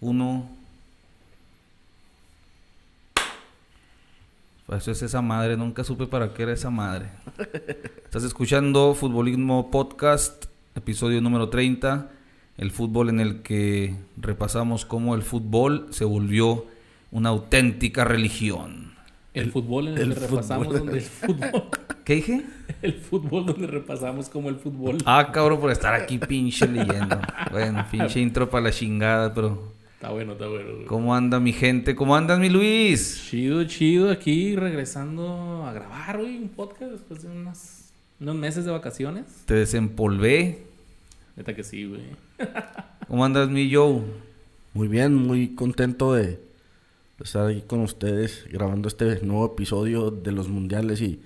[0.00, 0.48] Uno.
[4.66, 7.08] Pues eso es esa madre, nunca supe para qué era esa madre.
[8.04, 12.10] Estás escuchando Futbolismo Podcast, episodio número 30,
[12.58, 16.66] el fútbol en el que repasamos cómo el fútbol se volvió
[17.10, 18.92] una auténtica religión.
[19.32, 20.78] El, fútbol en el, el que repasamos fútbol.
[20.80, 21.62] donde el fútbol.
[22.04, 22.44] ¿Qué dije?
[22.82, 24.98] El fútbol donde repasamos como el fútbol.
[25.06, 27.18] Ah, cabrón, por estar aquí pinche leyendo.
[27.50, 29.77] Bueno, pinche intro para la chingada, pero...
[29.98, 30.74] Está bueno, está bueno.
[30.74, 30.84] güey.
[30.86, 31.96] ¿Cómo anda mi gente?
[31.96, 33.20] ¿Cómo andas mi Luis?
[33.28, 34.10] Chido, chido.
[34.12, 39.24] Aquí regresando a grabar, güey, un podcast después de unas, unos meses de vacaciones.
[39.46, 40.62] Te desempolvé.
[41.36, 42.02] Neta que sí, güey.
[43.08, 44.02] ¿Cómo andas mi Joe?
[44.72, 46.38] Muy bien, muy contento de
[47.22, 51.20] estar aquí con ustedes grabando este nuevo episodio de los mundiales y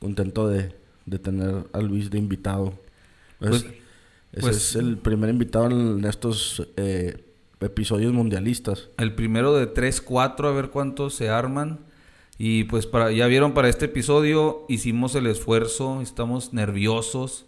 [0.00, 0.74] contento de,
[1.06, 2.74] de tener a Luis de invitado.
[3.40, 7.22] Es- Pues- ese pues- es el primer invitado en estos eh,
[7.62, 8.90] episodios mundialistas.
[8.98, 11.80] El primero de 3, 4, a ver cuántos se arman.
[12.38, 17.46] Y pues para, ya vieron para este episodio, hicimos el esfuerzo, estamos nerviosos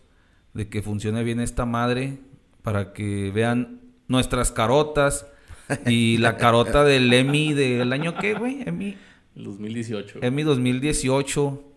[0.53, 2.21] de que funcione bien esta madre
[2.63, 5.27] para que vean nuestras carotas
[5.87, 8.97] y la carota del Emmy del año qué, güey, Emmy,
[9.35, 10.21] El 2018.
[10.23, 11.71] Emmy 2018.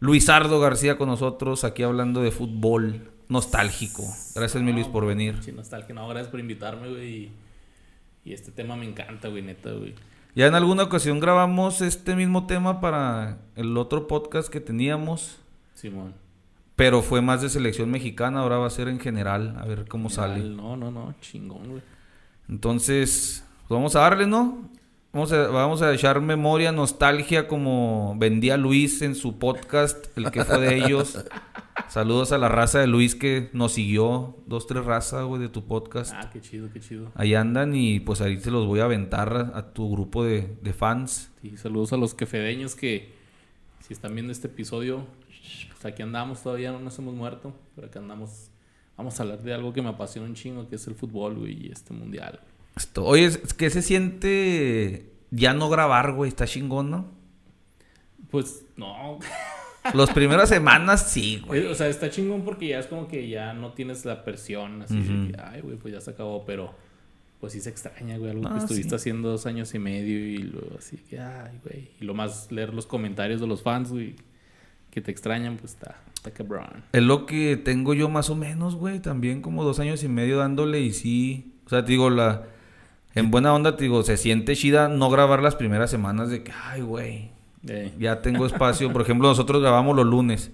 [0.00, 4.04] Luisardo García con nosotros aquí hablando de fútbol nostálgico.
[4.34, 5.36] Gracias mi Luis por venir.
[5.42, 5.94] Sí, nostalgia.
[5.94, 7.30] No, gracias por invitarme, güey.
[8.28, 9.94] Y, este tema me encanta, güey, neta, güey.
[10.34, 15.38] Ya en alguna ocasión grabamos este mismo tema para el otro podcast que teníamos,
[15.74, 16.12] Simón.
[16.76, 20.10] pero fue más de selección mexicana, ahora va a ser en general, a ver cómo
[20.10, 20.40] sale.
[20.40, 21.82] No, no, no, chingón, güey.
[22.48, 24.68] Entonces, pues vamos a darle, ¿no?
[25.10, 30.44] Vamos a, vamos a echar memoria, nostalgia, como vendía Luis en su podcast, el que
[30.44, 31.24] fue de ellos.
[31.88, 35.64] Saludos a la raza de Luis que nos siguió, dos, tres razas, güey, de tu
[35.64, 36.12] podcast.
[36.14, 37.10] Ah, qué chido, qué chido.
[37.14, 40.58] Ahí andan y pues ahí te los voy a aventar a, a tu grupo de,
[40.60, 41.30] de fans.
[41.40, 43.14] Sí, saludos a los quefedeños que
[43.80, 45.06] si están viendo este episodio,
[45.70, 48.50] pues aquí andamos todavía, no nos hemos muerto, pero acá andamos.
[48.98, 51.68] Vamos a hablar de algo que me apasiona un chingo, que es el fútbol, güey,
[51.68, 52.40] y este mundial.
[52.76, 57.06] Esto, oye, es que se siente ya no grabar, güey, está chingón, ¿no?
[58.30, 59.18] Pues no,
[59.94, 61.66] Las primeras semanas sí, güey.
[61.66, 65.00] o sea, está chingón porque ya es como que ya no tienes la presión, así
[65.00, 65.32] de Ujú.
[65.32, 66.74] que, ay, güey, pues ya se acabó, pero
[67.40, 68.94] pues sí se extraña, güey, algo Ah, que estuviste sí.
[68.96, 71.90] haciendo dos años y medio y luego así que, ay, güey.
[72.00, 74.16] Y lo más, leer los comentarios de los fans, güey,
[74.90, 76.84] que te extrañan, pues está, está cabrón.
[76.92, 80.38] Es lo que tengo yo más o menos, güey, también como dos años y medio
[80.38, 81.54] dándole y sí.
[81.66, 82.44] O sea, te digo, la...
[83.14, 86.52] En buena onda, te digo, se siente chida no grabar las primeras semanas de que,
[86.52, 87.30] ay, güey,
[87.66, 88.92] Eh, ya tengo espacio.
[88.92, 90.52] Por ejemplo, nosotros grabamos los lunes.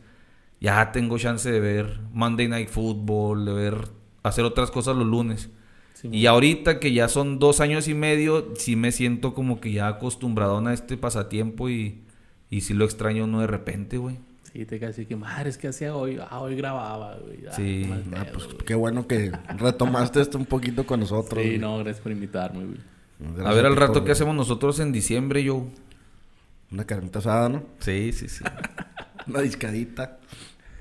[0.60, 3.88] Ya tengo chance de ver Monday Night Football, de ver,
[4.22, 5.50] hacer otras cosas los lunes.
[5.94, 9.72] sí, Y ahorita que ya son dos años y medio, sí me siento como que
[9.72, 12.02] ya acostumbrado a este pasatiempo y,
[12.50, 14.18] y sí lo extraño uno de repente, güey.
[14.54, 17.44] Sí, te casi que, madre, es que hacía hoy, ah, hoy grababa, güey.
[17.48, 17.92] Ah, Sí.
[18.16, 18.58] Ah, pues güey.
[18.58, 21.42] qué bueno que retomaste esto un poquito con nosotros.
[21.42, 21.58] Sí, güey.
[21.58, 22.78] no, gracias por invitarme, güey.
[23.18, 25.66] Gracias a ver al rato qué hacemos nosotros en diciembre, yo.
[26.70, 27.64] Una carnita asada, ¿no?
[27.80, 28.44] Sí, sí, sí.
[29.26, 30.18] Una discadita.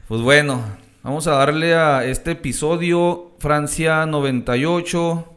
[0.08, 0.64] Pues bueno,
[1.02, 5.34] vamos a darle a este episodio Francia 98.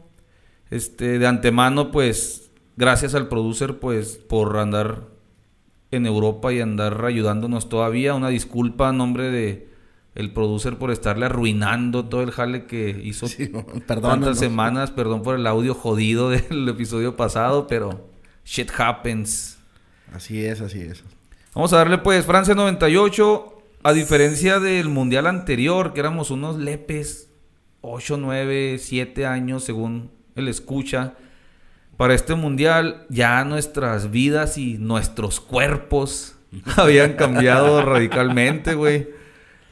[0.69, 5.16] Este, de antemano, pues, gracias al producer, pues, por andar
[5.91, 8.13] en Europa y andar ayudándonos todavía.
[8.13, 9.67] Una disculpa a nombre de
[10.15, 13.51] el producer por estarle arruinando todo el jale que hizo Sí,
[13.85, 14.91] tantas semanas.
[14.91, 18.09] Perdón por el audio jodido del episodio pasado, pero
[18.43, 19.59] shit happens.
[20.11, 21.03] Así es, así es.
[21.53, 23.53] Vamos a darle pues Francia 98.
[23.83, 27.29] A diferencia del mundial anterior, que éramos unos lepes,
[27.81, 31.13] 8, 9, 7 años según el escucha.
[31.97, 36.35] Para este mundial ya nuestras vidas y nuestros cuerpos
[36.77, 39.09] habían cambiado radicalmente, güey.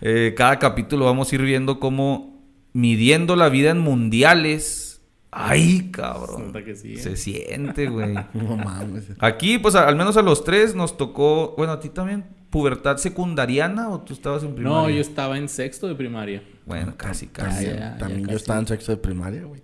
[0.02, 2.44] Eh, cada capítulo vamos a ir viendo cómo
[2.74, 5.02] midiendo la vida en mundiales.
[5.32, 6.52] Ay, cabrón.
[6.54, 6.98] Que sí, ¿eh?
[6.98, 8.14] Se siente, güey.
[8.34, 9.06] No mames.
[9.20, 12.98] Aquí, pues a- al menos a los tres nos tocó, bueno, a ti también, pubertad
[12.98, 14.78] secundariana o tú estabas en primaria.
[14.82, 16.42] No, yo estaba en sexto de primaria.
[16.66, 17.66] Bueno, casi, casi.
[17.66, 18.38] También, ya, ya también yo casi.
[18.38, 19.62] estaba en sexto de primaria, güey.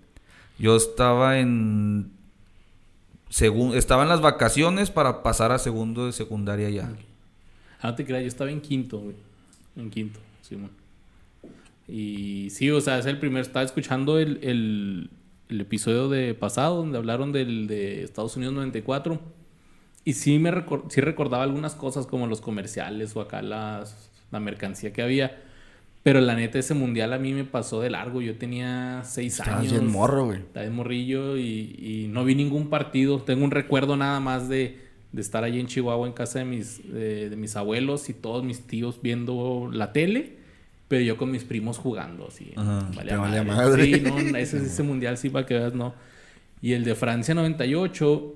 [0.58, 2.12] Yo estaba en
[3.32, 6.92] segun- estaba en las vacaciones para pasar a segundo de secundaria ya.
[7.80, 9.16] Ah, no te creas, yo estaba en quinto, güey.
[9.76, 10.70] En quinto, Simón.
[11.88, 13.42] Y sí, o sea, es el primer.
[13.42, 14.38] Estaba escuchando el,
[15.48, 19.20] el, episodio de pasado donde hablaron del de Estados Unidos 94.
[20.04, 20.52] Y sí me
[20.88, 25.42] sí recordaba algunas cosas como los comerciales o acá las, la mercancía que había.
[26.02, 28.20] Pero la neta, ese mundial a mí me pasó de largo.
[28.20, 29.72] Yo tenía seis Estabas años.
[29.72, 30.38] bien morro, güey.
[30.38, 33.22] Estaba de morrillo y, y no vi ningún partido.
[33.22, 34.78] Tengo un recuerdo nada más de,
[35.12, 38.42] de estar allí en Chihuahua en casa de mis, de, de mis abuelos y todos
[38.42, 40.38] mis tíos viendo la tele,
[40.88, 42.52] pero yo con mis primos jugando así.
[42.56, 42.90] Ajá.
[42.90, 43.84] Te valía madre.
[43.84, 45.94] Sí, no, ese, ese mundial sí para que veas, no.
[46.60, 48.34] Y el de Francia 98,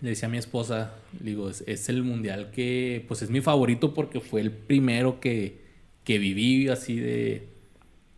[0.00, 3.92] le decía a mi esposa, digo, es, es el mundial que, pues es mi favorito
[3.92, 5.59] porque fue el primero que,
[6.10, 7.46] que viví así de,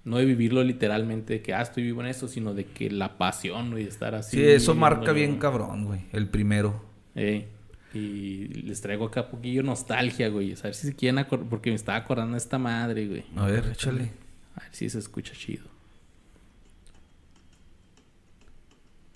[0.05, 3.19] no de vivirlo literalmente, de que, ah, estoy vivo en esto, sino de que la
[3.19, 4.39] pasión, güey, de estar así.
[4.39, 6.07] Sí, eso marca bien cabrón, güey.
[6.11, 6.83] El primero.
[7.15, 7.49] Eh,
[7.93, 10.55] y les traigo acá un poquillo nostalgia, güey.
[10.55, 13.25] A ver si se quieren acordar, porque me estaba acordando de esta madre, güey.
[13.37, 14.11] A ver, échale.
[14.57, 15.67] A ver si se escucha chido.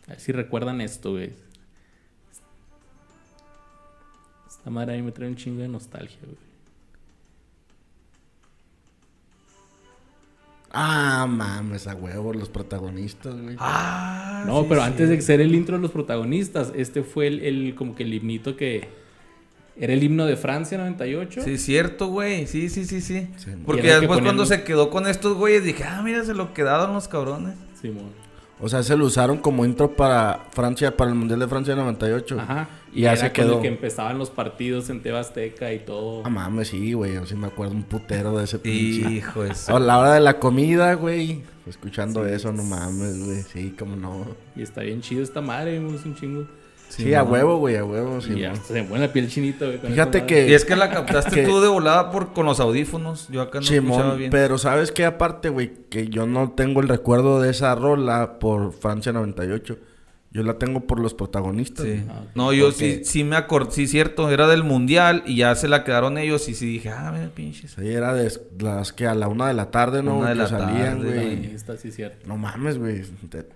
[0.06, 1.30] A ver si recuerdan esto, güey.
[4.46, 6.45] Esta madre a mí me trae un chingo de nostalgia, güey.
[10.78, 13.56] Ah, mames, a huevo, los protagonistas, güey.
[13.58, 14.86] Ah, No, sí, pero sí.
[14.88, 18.12] antes de ser el intro de los protagonistas, este fue el, el- como que el
[18.12, 18.88] himnito que
[19.78, 21.40] era el himno de Francia 98.
[21.42, 22.46] Sí, cierto, güey.
[22.46, 23.28] Sí, sí, sí, sí.
[23.36, 26.52] Sí, Porque después ponían cuando se quedó con estos güeyes dije, ah, mira, se lo
[26.52, 27.54] quedaron los cabrones.
[27.80, 28.10] Simón.
[28.58, 32.40] O sea, se lo usaron como intro para Francia, para el Mundial de Francia 98.
[32.40, 32.68] Ajá.
[32.92, 33.60] Y ya era se con el quedó.
[33.62, 36.22] que empezaban los partidos en Tebasteca y todo.
[36.24, 37.14] Ah, mames, sí, güey.
[37.14, 39.10] Yo sí me acuerdo un putero de ese pinche.
[39.10, 39.68] Hijo es.
[39.68, 41.42] A la hora de la comida, güey.
[41.66, 43.42] Escuchando eso, no mames, güey.
[43.42, 44.24] Sí, cómo no.
[44.54, 46.46] Y está bien chido esta madre, me gusta un chingo.
[46.88, 48.32] Sí, a huevo, güey, a huevo, sí.
[48.36, 49.78] y ya se me la piel chinita, güey.
[49.78, 50.26] Fíjate madre.
[50.26, 53.28] que- Y es que la captaste Que- tú de volada por, con los audífonos.
[53.28, 54.30] Yo acá no escuchaba Simón, bien.
[54.30, 55.04] pero ¿sabes qué?
[55.04, 59.76] Aparte, güey, que yo no tengo el recuerdo de esa rola por Francia 98.
[60.36, 61.86] Yo la tengo por los protagonistas.
[61.86, 62.02] Sí.
[62.10, 62.24] Ah.
[62.34, 65.66] No, yo Porque- sí, sí me acordé, sí, cierto, era del mundial y ya se
[65.66, 67.70] la quedaron ellos y sí dije, ah, mira, pinches.
[67.70, 70.18] Sí, era de las que a la una de la tarde, ¿no?
[70.18, 71.28] Una de que la salían, tarde, güey.
[71.46, 72.28] Ahí está, sí, cierto.
[72.28, 73.00] No mames, güey.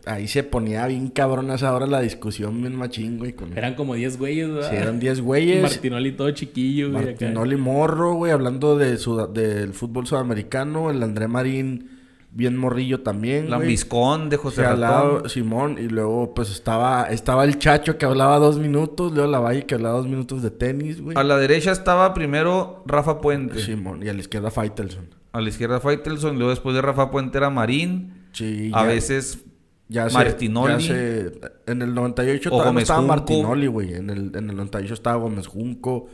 [0.06, 3.34] Ahí se ponía bien cabrón a esa hora la discusión, bien machín, güey.
[3.34, 3.58] Con...
[3.58, 4.70] Eran como 10 güeyes, ¿verdad?
[4.70, 5.62] Sí, eran 10 güeyes.
[5.70, 7.02] Martinoli todo chiquillo, güey.
[7.02, 7.10] acá.
[7.10, 8.96] Martinoli Morro, güey, hablando de
[9.34, 10.90] del fútbol sudamericano.
[10.90, 11.99] El André Marín,
[12.32, 13.68] bien morrillo también, La güey.
[13.68, 15.30] Viscón de José lado, Ratón.
[15.30, 19.66] Simón, y luego pues estaba, estaba el Chacho que hablaba dos minutos, luego la Valle
[19.66, 21.16] que hablaba dos minutos de tenis, güey.
[21.18, 23.60] A la derecha estaba primero Rafa Puente.
[23.60, 25.08] Simón, y a la izquierda Faitelson.
[25.32, 26.36] A la izquierda Faitelson.
[26.36, 28.14] Luego después de Rafa Puente era Marín.
[28.32, 29.44] Sí, A ya- veces
[29.88, 30.72] ya se- Martinoli.
[30.74, 31.32] ya se-
[31.66, 33.08] en el 98 O estaba Junco.
[33.14, 33.94] Martinoli, güey.
[33.94, 36.06] En el, en el 98 estaba Gómez Junco.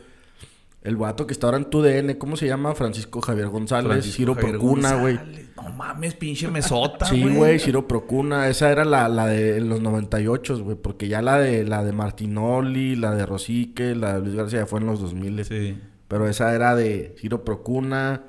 [0.87, 2.75] El vato que está ahora en tu DN, ¿cómo se llama?
[2.75, 3.89] Francisco Javier González.
[3.91, 5.19] Francisco Ciro Javier Procuna, güey.
[5.57, 8.49] No mames, pinche mesota, Sí, güey, Ciro Procuna.
[8.49, 10.77] Esa era la, la de los 98, güey.
[10.81, 14.67] Porque ya la de la de Martinoli, la de Rosique, la de Luis García ya
[14.67, 15.45] fue en los 2000.
[15.45, 15.77] Sí.
[16.09, 18.23] Pero esa era de Ciro Procuna,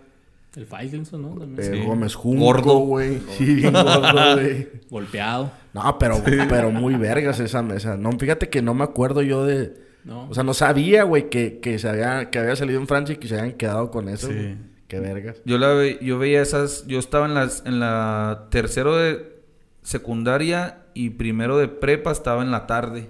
[0.55, 1.27] El Faitelson, ¿no?
[1.39, 1.59] También.
[1.59, 1.85] eh, Sí.
[1.85, 2.77] Gómez Junco, Gordo.
[2.79, 3.19] güey.
[3.37, 4.67] Sí, bien gordo, güey.
[4.89, 5.51] Golpeado.
[5.75, 7.97] No, pero, pero muy vergas esa mesa.
[7.97, 9.85] No, fíjate que no me acuerdo yo de...
[10.07, 10.27] ¿no?
[10.29, 13.17] O sea, no sabía, güey, que, que, se había, que había salido en Francia y
[13.17, 14.27] que se habían quedado con eso.
[14.29, 14.55] Sí.
[14.87, 15.41] Qué vergas.
[15.45, 19.35] Yo la ve- yo veía esas, yo estaba en las en la tercero de
[19.83, 23.09] secundaria y primero de prepa estaba en la tarde.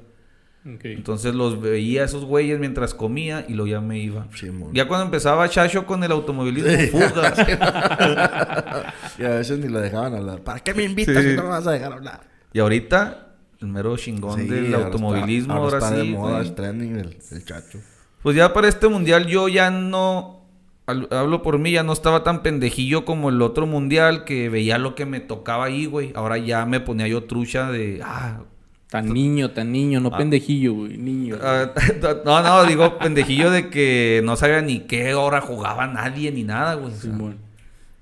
[0.83, 4.27] Entonces los veía a esos güeyes mientras comía y luego ya me iba.
[4.73, 7.39] Ya cuando empezaba Chacho con el automovilismo, fugas.
[9.17, 10.41] Y a veces ni lo dejaban hablar.
[10.41, 11.29] ¿Para qué me invitas Sí.
[11.31, 12.21] si no me vas a dejar hablar?
[12.53, 13.26] y ahorita,
[13.61, 16.07] el mero chingón Sí, del ahora automovilismo, está, ahora, está sí.
[16.07, 16.47] de moda, güey.
[16.47, 17.79] es trending el, el chacho.
[18.21, 20.41] Pues ya para este mundial yo ya no,
[20.85, 24.95] hablo por mí, ya no estaba tan pendejillo como el otro mundial que veía lo
[24.95, 26.11] que me tocaba ahí, güey.
[26.15, 28.41] Ahora ya me ponía yo trucha de, ah,
[28.89, 30.97] Tan niño, tan niño, no pendejillo, güey.
[30.97, 31.37] Niño.
[31.41, 31.71] ah,
[32.25, 36.75] no, no, digo pendejillo de que no sabía ni qué hora jugaba nadie ni nada,
[36.75, 36.93] güey.
[36.93, 37.37] O sea, Simón.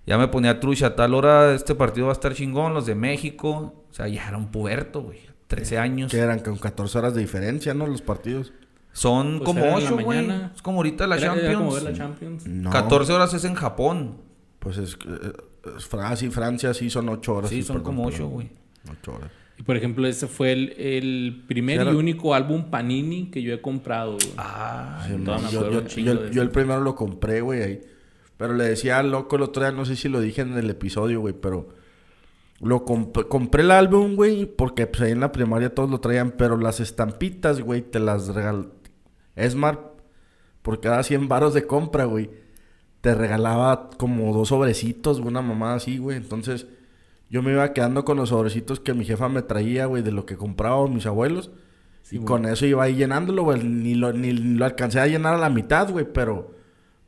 [0.06, 2.94] ya me ponía trucha, a tal hora este partido va a estar chingón, los de
[2.94, 3.74] México.
[3.90, 5.20] O sea, ya era un puberto, güey.
[5.48, 6.12] 13 años.
[6.12, 7.88] Que eran con 14 horas de diferencia, ¿no?
[7.88, 8.52] Los partidos.
[8.94, 10.20] Son Pues como era en la 8, güey.
[10.56, 11.58] Es como ahorita la Champions.
[11.58, 12.48] como ver la Champions.
[12.48, 12.70] No.
[12.70, 14.18] 14 horas es en Japón.
[14.60, 15.34] Pues es, eh,
[15.78, 17.50] es Francia y Francia sí son 8 horas.
[17.50, 18.32] Sí, son como ocho, perdón.
[18.32, 18.50] güey.
[19.02, 19.32] 8 horas.
[19.58, 23.54] Y por ejemplo, ese fue el, el primer Era- y único álbum Panini que yo
[23.54, 24.34] he comprado, güey.
[24.38, 25.14] Ah, Sí,
[25.54, 27.82] yo, yo- yo- yo el primero lo compré, güey, ahí.
[28.38, 30.70] Pero le decía al loco el otro día, no sé si lo dije en el
[30.70, 31.70] episodio, güey, pero...
[32.62, 36.32] Lo comp- compré el álbum, güey, porque pues ahí en la primaria todos lo traían,
[36.32, 38.72] pero las estampitas, güey, te las regal...
[39.36, 39.92] Esmar,
[40.62, 42.30] por cada 100 varos de compra, güey,
[43.02, 46.16] te regalaba como dos sobrecitos, una mamada así, güey.
[46.16, 46.68] Entonces,
[47.30, 50.26] yo me iba quedando con los sobrecitos que mi jefa me traía, güey, de lo
[50.26, 51.52] que compraban mis abuelos.
[52.04, 52.28] Sí, y güey.
[52.28, 53.62] con eso iba ahí llenándolo, güey.
[53.62, 56.56] Ni lo, ni lo alcancé a llenar a la mitad, güey, pero...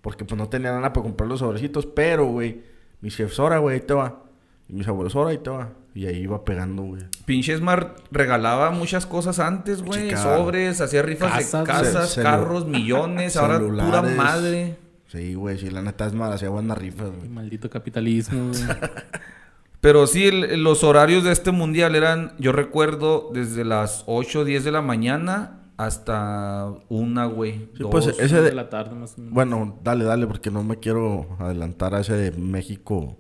[0.01, 2.61] Porque pues no tenía nada para comprar los sobrecitos, pero, güey...
[2.99, 4.23] Mis jefes, hora, güey, ahí te va.
[4.69, 5.69] Y mis abuelos, hora, ahí te va.
[5.95, 7.03] Y ahí iba pegando, güey.
[7.25, 10.15] Pinche Smart regalaba muchas cosas antes, güey.
[10.15, 13.35] Sobres, hacía rifas Casas, de casas, carros, millones.
[13.37, 14.77] Ahora pura madre.
[15.07, 17.29] Sí, güey, sí, la neta es mal, hacía buenas rifas, güey.
[17.29, 18.61] Maldito capitalismo, güey.
[19.81, 24.43] Pero sí, el- los horarios de este mundial eran, yo recuerdo, desde las 8 o
[24.43, 27.69] 10 de la mañana hasta una, güey.
[27.75, 27.91] Sí, dos.
[27.91, 28.53] pues ese de de...
[28.55, 29.33] la tarde más o menos.
[29.33, 33.17] Bueno, dale, dale, porque no me quiero adelantar a ese de México.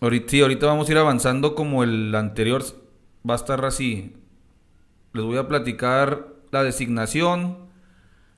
[0.00, 2.62] Ahorita, sí, ahorita vamos a ir avanzando como el anterior
[3.28, 4.14] va a estar así.
[5.12, 7.58] Les voy a platicar la designación.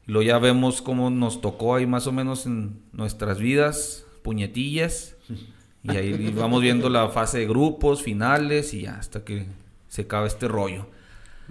[0.07, 5.17] Y luego ya vemos cómo nos tocó ahí más o menos en nuestras vidas, puñetillas.
[5.83, 9.47] Y ahí vamos viendo la fase de grupos, finales y ya hasta que
[9.89, 10.87] se acaba este rollo.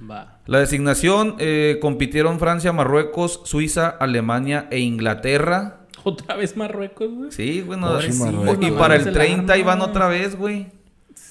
[0.10, 0.40] Va.
[0.46, 5.77] La designación eh, compitieron Francia, Marruecos, Suiza, Alemania e Inglaterra.
[6.08, 7.32] Otra vez Marruecos, güey.
[7.32, 8.58] Sí, sí, Marruecos.
[8.68, 9.90] y para el Se la 30 arma, iban güey.
[9.90, 10.68] otra vez, güey.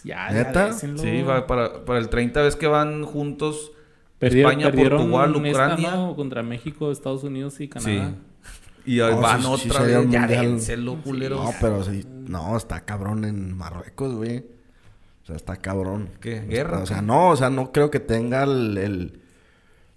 [0.04, 0.70] Ya, ¿Neta?
[0.70, 0.72] ya.
[0.74, 3.72] Sí, va para, para el 30 vez que van juntos
[4.18, 5.90] Perdieron, España, perdieron Portugal, esta, Ucrania.
[5.92, 6.16] ¿no?
[6.16, 7.68] Contra México, Estados Unidos y Sí.
[7.68, 8.14] Canadá.
[8.84, 9.92] Y ahí No, van sí- sí otra vez.
[9.92, 10.28] Ya mundial.
[10.28, 11.42] déjenselo, culeros.
[11.44, 14.38] No, pero sí, no, está cabrón en Marruecos, güey.
[15.22, 16.10] O sea, está cabrón.
[16.20, 16.40] ¿Qué?
[16.42, 16.78] ¿Guerra?
[16.78, 19.20] O sea, no, o sea, no creo que tenga el, el-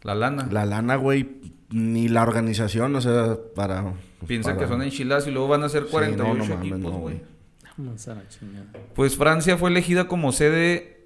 [0.02, 0.48] La lana.
[0.52, 1.30] la lana, güey,
[1.72, 3.94] ni la organización, o sea, para...
[4.28, 6.60] Piensa para- que son enchiladas y luego van a ser Sí, 48 no, no mames,
[6.60, 7.22] equipos, no, güey.
[8.96, 11.06] Pues Francia fue elegida como sede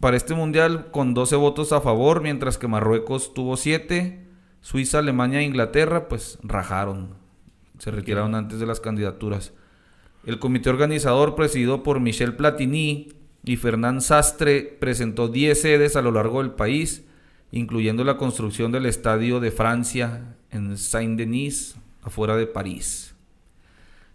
[0.00, 4.20] para este mundial con 12 votos a favor, mientras que Marruecos tuvo 7.
[4.60, 7.10] Suiza, Alemania e Inglaterra, pues rajaron.
[7.78, 9.52] Se retiraron antes de las candidaturas.
[10.24, 13.12] El comité organizador, presidido por Michel Platini
[13.44, 17.04] y Fernand Sastre, presentó 10 sedes a lo largo del país,
[17.54, 23.14] incluyendo la construcción del Estadio de Francia en Saint-Denis, afuera de París.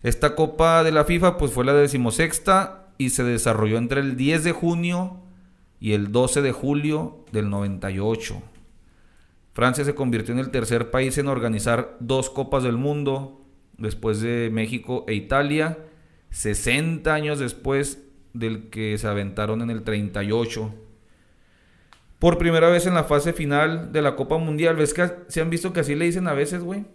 [0.04, 4.44] Esta Copa de la FIFA pues fue la decimosexta y se desarrolló entre el 10
[4.44, 5.22] de junio
[5.80, 8.42] y el 12 de julio del 98.
[9.54, 13.42] Francia se convirtió en el tercer país en organizar dos Copas del Mundo
[13.78, 15.78] después de México e Italia,
[16.32, 18.04] 60 años después
[18.34, 20.89] del que se aventaron en el 38.
[22.20, 25.50] Por primera vez en la fase final de la Copa Mundial, ¿ves que se han
[25.50, 26.86] visto que así le dicen a veces, güey?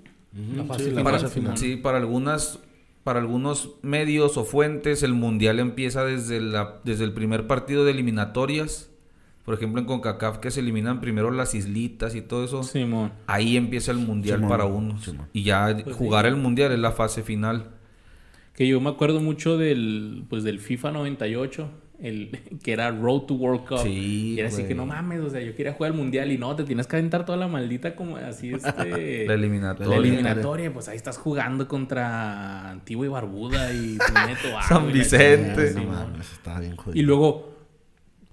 [0.68, 1.32] Fase sí, la final, fase Simón.
[1.32, 1.58] final.
[1.58, 2.58] Sí, para algunas,
[3.04, 7.92] para algunos medios o fuentes, el mundial empieza desde la, desde el primer partido de
[7.92, 8.90] eliminatorias.
[9.44, 12.62] Por ejemplo, en CONCACAF que se eliminan primero las islitas y todo eso.
[12.62, 13.12] Simón.
[13.26, 15.04] Ahí empieza el mundial Simón, para unos.
[15.04, 15.28] Simón.
[15.32, 17.70] Y ya Pues jugar el mundial es la fase final.
[18.54, 21.68] Que yo me acuerdo mucho del, pues, del FIFA 98,
[22.00, 23.78] el, que era Road to World Cup.
[23.82, 26.38] Sí, Y era así que no mames, o sea, yo quería jugar el mundial y
[26.38, 29.26] no, te tienes que aventar toda la maldita como así, este...
[29.26, 29.90] La eliminatoria.
[29.90, 35.46] La eliminatoria, pues ahí estás jugando contra Antigua y Barbuda y Puneto Agua San Vicente.
[35.46, 35.94] chingada, No Simón.
[36.12, 37.00] mames, estaba bien jodido.
[37.00, 37.54] Y luego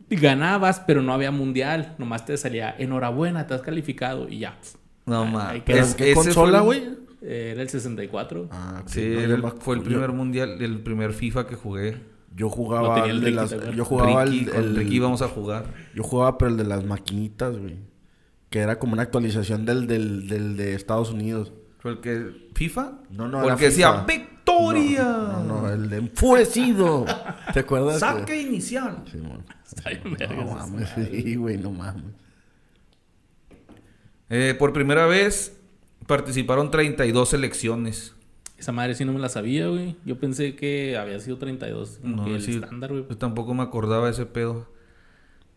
[0.09, 1.95] ganabas, pero no había mundial.
[1.97, 4.57] Nomás te salía, enhorabuena, te has calificado y ya.
[5.05, 5.63] No mames.
[5.67, 6.83] Es- ¿Qué consola, güey?
[7.21, 8.49] Era el 64.
[8.51, 11.55] Ah, Sí, no, era yo el- me- fue el primer mundial, el primer FIFA que
[11.55, 11.97] jugué.
[12.35, 13.75] Yo jugaba el el de Ricky, las...
[13.75, 14.49] Yo jugaba Ricky, el...
[14.51, 15.65] con el- Ricky íbamos a jugar.
[15.93, 17.77] Yo jugaba, pero el de las maquinitas, güey.
[18.49, 21.51] Que era como una actualización del, del, del de Estados Unidos.
[21.79, 22.99] ¿Fue el que FIFA?
[23.09, 24.05] No, no, el era que decía.
[24.07, 25.03] ¡Victoria!
[25.03, 27.05] No, no, el de enfurecido.
[27.53, 27.99] ¿Te acuerdas?
[27.99, 29.03] Saque inicial.
[29.11, 29.43] Simón.
[29.65, 32.03] Está bien vergas No mames, sí, güey, no mames.
[34.29, 35.57] Eh, por primera vez
[36.07, 38.15] participaron 32 selecciones.
[38.61, 39.95] Esa madre sí no me la sabía, güey.
[40.05, 41.97] Yo pensé que había sido 32.
[41.99, 42.51] como No, que el sí.
[42.53, 43.05] estándar, güey.
[43.09, 44.67] Yo tampoco me acordaba de ese pedo.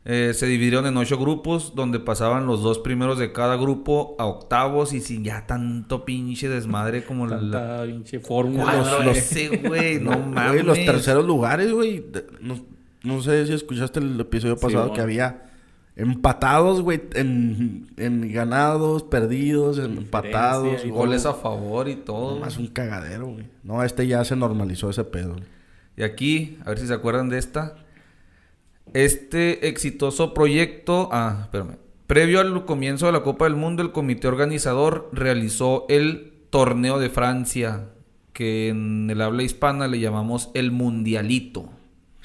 [0.07, 4.25] Eh, se dividieron en ocho grupos, donde pasaban los dos primeros de cada grupo a
[4.25, 7.39] octavos y sin ya tanto pinche desmadre como la...
[7.41, 8.65] Tanta pinche fórmula.
[8.73, 9.13] Cuadro
[9.69, 9.99] güey.
[10.01, 10.65] no mames.
[10.65, 12.07] los terceros lugares, güey.
[12.41, 12.59] No,
[13.03, 14.95] no sé si escuchaste el episodio Sí, pasado bueno.
[14.95, 15.43] que había
[15.97, 22.39] empatados, güey, en, en ganados, perdidos, en empatados, y Goles a favor y todo.
[22.41, 23.47] Más un cagadero, güey.
[23.63, 25.37] No, este ya se normalizó ese pedo.
[25.97, 27.77] Y aquí, a ver si se acuerdan de esta.
[28.93, 31.77] Este exitoso proyecto, ah, espérame.
[32.07, 37.09] Previo al comienzo de la Copa del Mundo, el comité organizador realizó el Torneo de
[37.09, 37.87] Francia,
[38.33, 41.71] que en el habla hispana le llamamos el Mundialito,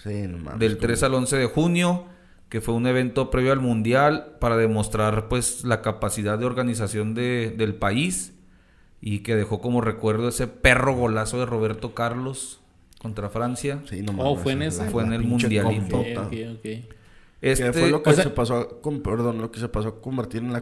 [0.04, 0.60] Sí, no mames.
[0.60, 2.06] del como- 3 al 11 de junio,
[2.50, 7.54] que fue un evento previo al Mundial para demostrar pues la capacidad de organización de-
[7.56, 8.34] del país
[9.02, 12.60] y que dejó como recuerdo ese perro golazo de Roberto Carlos
[13.00, 13.82] contra Francia.
[13.88, 14.90] Sí, no Oh, ¿fue en ese?
[14.90, 15.98] Fue en el Mundialito.
[15.98, 16.28] Ok, compota.
[16.28, 16.96] ok, ok.
[17.42, 19.70] Este, Que fue lo que o sea- se pasó a, con- perdón, lo que se
[19.70, 20.62] pasó a convertir en la a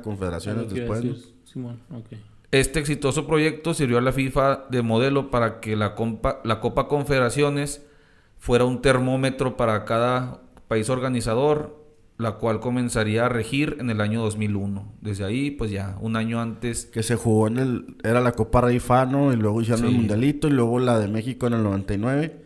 [0.75, 1.01] después.
[1.03, 1.79] decir, Simón.
[2.51, 6.87] Este exitoso proyecto sirvió a la FIFA de modelo para que la, compa- la Copa
[6.87, 7.83] Confederaciones
[8.37, 11.76] fuera un termómetro para cada país organizador,
[12.17, 14.93] la cual comenzaría a regir en el año 2001.
[15.01, 16.85] Desde ahí, pues ya, un año antes.
[16.87, 17.97] Que se jugó en el...
[18.03, 19.97] Era la Copa Rey Fano y luego hicieron el Sí.
[19.97, 22.45] Mundialito y luego la de México en el 99.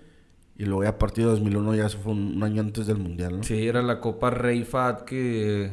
[0.57, 2.97] Y luego ya a partir de 2001 ya se fue un, un año antes del
[2.97, 3.43] Mundial, ¿no?
[3.43, 5.71] Sí, era la Copa Rey Fat que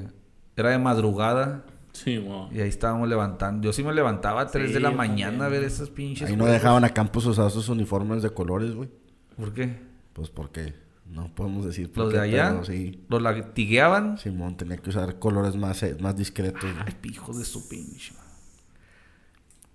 [0.56, 1.64] era de madrugada.
[1.92, 2.48] Sí, mo.
[2.52, 3.66] Y ahí estábamos levantando.
[3.66, 6.28] Yo sí me levantaba a 3 Sí, de la mañana a ver esas pinches.
[6.28, 8.88] Ahí no dejaban a Campos usar sus uniformes de colores, güey.
[9.36, 9.76] ¿Por qué?
[10.12, 10.72] Pues porque
[11.10, 13.04] no podemos decir por Los qué, de allá pero sí.
[13.08, 14.18] los latigueaban.
[14.18, 16.64] Simón tenía que usar colores más, eh, más discretos.
[16.86, 18.12] Ay, hijo de su pinche.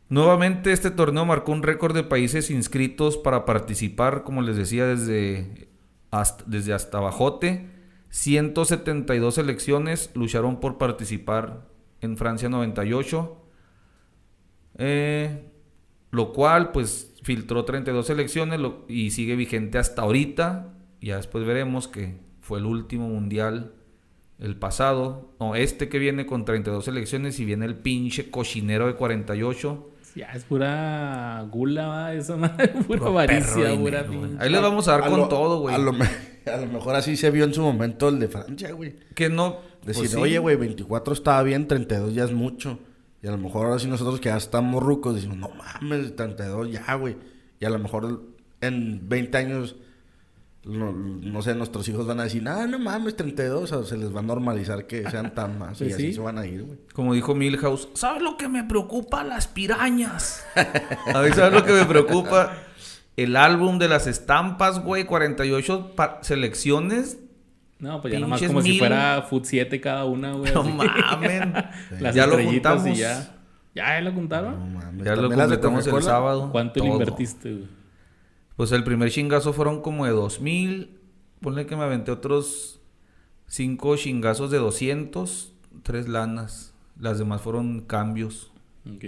[0.10, 5.70] Nuevamente este torneo marcó un récord de países inscritos para participar, como les decía, desde
[6.12, 7.70] hasta, desde hasta Bajote.
[8.10, 11.68] 172 selecciones lucharon por participar
[12.02, 13.40] en Francia 98.
[14.78, 15.50] eh,
[16.12, 20.73] lo cual pues filtró 32 selecciones lo- y sigue vigente hasta ahorita.
[21.08, 23.74] Ya después veremos que fue el último mundial
[24.40, 28.96] el pasado, no, este que viene con 32 selecciones y viene el pinche cochinero de
[28.96, 29.90] 48.
[30.16, 34.92] Ya es pura gula, va, esa madre, pura avaricia, pura pinche- Ahí les vamos a
[34.92, 35.74] dar A con lo- todo, güey.
[35.74, 36.06] A lo, me-
[36.52, 38.96] a lo mejor así se vio en su momento el de Francia, güey.
[39.16, 39.58] Que no...
[39.84, 40.18] Decir, pues sí.
[40.18, 42.80] oye, güey, 24 estaba bien, 32 ya es mucho.
[43.22, 46.72] Y a lo mejor ahora sí nosotros que ya estamos rucos decimos, no mames, 32
[46.72, 47.16] ya, güey.
[47.60, 48.22] Y a lo mejor
[48.62, 49.76] en 20 años,
[50.66, 53.72] no, no sé, nuestros hijos van a decir, ah, no mames, 32.
[53.72, 55.80] O se les va a normalizar que sean tan más.
[55.82, 56.14] y Pues así sí.
[56.14, 56.80] se van a ir, güey.
[56.94, 59.24] Como dijo Milhouse, ¿sabes lo que me preocupa?
[59.24, 60.46] Las pirañas.
[61.14, 62.54] A ver, ¿sabes lo que me preocupa?
[63.18, 67.20] El álbum de las estampas, güey, 48 pa- selecciones.
[67.80, 70.54] No, pues ya nomás como si fuera Foot 7 cada una, güey.
[70.54, 70.72] No así.
[70.72, 71.54] mamen.
[72.00, 72.88] Las ya lo juntamos.
[72.88, 73.36] y ya.
[73.76, 74.58] ¿Ya lo juntaron?
[74.58, 75.04] No mames.
[75.06, 76.50] Ya lo ¿También las de completamos el sábado.
[76.52, 77.68] ¿Cuánto le invertiste, güey?
[78.56, 81.00] Pues el primer chingazo fueron como de 2000.
[81.42, 82.82] Ponle que me aventé otros
[83.48, 85.54] 5 chingazos de 200.
[85.82, 86.74] Tres lanas.
[87.00, 88.52] Las demás fueron cambios.
[88.86, 89.06] Ok.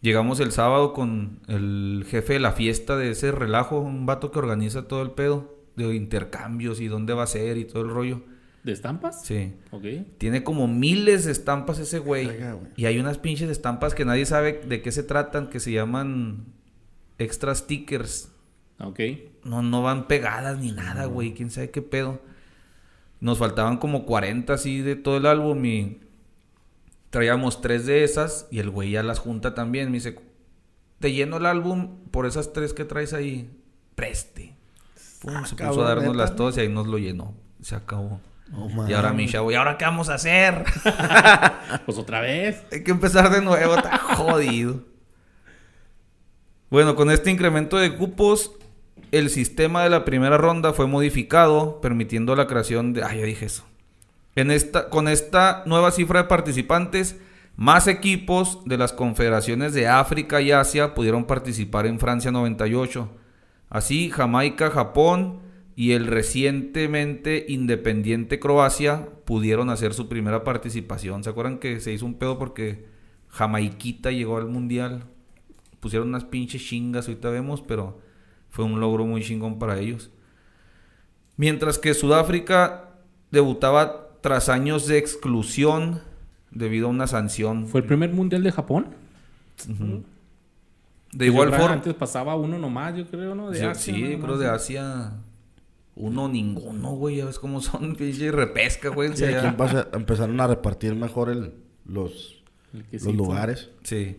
[0.00, 4.38] Llegamos el sábado con el jefe de la fiesta de ese relajo, un vato que
[4.38, 8.22] organiza todo el pedo de intercambios y dónde va a ser y todo el rollo.
[8.62, 9.24] ¿De estampas?
[9.24, 9.54] Sí.
[9.70, 9.84] Ok.
[10.18, 12.30] Tiene como miles de estampas ese güey.
[12.76, 16.46] Y hay unas pinches estampas que nadie sabe de qué se tratan, que se llaman
[17.18, 18.32] extra stickers.
[18.80, 19.00] Ok.
[19.44, 21.32] No, no van pegadas ni nada, güey.
[21.34, 22.20] Quién sabe qué pedo.
[23.20, 26.00] Nos faltaban como 40 así de todo el álbum y
[27.10, 29.86] traíamos tres de esas y el güey ya las junta también.
[29.90, 30.18] Me dice,
[31.00, 33.50] te lleno el álbum por esas tres que traes ahí.
[33.94, 34.54] Preste.
[35.20, 36.36] Pum, Ah, se puso a dárnoslas ¿neta?
[36.36, 37.34] todas y ahí nos lo llenó.
[37.62, 38.20] Se acabó.
[38.88, 40.64] Y ahora mi chavo, ¿y ahora qué vamos a hacer?
[41.84, 42.62] Pues otra vez.
[42.70, 44.84] Hay que empezar de nuevo, está jodido.
[46.70, 48.52] Bueno, con este incremento de cupos,
[49.12, 53.02] el sistema de la primera ronda fue modificado, permitiendo la creación de...
[53.02, 53.64] Ah, ya dije eso.
[54.34, 57.16] En esta, con esta nueva cifra de participantes,
[57.56, 63.08] más equipos de las confederaciones de África y Asia pudieron participar en Francia 98.
[63.70, 65.40] Así, Jamaica, Japón
[65.74, 71.24] y el recientemente independiente Croacia pudieron hacer su primera participación.
[71.24, 72.86] ¿Se acuerdan que se hizo un pedo porque
[73.28, 75.04] Jamaiquita llegó al mundial?
[75.80, 78.00] Pusieron unas pinches chingas, ahorita vemos, pero
[78.56, 80.10] fue un logro muy chingón para ellos.
[81.36, 82.88] Mientras que Sudáfrica
[83.30, 86.00] debutaba tras años de exclusión
[86.50, 87.66] debido a una sanción.
[87.66, 88.86] ¿Fue el primer mundial de Japón?
[91.12, 91.74] De igual forma.
[91.74, 93.50] Antes pasaba uno nomás, yo creo, ¿no?
[93.50, 94.06] De Sí, Asia, sí, ¿no?
[94.06, 94.38] creo Nomás.
[94.40, 95.12] de Asia.
[95.94, 97.16] Uno, ninguno, güey.
[97.16, 99.14] Ya ves cómo son, pinche repesca, güey.
[99.16, 99.46] Sí, aquí
[99.92, 101.54] empezaron a repartir mejor el,
[101.86, 102.42] los,
[102.72, 103.12] El los sí fue.
[103.12, 103.70] lugares.
[103.82, 104.16] Sí.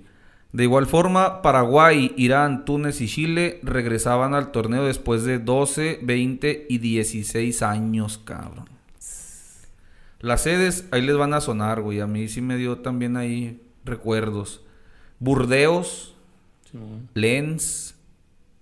[0.53, 6.65] De igual forma, Paraguay, Irán, Túnez y Chile regresaban al torneo después de 12, 20
[6.69, 8.69] y 16 años, cabrón.
[10.19, 11.99] Las sedes, ahí les van a sonar, güey.
[11.99, 14.62] A mí sí me dio también ahí recuerdos.
[15.19, 16.13] Burdeos,
[16.71, 16.77] Sí.
[17.13, 17.95] Lens,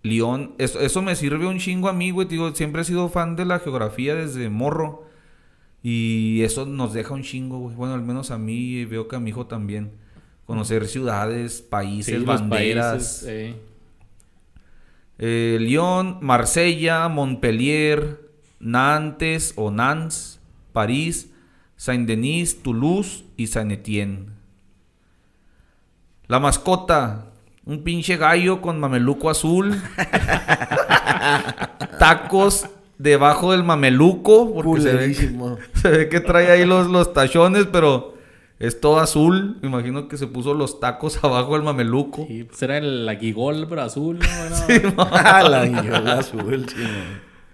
[0.04, 0.54] León.
[0.60, 2.28] Eso, eso me sirve un chingo a mí, güey.
[2.28, 5.08] Digo, siempre he sido fan de la geografía desde morro.
[5.82, 7.76] Y eso nos deja un chingo, güey.
[7.76, 9.92] Bueno, al menos a mí y veo que a mi hijo también.
[10.46, 12.92] Conocer ciudades, países, Sí, banderas.
[12.94, 13.56] países, eh.
[15.18, 18.20] Eh, Lyon, Marsella, Montpellier,
[18.60, 20.40] Nantes o Nantes,
[20.74, 21.32] París,
[21.78, 24.28] Saint-Denis, Toulouse y Saint-Étienne.
[26.28, 27.28] La mascota,
[27.66, 29.82] un pinche gallo con mameluco azul.
[32.00, 35.58] Tacos debajo del mameluco, porque se ve, Culerísimo.
[35.74, 38.15] se ve que trae ahí los, los tachones, pero
[38.60, 39.58] es todo azul.
[39.62, 42.26] Me imagino que se puso los tacos abajo del mameluco.
[42.28, 44.26] Sí, pues era el aguigol, pero azul, ¿no?
[44.98, 46.84] Ah, la azul, sí.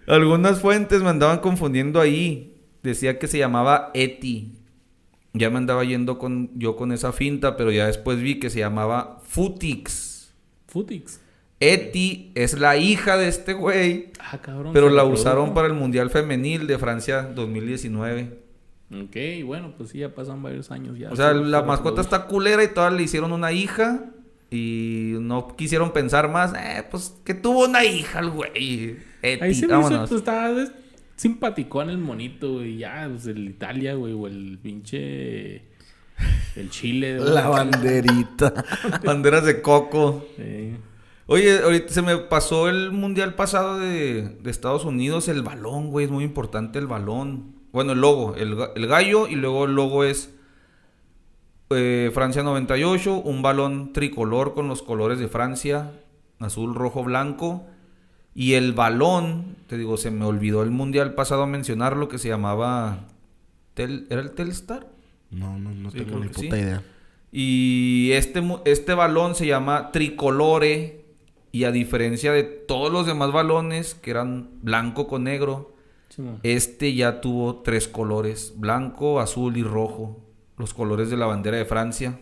[0.08, 2.58] Algunas fuentes me andaban confundiendo ahí.
[2.84, 4.58] Decía que se llamaba Eti.
[5.34, 8.60] Ya me andaba yendo con, yo con esa finta, pero ya después vi que se
[8.60, 10.34] llamaba Futix.
[10.68, 11.22] Futix.
[11.60, 14.74] Eti es la hija de este güey, Ah, cabrón.
[14.74, 18.40] pero la usaron para el Mundial Femenil de Francia 2019.
[18.92, 21.12] Ok, bueno, pues sí, ya pasan varios años ya.
[21.12, 24.06] O sea, se- la mascota está culera y todas le hicieron una hija.
[24.54, 26.54] Y no quisieron pensar más.
[26.54, 28.98] Eh, pues que tuvo una hija el güey.
[29.22, 30.54] Eti, Ahí se me hizo, pues estaba
[31.16, 32.78] simpaticón el monito, güey.
[32.78, 35.62] Ya, pues el Italia, güey, o el pinche.
[36.58, 37.30] El Chile, güey.
[37.34, 38.54] La banderita.
[39.06, 40.26] Banderas de coco.
[40.36, 40.76] Sí.
[41.28, 46.08] Oye, ahorita se me pasó el mundial pasado de, de Estados Unidos, el balón, güey,
[46.08, 47.56] es muy importante el balón.
[47.72, 50.34] Bueno, el logo, el, el gallo y luego el logo es
[51.70, 55.92] eh, Francia 98, un balón tricolor con los colores de Francia,
[56.40, 57.66] azul, rojo, blanco.
[58.34, 63.08] Y el balón, te digo, se me olvidó el mundial pasado mencionarlo que se llamaba...
[63.76, 64.88] Tel- ¿Era el Telstar?
[65.32, 66.48] No, no, no tengo ni puta sí.
[66.48, 66.84] idea.
[67.32, 71.06] Y este, este balón se llama tricolore.
[71.54, 75.71] Y a diferencia de todos los demás balones que eran blanco con negro,
[76.22, 76.40] Simón.
[76.44, 80.20] este ya tuvo tres colores: blanco, azul y rojo.
[80.58, 82.20] Los colores de la bandera de Francia.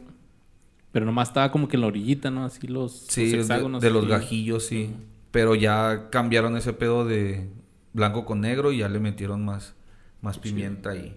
[0.92, 2.46] Pero nomás estaba como que en la orillita, ¿no?
[2.46, 3.82] Así los, Sí, los de, hexágonos.
[3.82, 4.92] de los gajillos, sí.
[5.32, 7.50] Pero ya cambiaron ese pedo de
[7.94, 9.76] blanco con negro y ya le metieron más,
[10.22, 11.16] más pimienta ahí.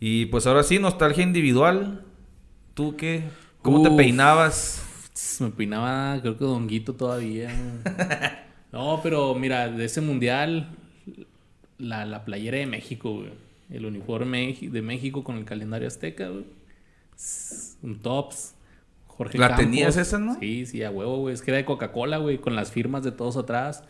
[0.00, 2.04] Y pues ahora sí, nostalgia individual.
[2.74, 3.24] ¿Tú qué?
[3.62, 4.82] ¿Cómo te peinabas?
[5.40, 7.50] Me peinaba, creo que donguito todavía.
[8.72, 10.76] no, pero mira, de ese mundial,
[11.78, 13.30] la, la playera de México, güey.
[13.70, 16.44] El uniforme de México con el calendario azteca, güey.
[17.82, 18.54] Un tops.
[19.06, 19.64] Jorge ¿La Campos.
[19.64, 20.34] tenías esa, no?
[20.40, 21.34] Sí, sí, a huevo, güey.
[21.34, 23.84] Es que era de Coca-Cola, güey, con las firmas de todos atrás.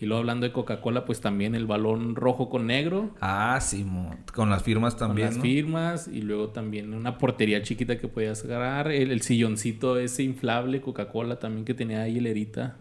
[0.00, 3.10] Y luego hablando de Coca-Cola, pues también el balón rojo con negro.
[3.20, 5.42] Ah, sí, mo- con las firmas también, con las ¿no?
[5.42, 8.92] firmas y luego también una portería chiquita que podías agarrar.
[8.92, 12.76] El, el silloncito ese inflable Coca-Cola también que tenía ahí hilerita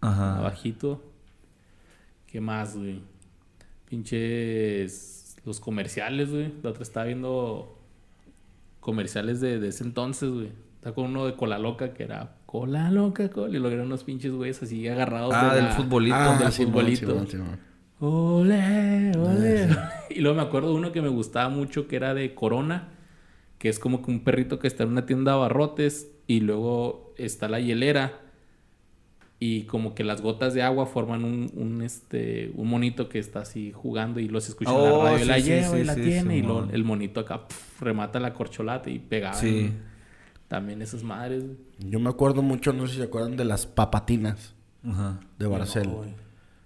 [0.00, 0.38] Ajá.
[0.38, 1.04] abajito.
[2.26, 3.00] ¿Qué más, güey?
[3.92, 6.50] Pinches los comerciales, güey.
[6.62, 7.78] La otra estaba viendo
[8.80, 10.48] comerciales de, de ese entonces, güey.
[10.76, 13.52] Está con uno de Cola Loca que era Cola Loca, Cola.
[13.58, 16.16] Y eran unos pinches güeyes así agarrados Ah, de del la- futbolito.
[16.16, 17.06] Ah, del Simón, futbolito.
[17.10, 17.60] Simón, Simón.
[18.00, 19.68] Ole, ole.
[20.10, 22.88] Y luego me acuerdo uno que me gustaba mucho que era de Corona,
[23.58, 27.12] que es como que un perrito que está en una tienda de abarrotes y luego
[27.18, 28.20] está la hielera
[29.44, 33.40] y como que las gotas de agua forman un, un, este un monito que está
[33.40, 35.84] así jugando y los escucha en Oh, la radio y la sí, lleva sí, y
[35.84, 39.34] la sí, tiene y luego el monito acá pf, remata la corcholata y pegaba.
[39.34, 39.72] Sí.
[40.46, 41.42] También esas madres.
[41.80, 44.54] Yo me acuerdo mucho, no sé si se acuerdan de las papatinas
[44.88, 45.18] Ajá.
[45.40, 45.88] de Barcel.
[45.88, 46.04] No.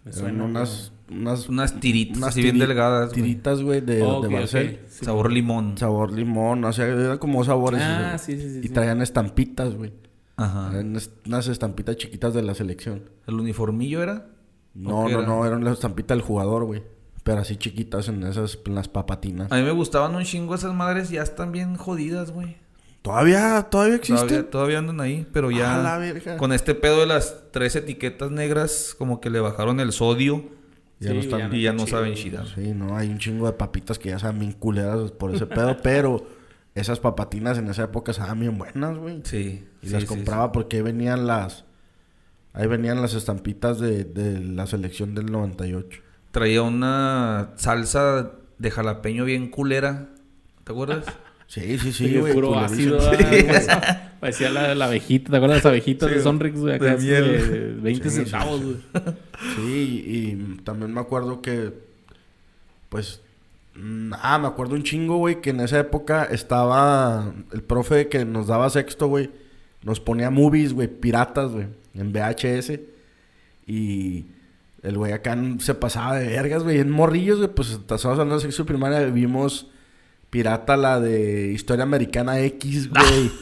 [0.05, 3.11] Me suena, unas, unas, Unas tiritas unas así bien delgadas.
[3.11, 4.81] Tiritas, güey, de, Oh, de ok, Barcel.
[4.89, 5.79] Sabor limón.
[5.79, 7.81] Sabor limón, o sea, eran como sabores.
[7.83, 8.69] Ah, sí, sí, sí, Y sí.
[8.69, 9.93] traían estampitas, güey.
[10.37, 10.71] Ajá.
[10.73, 10.97] Eran
[11.27, 13.09] unas estampitas chiquitas de la selección.
[13.27, 14.27] ¿El uniformillo era?
[14.75, 15.29] No, ¿O qué no, era?
[15.29, 16.83] no, eran la estampita del jugador, güey.
[17.25, 19.51] Pero así chiquitas en esas, en las papatinas.
[19.51, 22.57] A mí me gustaban un chingo esas madres, ya están bien jodidas, güey.
[23.03, 24.27] ¿Todavía, todavía existen?
[24.29, 26.37] Todavía, todavía andan ahí, pero ya A la verga.
[26.39, 30.45] con este pedo de las tres etiquetas negras, como que le bajaron el sodio
[30.99, 31.39] Ya Sí, no están...
[31.41, 32.23] ya no y ya no chido, saben güey.
[32.25, 32.47] chidar.
[32.49, 35.77] Sí, no, hay un chingo de papitas que ya saben bien culeras por ese pedo,
[35.83, 36.27] pero
[36.77, 39.21] esas papatinas en esa época estaban bien buenas, güey.
[39.25, 39.67] Sí.
[39.83, 41.65] Y sí, las sí, compraba porque ahí venían las...
[42.53, 45.89] Ahí venían las estampitas de, de la selección del 98.
[45.91, 46.03] sí.
[46.31, 50.11] Traía una salsa de jalapeño bien culera.
[50.65, 51.05] ¿Te acuerdas?
[51.49, 52.35] Sí, sí, Sí, güey.
[52.35, 52.99] puro ácido.
[53.01, 53.25] Sí.
[53.71, 54.11] ah.
[54.19, 55.31] Parecía la, la abejita.
[55.31, 56.77] ¿Te acuerdas de las abejitas Sí, de Sonrix, güey?
[56.77, 57.25] de Acá así miel.
[57.51, 58.77] de 20 Sí, sí, centavos, güey.
[59.55, 61.73] Sí, y también me acuerdo que,
[62.89, 63.21] pues,
[64.21, 68.47] ah, me acuerdo un chingo, güey, que en esa época estaba el profe que nos
[68.47, 69.31] daba sexto, güey,
[69.83, 72.81] nos ponía movies, güey, piratas, güey, en VHS.
[73.67, 74.27] Y
[74.83, 78.41] el güey acá se pasaba de vergas, güey, en morrillos, güey, pues estábamos hablando de
[78.43, 79.69] sexto de primaria, vimos
[80.31, 83.31] pirata la de Historia Americana X, güey.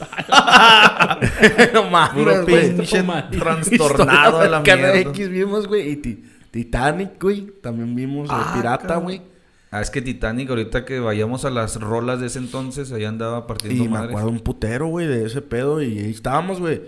[1.73, 4.99] no mames, pinche trastornado de la mierda.
[5.11, 5.89] X vimos, güey.
[5.91, 7.51] Y Ti- Titanic, güey.
[7.61, 9.21] También vimos Ah, Pirata, güey.
[9.75, 13.45] Ah, es que Titanic, ahorita que vayamos a las rolas de ese entonces, ahí andaba
[13.45, 15.81] partiendo Y me acuerdo un putero, güey, de ese pedo.
[15.81, 16.81] Y ahí estábamos, güey.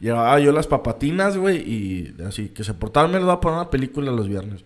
[0.00, 1.58] Llevaba yo las papatinas, güey.
[1.58, 4.64] Y así que se portaban, me les voy a poner una película los viernes.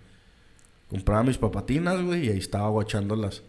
[0.89, 2.27] Compraba mis papatinas, güey.
[2.27, 3.43] Y ahí estaba guachando las,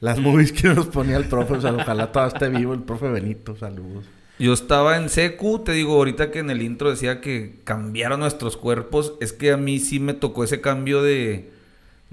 [0.00, 1.54] las movies que nos ponía el profe.
[1.54, 3.54] O sea, ojalá todavía esté vivo el profe Benito.
[3.54, 4.04] Saludos.
[4.40, 8.56] Yo estaba en secu, te digo, ahorita que en el intro decía que cambiaron nuestros
[8.56, 11.53] cuerpos, es que a mí sí me tocó ese cambio de,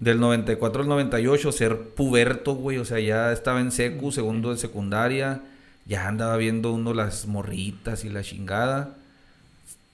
[0.02, 2.78] Del 94 al 98, ser puberto, güey.
[2.80, 5.42] O sea, ya estaba en secu, segundo de secundaria.
[5.86, 8.96] Ya andaba viendo uno las morritas y la chingada.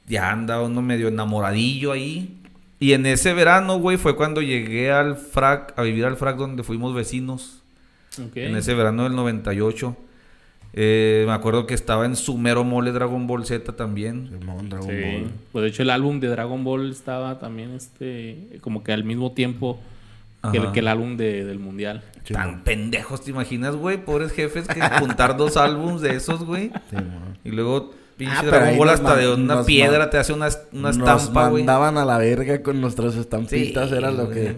[0.07, 2.37] Ya andaba uno medio enamoradillo ahí.
[2.79, 6.63] Y en ese verano, güey, fue cuando llegué al frac, a vivir al frac donde
[6.63, 7.61] fuimos vecinos.
[8.33, 9.95] En ese verano del 98.
[10.73, 14.29] Eh, me acuerdo que estaba en su mero mole Dragon Ball Z también.
[14.39, 15.01] Simón, Dragon Sí.
[15.01, 15.31] Ball.
[15.51, 19.31] Pues de hecho el álbum de Dragon Ball estaba también este como que al mismo
[19.31, 19.79] tiempo
[20.51, 22.03] que el, que el álbum de- del mundial.
[22.31, 24.03] Tan pendejos, ¿te imaginas, güey?
[24.03, 26.71] Pobres jefes que juntar dos álbums de esos, güey.
[27.45, 30.97] Y luego pinche Ah, pero Dragon hasta de una piedra te hace una, una Nos
[30.97, 31.63] estampa, güey.
[31.63, 34.35] mandaban a la verga con nuestras estampitas, Sí, era lo güey.
[34.35, 34.55] que...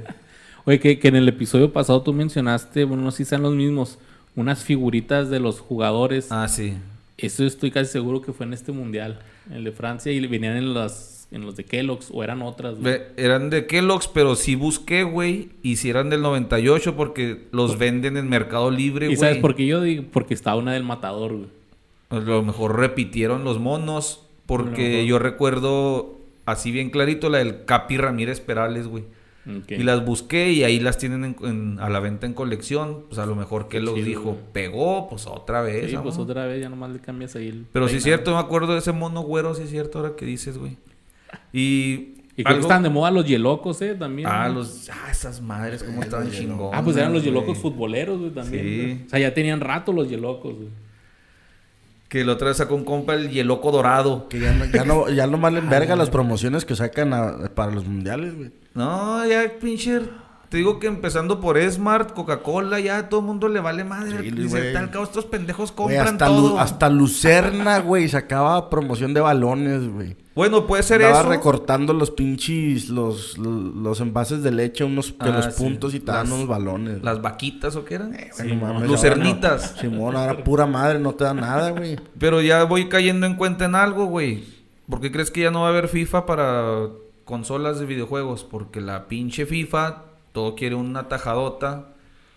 [0.65, 3.53] Oye, que, que en el episodio pasado tú mencionaste, bueno, no sé si sean los
[3.55, 3.97] mismos,
[4.35, 6.27] unas figuritas de los jugadores.
[6.31, 6.75] Ah, sí.
[7.17, 9.19] Eso estoy casi seguro que fue en este mundial,
[9.51, 12.79] el de Francia, y venían en los, en los de Kellogg's, o eran otras.
[12.79, 13.01] güey.
[13.17, 15.49] Eran de Kellogg's, pero sí busqué, güey.
[15.61, 19.17] Y si eran del 98 porque los venden en Mercado Libre, ¿Y güey.
[19.17, 20.05] sabes por qué yo digo?
[20.11, 21.47] Porque estaba una del matador, güey.
[22.09, 24.25] A lo mejor repitieron los monos.
[24.47, 29.03] Porque yo recuerdo así bien clarito la del Capi Ramírez Perales, güey.
[29.67, 33.03] Y las busqué y ahí las tienen en- en- a la venta en colección.
[33.09, 35.91] Pues a lo mejor que los dijo, pegó, pues otra vez.
[35.91, 38.37] Sí, pues otra vez ya nomás le cambias ahí el Pero sí es cierto, me
[38.39, 40.77] acuerdo de ese mono güero, sí es cierto ahora que dices, güey.
[41.53, 42.15] Y...
[42.35, 43.95] Y creo algo- que estaban de moda los yelocos, ¿eh?
[43.95, 44.27] También.
[44.31, 44.55] Ah, ¿no?
[44.55, 44.89] los...
[44.89, 46.69] Ah, esas madres, cómo estaban chingón.
[46.73, 48.63] Ah, pues eran los yelocos futboleros, güey, también.
[48.63, 49.03] Sí.
[49.07, 50.69] O sea, ya tenían rato los yelocos, güey.
[52.07, 54.27] Que la otra vez sacó un compa el yeloco dorado.
[54.29, 57.71] Que ya no, ya no, ya no valen verga las promociones que sacan a- para
[57.71, 58.51] los mundiales, güey.
[58.73, 60.01] No, ya, pinche.
[60.47, 64.23] Te digo que empezando por Smart, Coca-Cola, ya a todo el mundo le vale madre.
[64.23, 66.49] Sí, Dice, tal cabo, estos pendejos compran hasta, todo.
[66.51, 70.15] Lu- hasta Lucerna, güey, sacaba promoción de balones, güey.
[70.39, 71.29] Bueno, puede ser Estaba eso.
[71.29, 75.61] recortando los pinches, los, los envases de leche, unos que Ah, los sí.
[75.61, 77.03] puntos y Las- unos balones.
[77.03, 78.11] Las vaquitas o qué eran.
[78.37, 79.63] Güey, no mames, Lucernitas.
[79.63, 79.81] ahora no.
[79.81, 81.97] Simón, ahora pura madre, no te da nada, güey.
[82.17, 84.45] Pero ya voy cayendo en cuenta en algo, güey.
[84.89, 86.87] ¿Por qué crees que ya no va a haber FIFA para
[87.25, 88.45] consolas de videojuegos?
[88.45, 91.87] Porque la pinche FIFA, todo quiere una tajadota.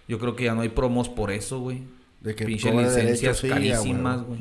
[0.08, 1.84] Yo creo que ya no hay promos por eso, güey.
[2.20, 4.40] De que Pinche licencias sí, a carísimas, güey.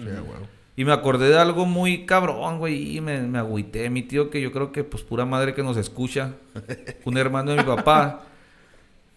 [0.76, 3.90] Y me acordé de algo muy cabrón, güey, y me, me agüité.
[3.90, 6.36] Mi tío, que yo creo que, pues, pura madre que nos escucha,
[7.06, 8.24] un hermano de mi papá,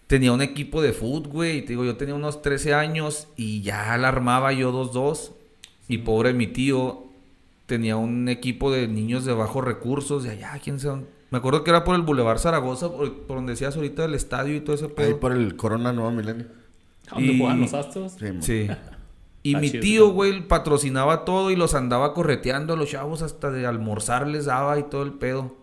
[0.09, 1.59] tenía un equipo de fútbol, güey.
[1.59, 5.31] y Te digo, yo tenía unos 13 años y ya la armaba yo 2-2.
[5.89, 7.05] Y pobre mi tío
[7.67, 11.03] tenía un equipo de niños de bajos recursos, de allá, quién sabe.
[11.31, 14.55] Me acuerdo que era por el Boulevard Zaragoza, por, por donde decías ahorita el estadio
[14.57, 16.47] y todo ese Ahí por el Corona Nuevo Milenio.
[17.11, 18.13] ¿A dónde Y- juegan los astros?
[18.19, 18.27] Sí.
[18.41, 18.69] Sí.
[19.45, 20.13] Y Está mi chido, tío, ¿no?
[20.15, 24.79] güey, patrocinaba todo y los andaba correteando a los chavos hasta de almorzar les daba
[24.79, 25.55] y todo el pedo.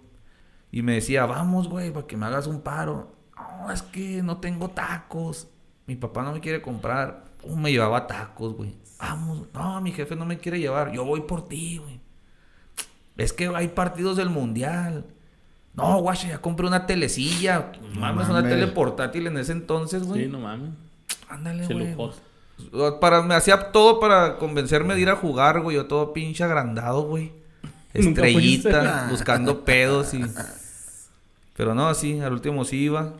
[0.71, 3.11] Y me decía, vamos, güey, para que me hagas un paro.
[3.35, 5.47] No, es que no tengo tacos.
[5.87, 7.25] Mi papá no me quiere comprar.
[7.41, 8.75] Pum, me llevaba tacos, güey.
[8.99, 9.47] Vamos.
[9.51, 10.91] No, mi jefe no me quiere llevar.
[10.91, 11.99] Yo voy por ti, güey.
[13.17, 15.07] Es que hay partidos del mundial.
[15.73, 17.71] No, guacha, ya compré una telecilla.
[17.95, 20.25] Mames, una tele portátil en ese entonces, güey.
[20.25, 20.69] Sí, no mames.
[21.27, 21.95] Ándale, güey.
[22.99, 25.75] Para, me hacía todo para convencerme de ir a jugar, güey.
[25.75, 27.31] Yo todo pinche agrandado, güey.
[27.93, 30.23] Estrellita, buscando pedos y...
[31.55, 33.13] Pero no, sí, al último sí iba.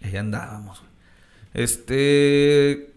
[0.00, 0.82] Y ahí andábamos.
[1.54, 2.92] Este...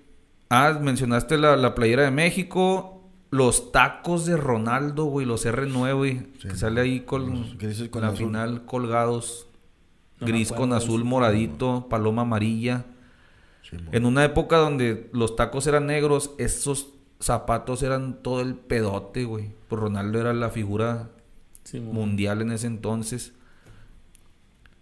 [0.50, 3.04] Ah, mencionaste la, la playera de México.
[3.32, 5.26] Los tacos de Ronaldo, güey.
[5.26, 6.20] Los R9, güey.
[6.42, 6.48] Sí.
[6.50, 7.58] Que sale ahí con,
[7.90, 8.18] con la azul.
[8.18, 9.48] final colgados.
[10.20, 12.86] No gris con azul moradito, paloma amarilla.
[13.70, 13.78] Sí.
[13.92, 19.50] En una época donde los tacos eran negros, esos zapatos eran todo el pedote, güey.
[19.68, 21.10] Pues Ronaldo era la figura
[21.64, 23.34] Sí, mundial en ese entonces.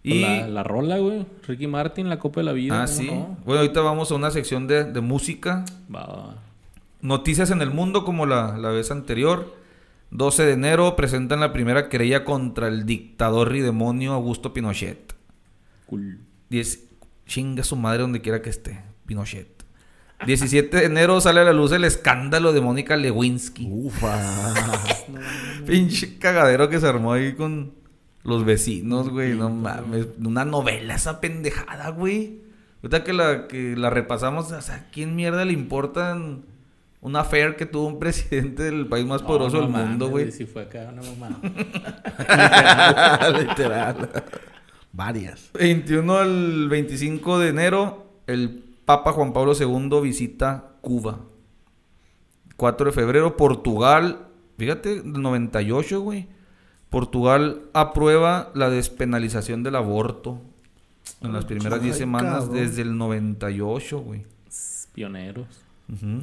[0.02, 0.20] Pues Y...
[0.20, 1.24] La, la rola, güey.
[1.46, 2.82] Ricky Martin, la Copa de la Vida.
[2.82, 3.06] ah, ¿cómo sí.
[3.06, 3.38] no?
[3.46, 5.64] Bueno, ahorita vamos a una sección de, de música.
[5.94, 6.34] Va, va, va.
[7.00, 9.54] Noticias en el mundo como la, la vez anterior.
[10.10, 15.14] 12 de enero presentan la primera querella contra el dictador y demonio Augusto Pinochet.
[15.86, 16.18] Cool.
[16.50, 16.84] Diez...
[17.26, 18.82] Chinga su madre donde quiera que esté.
[19.06, 19.64] Pinochet.
[20.26, 23.68] 17 de enero sale a la luz el escándalo de Mónica Lewinsky.
[23.70, 24.54] Ufa.
[25.66, 27.72] Pinche cagadero que se armó ahí con
[28.22, 29.34] los vecinos, güey.
[29.34, 30.06] No mames.
[30.24, 32.40] Una novela esa pendejada, güey.
[32.82, 36.44] Ahorita que la, que la repasamos, o sea, ¿a quién mierda le importan
[37.00, 40.32] una affair que tuvo un presidente del país más poderoso No, del mundo, güey?
[40.32, 41.40] Si fue acá una mamá.
[43.38, 44.24] Literal.
[44.94, 45.50] Varias.
[45.54, 51.18] 21 al 25 de enero, el Papa Juan Pablo II visita Cuba.
[52.56, 54.28] 4 de febrero, Portugal.
[54.56, 56.28] Fíjate, del 98, güey.
[56.90, 60.40] Portugal aprueba la despenalización del aborto.
[61.20, 62.54] En las primeras 10 Ay, semanas cabrón.
[62.54, 64.24] desde el 98, güey.
[64.94, 65.48] Pioneros.
[65.92, 66.22] Ujú.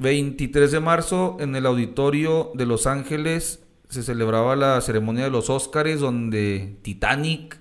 [0.00, 5.50] 23 de marzo en el auditorio de Los Ángeles se celebraba la ceremonia de los
[5.50, 7.58] Óscares donde Titanic,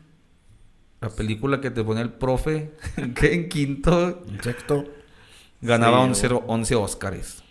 [1.02, 2.72] la película que te pone el profe,
[3.16, 4.86] que en quinto En sexto.
[5.62, 6.42] ganaba Sí, 11, güey.
[6.48, 7.44] 11 Óscares.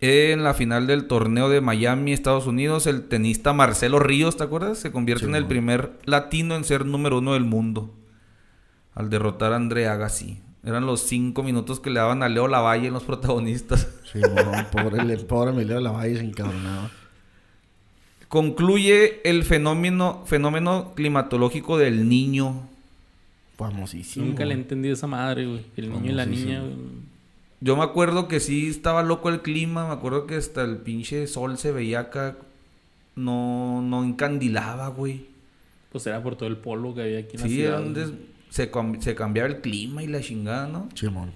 [0.00, 4.78] En la final del torneo de Miami, Estados Unidos, el tenista Marcelo Ríos, ¿te acuerdas?
[4.78, 7.94] Se convierte Sí, en el primer latino en ser número uno del mundo.
[8.94, 10.40] Al derrotar a André Agassi.
[10.62, 13.88] Eran los cinco minutos que le daban a Leo Lavalle en los protagonistas.
[14.10, 16.90] Sí, no, pobre, el pobre Emilio Lavalle se encabronaba.
[18.34, 22.62] Concluye el fenómeno, fenómeno climatológico del niño.
[23.56, 24.26] Famosísimo.
[24.26, 24.62] Nunca le güey.
[24.62, 25.60] entendí esa madre, güey.
[25.76, 26.72] El niño y la niña, güey.
[27.60, 31.28] Yo me acuerdo que sí estaba loco el clima, me acuerdo que hasta el pinche
[31.28, 32.36] sol se veía acá,
[33.14, 35.26] no, no encandilaba, güey.
[35.92, 37.68] Pues era por todo el polvo que había aquí en la Sí, ciudad.
[37.74, 38.16] era donde güey.
[38.50, 40.88] se, se cambiaba el clima y la chingada, ¿no?
[40.96, 41.30] Simón.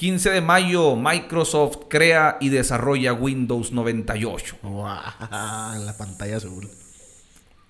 [0.00, 4.56] 15 de mayo, Microsoft crea y desarrolla Windows 98.
[4.62, 4.96] Guau,
[5.30, 6.70] la pantalla azul.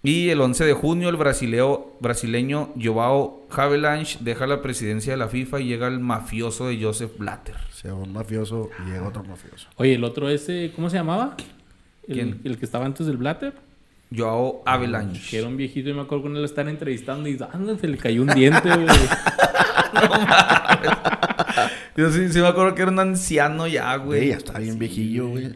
[0.05, 5.27] Y el 11 de junio, el brasileo, brasileño Joao Havelange deja la presidencia de la
[5.27, 7.57] FIFA y llega el mafioso de Joseph Blatter.
[7.73, 9.67] Se va un mafioso y llega otro mafioso.
[9.75, 11.35] Oye, el otro ese, ¿cómo se llamaba?
[12.07, 12.41] El, ¿Quién?
[12.45, 13.55] el que estaba antes del Blatter.
[14.17, 15.37] Joao Que Havelange.
[15.37, 18.23] era un viejito y me acuerdo cuando lo estaban entrevistando y anda, se le cayó
[18.23, 18.87] un diente, güey.
[22.01, 24.29] Yo sí, sí me acuerdo que era un anciano ya, Güey, güey.
[24.31, 25.55] ya está bien viejillo, güey.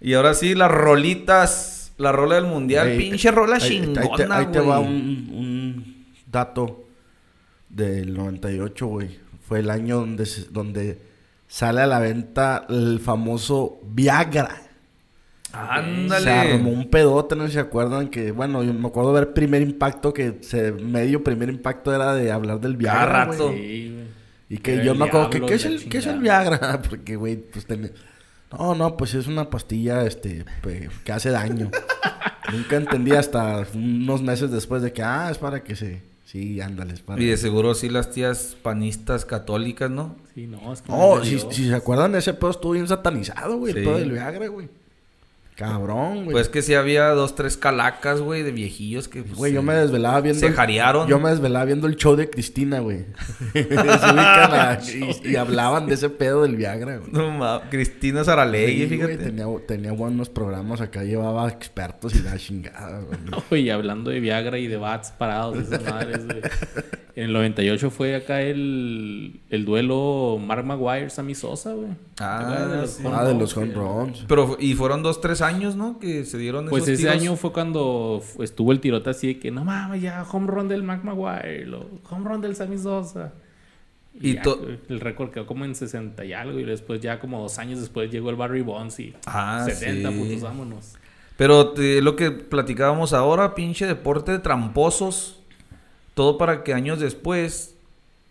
[0.00, 4.36] Y ahora sí, las rolitas, la rola del mundial, pinche rola ahí- ahí te- chingona,
[4.36, 4.88] Ahí te, va un,
[5.32, 6.84] un dato
[7.68, 9.18] del 98, güey.
[9.48, 10.98] Fue el año donde, se- donde
[11.46, 14.56] sale a la venta el famoso Viagra.
[15.50, 16.30] Se Ándale.
[16.30, 19.62] armó un pedote, no sé si se acuerdan que, bueno, yo me acuerdo ver primer
[19.62, 23.06] impacto, que se, medio primer impacto era de hablar del Viagra.
[23.06, 23.38] Cada güey.
[23.38, 23.52] rato.
[23.52, 24.13] Sí, güey.
[24.54, 26.20] Y que yo me acuerdo que, ¿qué es, el, ¿qué es el.
[26.20, 26.80] Viagra?
[26.88, 27.90] Porque, güey, pues tenía...
[28.56, 30.44] No, no, pues es una pastilla, este,
[31.04, 31.72] que hace daño.
[32.52, 36.02] Nunca entendí hasta unos meses después de que, ah, es para que se...
[36.24, 37.20] Sí, ándale, es para...
[37.20, 40.14] Y de seguro sí las tías panistas católicas, ¿no?
[40.36, 43.58] Sí, no, es que No, me si, si se acuerdan, ese pedo estuvo bien satanizado,
[43.58, 43.80] güey, Sí.
[43.80, 44.68] el pedo del Viagra, güey.
[45.56, 46.32] Cabrón, güey.
[46.32, 49.22] Pues que sí había dos, tres calacas, güey, de viejillos que...
[49.22, 50.40] pues, Güey, yo se- me desvelaba viendo...
[50.40, 51.06] Se el- jarearon.
[51.08, 53.04] Yo me desvelaba viendo el show de Cristina, güey.
[55.24, 57.10] Y, y hablaban de ese pedo del Viagra, güey.
[57.12, 59.14] No mames, Cristina Saralegui, Sí, fíjate.
[59.16, 63.18] güey, tenía, tenía buenos programas acá, llevaba expertos y la chingada, güey.
[63.50, 66.40] Oye, hablando de Viagra y de bats parados, esas madres, güey.
[67.16, 71.90] En el 98 fue acá el, el duelo Mark Maguire, Sammy Sosa, güey.
[72.20, 73.04] Ah, De los sí.
[73.04, 74.24] home Ah, de runs, los home runs.
[74.28, 75.98] Pero, y fueron dos, tres años, ¿no?
[75.98, 77.16] Que se dieron Pues esos ese tiros.
[77.22, 80.82] año fue cuando estuvo el tirote así de que no mames, ya home run del
[80.84, 83.32] Mark Maguire, lo, home run del Sammy Sosa.
[84.20, 84.42] Y Y, ya,
[84.90, 86.60] el récord quedó como en 60 y algo.
[86.60, 90.16] Y después, ya como dos años después, llegó el Barry Bonds y Ah, 70 sí.
[90.18, 90.94] putos, vámonos.
[91.36, 95.40] Pero te- lo que platicábamos ahora, pinche deporte de tramposos.
[96.14, 97.74] Todo para que años después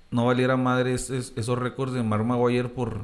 [0.10, 3.02] no valiera madre es- es- esos récords de Mark Maguire por,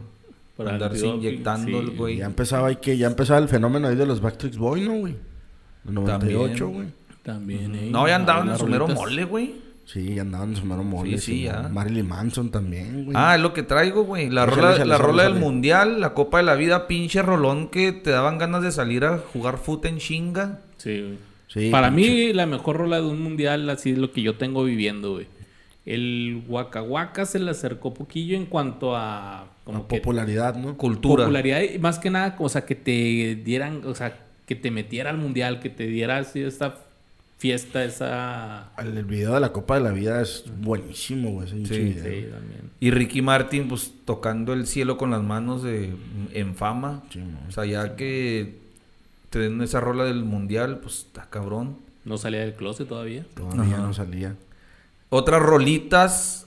[0.60, 1.94] Por andarse inyectando sí.
[1.96, 2.18] güey.
[2.18, 5.16] Ya empezaba ahí que ya empezaba el fenómeno ahí de los Backstreet Boys, ¿no, güey?
[5.88, 6.74] El 98, También.
[6.74, 6.88] güey.
[7.24, 7.90] También, eh.
[7.90, 9.56] No, ya andaban en su mero mole, güey.
[9.86, 11.18] Sí, ya andaban en su mero mole.
[11.18, 11.70] Sí, sí, ya.
[11.72, 13.16] Marilyn Manson también, güey.
[13.18, 14.30] Ah, es lo que traigo, güey.
[14.30, 18.10] La rola, la rola del mundial, la Copa de la Vida, pinche rolón que te
[18.10, 20.60] daban ganas de salir a jugar fútbol en chinga.
[20.76, 21.18] Sí, güey.
[21.48, 22.12] Sí, Para pinche.
[22.28, 25.28] mí, la mejor rola de un mundial, así es lo que yo tengo viviendo, güey.
[25.86, 29.48] El Waka Waka se le acercó poquillo en cuanto a...
[29.64, 30.78] Como La que popularidad, ¿no?
[30.78, 31.24] Cultura.
[31.26, 35.10] popularidad y más que nada, o sea, que te dieran, o sea, que te metiera
[35.10, 36.76] al mundial, que te diera así esta
[37.38, 38.72] fiesta, esa...
[38.78, 41.48] El, el video de la Copa de la Vida es buenísimo, güey.
[41.48, 41.66] Sí.
[41.66, 42.70] Sí, también.
[42.80, 45.96] Y Ricky Martin, pues tocando el cielo con las manos de,
[46.34, 47.04] en fama.
[47.10, 47.22] Sí.
[47.48, 48.58] O sea, ya que
[49.30, 51.78] te den esa rola del mundial, pues está cabrón.
[52.06, 53.26] No salía del closet todavía.
[53.36, 53.88] Todavía Ajá.
[53.88, 54.36] no salía.
[55.10, 56.46] Otras rolitas,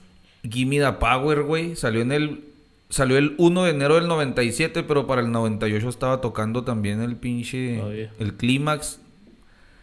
[0.48, 1.76] Gimme the Power, güey.
[1.76, 2.44] Salió en el.
[2.88, 7.16] Salió el 1 de enero del 97, pero para el 98 estaba tocando también el
[7.16, 7.80] pinche.
[8.18, 9.00] El clímax.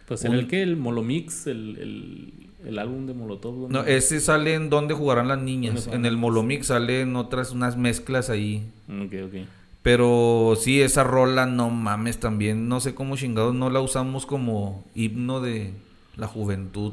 [0.06, 2.32] Pues Un- era el que, el Molomix, el, el,
[2.68, 3.68] el álbum de Molotov.
[3.70, 5.84] No, ese sale en donde jugarán las niñas.
[5.86, 8.64] ¿Dónde En el Molomix salen otras, unas mezclas ahí.
[8.88, 9.34] Ok, ok.
[9.82, 12.68] Pero sí, esa rola, no mames, también.
[12.68, 15.72] No sé cómo chingados no la usamos como himno de
[16.16, 16.92] la juventud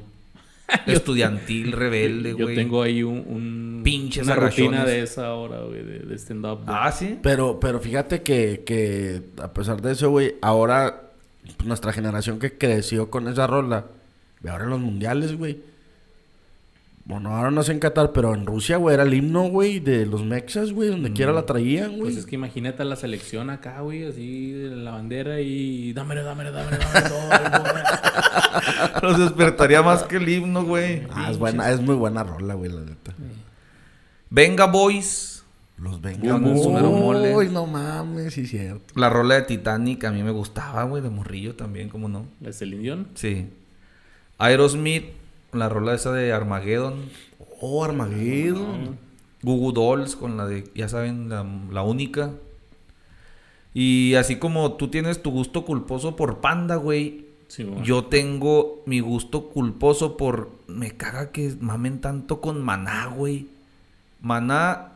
[0.87, 2.55] estudiantil, rebelde, Yo güey.
[2.55, 6.59] tengo ahí un, un- Pinches una rutina de esa hora, güey, de, de stand-up.
[6.67, 7.17] Ah, sí.
[7.21, 11.03] Pero, pero fíjate que, que a pesar de eso, güey, ahora
[11.63, 13.85] nuestra generación que creció con esa rola,
[14.49, 15.59] ahora en los mundiales, güey.
[17.07, 20.05] Bueno, ahora no sé en Qatar, pero en Rusia, güey, era el himno, güey, de
[20.05, 22.01] los mexas, güey, donde quiera la traían, güey.
[22.01, 26.25] Pues es que imagínate a la selección acá, güey, así de la bandera y dámelo,
[26.25, 27.83] dámelo, dámelo, dámelo todo, güey.
[29.03, 31.03] Los despertaría más que el himno, güey.
[31.09, 33.13] Ah, es buena, es muy buena rola, güey, la neta.
[34.29, 35.45] Venga, boys.
[35.77, 36.35] Los venga.
[36.35, 38.99] Uy, no mames, sí, cierto.
[38.99, 42.25] La rola de Titanic a mí me gustaba, güey, de morrillo también, ¿cómo no?
[42.41, 43.07] La Celine Dion.
[43.13, 43.47] Sí.
[44.39, 45.05] Aerosmith,
[45.59, 46.95] la rola esa de Armageddon.
[47.61, 48.97] Oh, Armageddon.
[49.41, 52.31] Google Dolls con la de, ya saben, la, la única.
[53.73, 57.25] Y así como tú tienes tu gusto culposo por Panda, güey.
[57.47, 57.65] Sí.
[57.83, 60.51] Yo tengo mi gusto culposo por...
[60.67, 63.47] Me caga que mamen tanto con Maná, güey.
[64.21, 64.93] Maná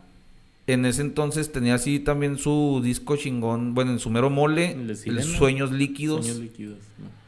[0.67, 3.73] en ese entonces tenía así también su disco chingón.
[3.73, 4.71] Bueno, en su mero mole.
[4.71, 5.23] El de el.
[5.23, 6.25] Sueños Líquidos.
[6.25, 6.79] Sueños líquidos.
[6.97, 7.20] ¿no?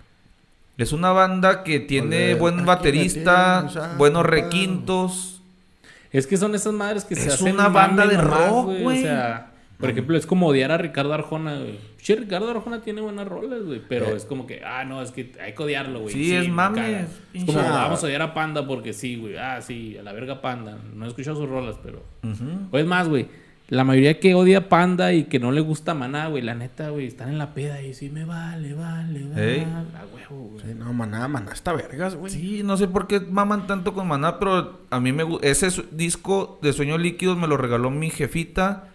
[0.78, 5.41] Es una banda que tiene buen baterista, ah, buenos requintos.
[6.11, 8.74] Es que son esas madres que se Es hacen una banda de nomás, rock, O
[8.82, 9.01] güey.
[9.01, 11.80] sea, por ejemplo, es como odiar a Ricardo Arjona, güey.
[11.97, 13.82] Sí, Ricardo Arjona tiene buenas rolas, güey.
[13.88, 14.15] Pero Eh.
[14.15, 16.13] es como que, ah, no, es que hay que odiarlo, güey.
[16.13, 17.07] Sí, es me mame, caga.
[17.34, 17.69] Es como, Ah.
[17.86, 19.38] vamos a odiar a Panda porque sí, güey.
[19.38, 20.78] Ah, sí, a la verga Panda.
[20.95, 22.03] No he escuchado sus rolas, pero.
[22.71, 23.28] O es más, güey.
[23.74, 27.07] La mayoría que odia Panda y que no le gusta Maná, güey, la neta, güey,
[27.07, 29.55] están en la peda y sí me vale, vale, vale.
[29.55, 29.61] Ey.
[29.61, 30.63] A huevo, güey.
[30.63, 32.32] Sí, no, maná, maná está vergas, güey.
[32.32, 35.69] Sí, no sé por qué maman tanto con Maná, pero a mí me gu- ese
[35.91, 38.89] disco de Sueños Líquidos me lo regaló mi jefita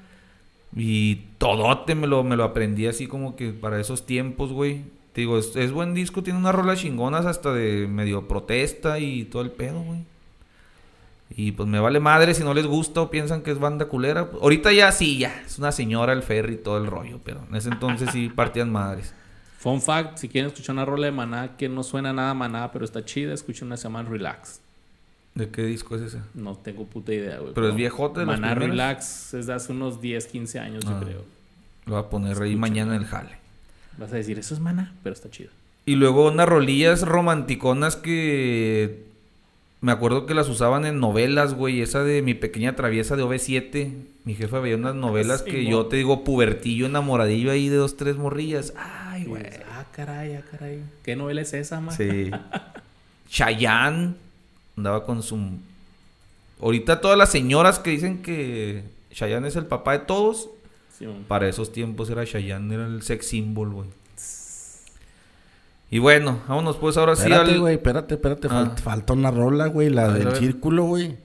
[0.77, 4.83] y todote me lo, me lo aprendí así como que para esos tiempos, güey.
[5.13, 9.25] Te digo, es, es buen disco, tiene unas rolas chingonas hasta de medio protesta y
[9.25, 10.05] todo el pedo, güey.
[11.31, 14.29] Y pues me vale madre si no les gusta o piensan que es banda culera.
[14.41, 17.55] Ahorita ya sí, ya, es una señora el ferry y todo el rollo, pero en
[17.55, 19.15] ese entonces sí partían madres.
[19.59, 22.85] Fun fact, si quieren escuchar una rola de Maná que no suena nada Maná, pero
[22.85, 24.61] está chida, escuchen una que se llama Relax.
[25.35, 26.19] ¿De qué disco es ese?
[26.35, 27.55] No tengo puta idea, güey.
[27.55, 28.55] Pero es viejote de Maná.
[28.55, 30.93] Relax es de hace unos 10, 15 años, Ah.
[30.99, 31.25] yo creo.
[31.87, 33.37] Lo voy a poner ahí mañana en el jale.
[33.99, 35.51] Vas a decir, eso es Maná, pero está chido.
[35.87, 39.08] Y luego unas rolillas romanticonas que
[39.81, 41.81] me acuerdo que las usaban en novelas, güey.
[41.81, 43.93] Esa de mi pequeña traviesa de OV7.
[44.25, 48.17] Mi jefa veía unas novelas que yo te digo pubertillo enamoradillo ahí de dos, tres
[48.17, 48.75] morrillas.
[48.77, 49.45] Ay, güey.
[49.71, 50.83] ah, caray, ah, caray.
[51.05, 51.95] ¿Qué novela es esa, man?
[51.97, 52.31] Sí.
[53.31, 54.15] Chayanne
[54.77, 55.39] andaba con su...
[56.61, 60.49] Ahorita todas las señoras que dicen que Chayanne es el papá de todos,
[60.99, 63.89] Sí, para esos tiempos era Chayanne, era el sex symbol, güey.
[65.91, 67.61] Y bueno, vámonos pues ahora sí Espérate, al...
[67.61, 68.49] güey, espérate, espérate.
[68.51, 68.73] Ah.
[68.75, 71.17] fal- falta una rola, güey, la del círculo, güey.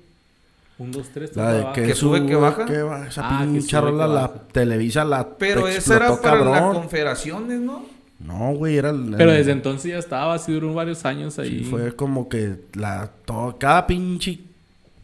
[0.79, 2.65] Un, dos, tres, La de que, ¿Que sube, sube, que baja?
[2.65, 3.07] que baja.
[3.07, 4.33] Esa Ah, que pincha sube, rola que la baja.
[4.51, 7.85] Televisa la Pero esa era para las confederaciones, ¿no?
[8.19, 9.13] No, güey, era el...
[9.17, 11.59] Pero desde entonces ya estaba, así duró varios años ahí.
[11.59, 13.09] Sí, fue como que la...
[13.25, 14.39] todo- cada pinche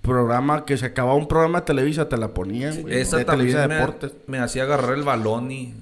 [0.02, 2.98] programa que se acababa un programa de Televisa te la ponían, güey.
[2.98, 4.12] Esa de también Televisa me, Deportes.
[4.28, 5.74] me hacía agarrar el balón y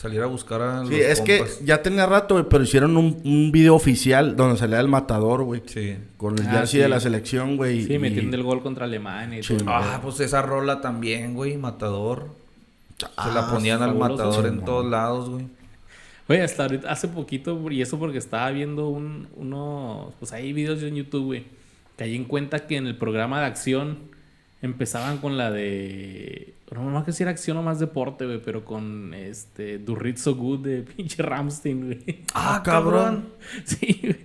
[0.00, 3.20] salir a buscar a Sí, los es que ya tenía rato, güey, pero hicieron un,
[3.22, 5.62] un video oficial donde salía el matador, güey.
[5.66, 5.96] Sí.
[6.16, 6.82] Con el Ah, jersey sí.
[6.82, 7.84] de la selección, güey.
[7.84, 9.56] Sí, y- metiendo el gol contra Alemania y Sí.
[9.58, 9.68] todo.
[9.68, 12.28] Ah, pues esa rola también, güey, Matador.
[12.98, 15.46] Se Ah, la ponían al Matador en todos lados, güey.
[16.28, 20.82] Oye, hasta ahorita, hace poquito, y eso porque estaba viendo un, unos, pues hay videos
[20.82, 21.44] en YouTube, güey.
[21.96, 23.98] Caí en cuenta que en el programa de acción
[24.62, 26.54] empezaban con la de,
[26.84, 30.16] no me acuerdo si era acción o más deporte, güey, pero con este, Do It
[30.18, 32.24] So Good de pinche Ramstein, güey.
[32.34, 33.30] Ah, cabrón.
[33.64, 34.16] Sí, güey.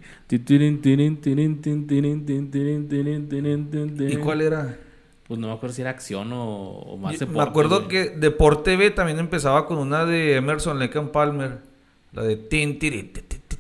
[4.14, 4.78] ¿Y cuál era?
[5.28, 7.38] Pues no me acuerdo si era acción o, o más deporte.
[7.42, 7.90] Me acuerdo güey.
[7.90, 11.60] que Deporte TV también empezaba con una de Emerson and Palmer.
[12.12, 13.12] La de tin, tin,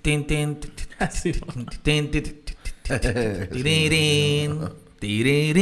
[0.01, 0.59] tin,
[0.99, 1.09] Ah,
[1.55, 1.65] no.
[1.83, 2.11] tin,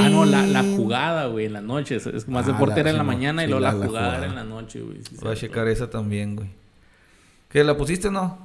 [0.02, 2.06] Ah, no, la, la jugada, güey, en las noches.
[2.08, 3.78] Es que más Ah, deporte la- era en la sí, mañana y luego la, la-
[3.80, 4.98] la jugada era en la noche, güey.
[5.04, 6.50] sí, Voy a checar esa también, güey.
[7.50, 8.38] ¿Qué, la pusiste o no?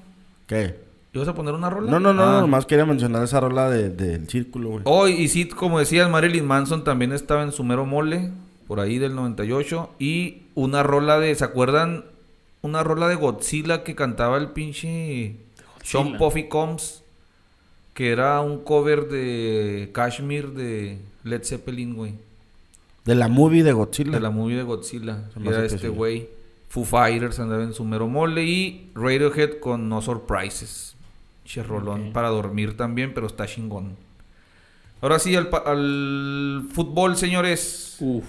[0.46, 0.76] ¿Qué?
[1.14, 1.90] ¿Ibas a poner una rola?
[1.90, 2.40] No, no, no, Ah.
[2.40, 4.82] nomás quería mencionar esa rola de- del círculo, güey.
[4.84, 8.30] Oh, y sí, como decías, Marilyn Manson también estaba en su mero mole,
[8.66, 9.90] por ahí del 98.
[9.98, 12.04] Y una rola de, ¿se acuerdan?
[12.60, 15.36] Una rola de Godzilla que cantaba el pinche
[15.82, 16.18] Sean.
[16.18, 17.02] Puffy Combs,
[17.98, 22.14] que era un cover de Kashmir de Led Zeppelin, güey.
[23.04, 24.12] De la movie de Godzilla.
[24.12, 25.24] De la movie de Godzilla.
[25.44, 25.88] Era este sí.
[25.88, 26.28] güey.
[26.68, 30.94] Foo Fighters andaba en su mero mole y Radiohead con No Surprises.
[31.44, 32.12] Che rolón Ok.
[32.12, 33.96] para dormir también, pero está chingón.
[35.00, 37.96] Ahora sí, al, al fútbol, señores.
[37.98, 38.24] Uf.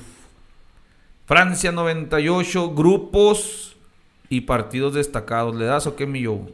[1.27, 3.75] Francia 98, grupos
[4.29, 5.55] y partidos destacados.
[5.55, 6.47] ¿Le das o qué, mi yo?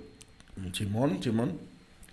[0.73, 1.53] Simón, Simón.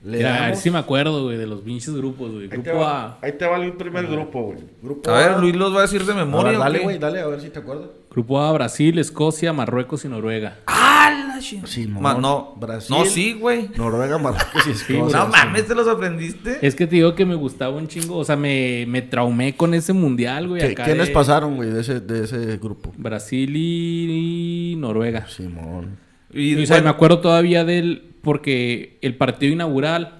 [0.04, 2.42] Le Mira, a ver si me acuerdo, güey, de los pinches grupos, güey.
[2.44, 3.18] ahí, te Grupo va, A.
[3.22, 4.58] ahí te va el primer grupo, güey.
[4.82, 6.58] Grupo A ver, Luis los va a decir de A ver, memoria.
[6.58, 7.86] ¿o dale, güey, dale, a ver si te acuerdas.
[8.10, 10.58] Grupo A, Brasil, Escocia, Marruecos y Noruega.
[10.66, 11.68] ¡Ah, la chingada!
[11.68, 12.96] Simón, Ma- no, Brasil.
[12.98, 13.68] no, sí, güey.
[13.76, 15.18] Noruega, Marruecos y Escocia.
[15.20, 16.58] No mames, ¿te los aprendiste?
[16.66, 18.16] Es que te digo que me gustaba un chingo.
[18.18, 20.62] O sea, me, me traumé con ese mundial, güey.
[20.62, 22.92] ¿Qué- acá ¿Quiénes de pasaron, güey, de ese, de ese grupo?
[22.96, 25.28] Brasil y, y Noruega.
[25.28, 25.96] Simón.
[26.32, 28.08] Y, Y, o sea, bueno, me acuerdo todavía del.
[28.22, 30.18] Porque el partido inaugural.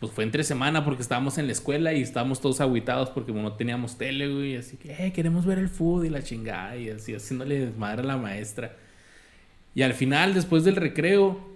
[0.00, 3.52] Pues fue entre semana porque estábamos en la escuela y estábamos todos aguitados porque no
[3.52, 4.56] teníamos tele, güey.
[4.56, 6.74] Así que, eh, queremos ver el fútbol y la chingada.
[6.76, 8.74] Y así, haciéndole desmadre a la maestra.
[9.74, 11.50] Y al final, después del recreo,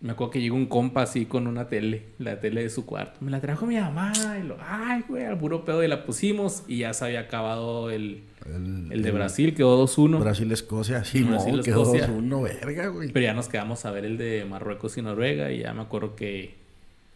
[0.00, 3.18] me acuerdo que llegó un compa así con una tele, la tele de su cuarto.
[3.20, 6.64] Me la trajo mi mamá y lo, ay, güey, al puro pedo y la pusimos
[6.68, 8.22] y ya se había acabado el,
[8.54, 10.20] El, el de Brasil, quedó 2-1.
[10.20, 11.04] Brasil, Escocia.
[11.04, 12.08] Simón, Brasil, quedó Escocia.
[12.08, 13.10] 2-1, verga, güey.
[13.12, 16.14] Pero ya nos quedamos a ver el de Marruecos y Noruega y ya me acuerdo
[16.16, 16.54] que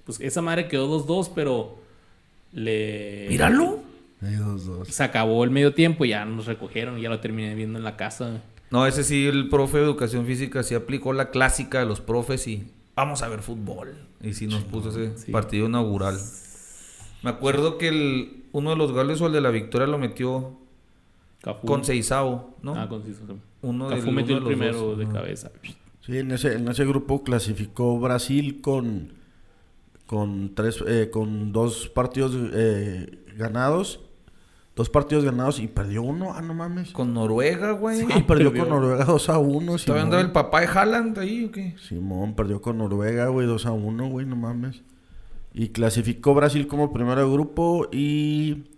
[0.05, 1.79] pues esa madre quedó 2-2, pero
[2.53, 3.79] le míralo.
[4.23, 4.89] Ahí dos, dos.
[4.89, 7.85] se acabó el medio tiempo y ya nos recogieron y ya lo terminé viendo en
[7.85, 8.43] la casa.
[8.71, 12.47] No, ese sí, el profe de educación física sí aplicó la clásica de los profes
[12.47, 12.65] y
[12.95, 13.95] vamos a ver fútbol.
[14.23, 15.33] Y sí nos puso ese Sí.
[15.33, 16.19] partido inaugural.
[17.23, 20.53] Me acuerdo que el, uno de los goles o el de la victoria lo metió
[21.43, 21.67] Cafú.
[21.67, 22.75] con Seizao, ¿no?
[22.75, 23.39] Ah, con Cafú.
[23.63, 24.99] Uno Cafú del- metió uno el de los primero dos.
[24.99, 25.51] de cabeza.
[26.01, 29.13] Sí, en ese, en ese grupo clasificó Brasil con,
[30.07, 34.01] con, tres, eh, con dos partidos eh, ganados.
[34.77, 36.33] Dos partidos ganados y perdió uno.
[36.33, 36.93] Ah, no mames.
[36.93, 38.03] Con Noruega, güey.
[38.03, 38.63] Ah, perdió perdió.
[38.67, 39.77] con Noruega 2 a 1.
[39.79, 41.75] ¿Todavía andaba el papá de Haaland ahí o qué?
[41.79, 44.83] Simón perdió con Noruega, güey, 2 a 1, güey, no mames.
[45.53, 48.70] Y clasificó Brasil como primero de grupo y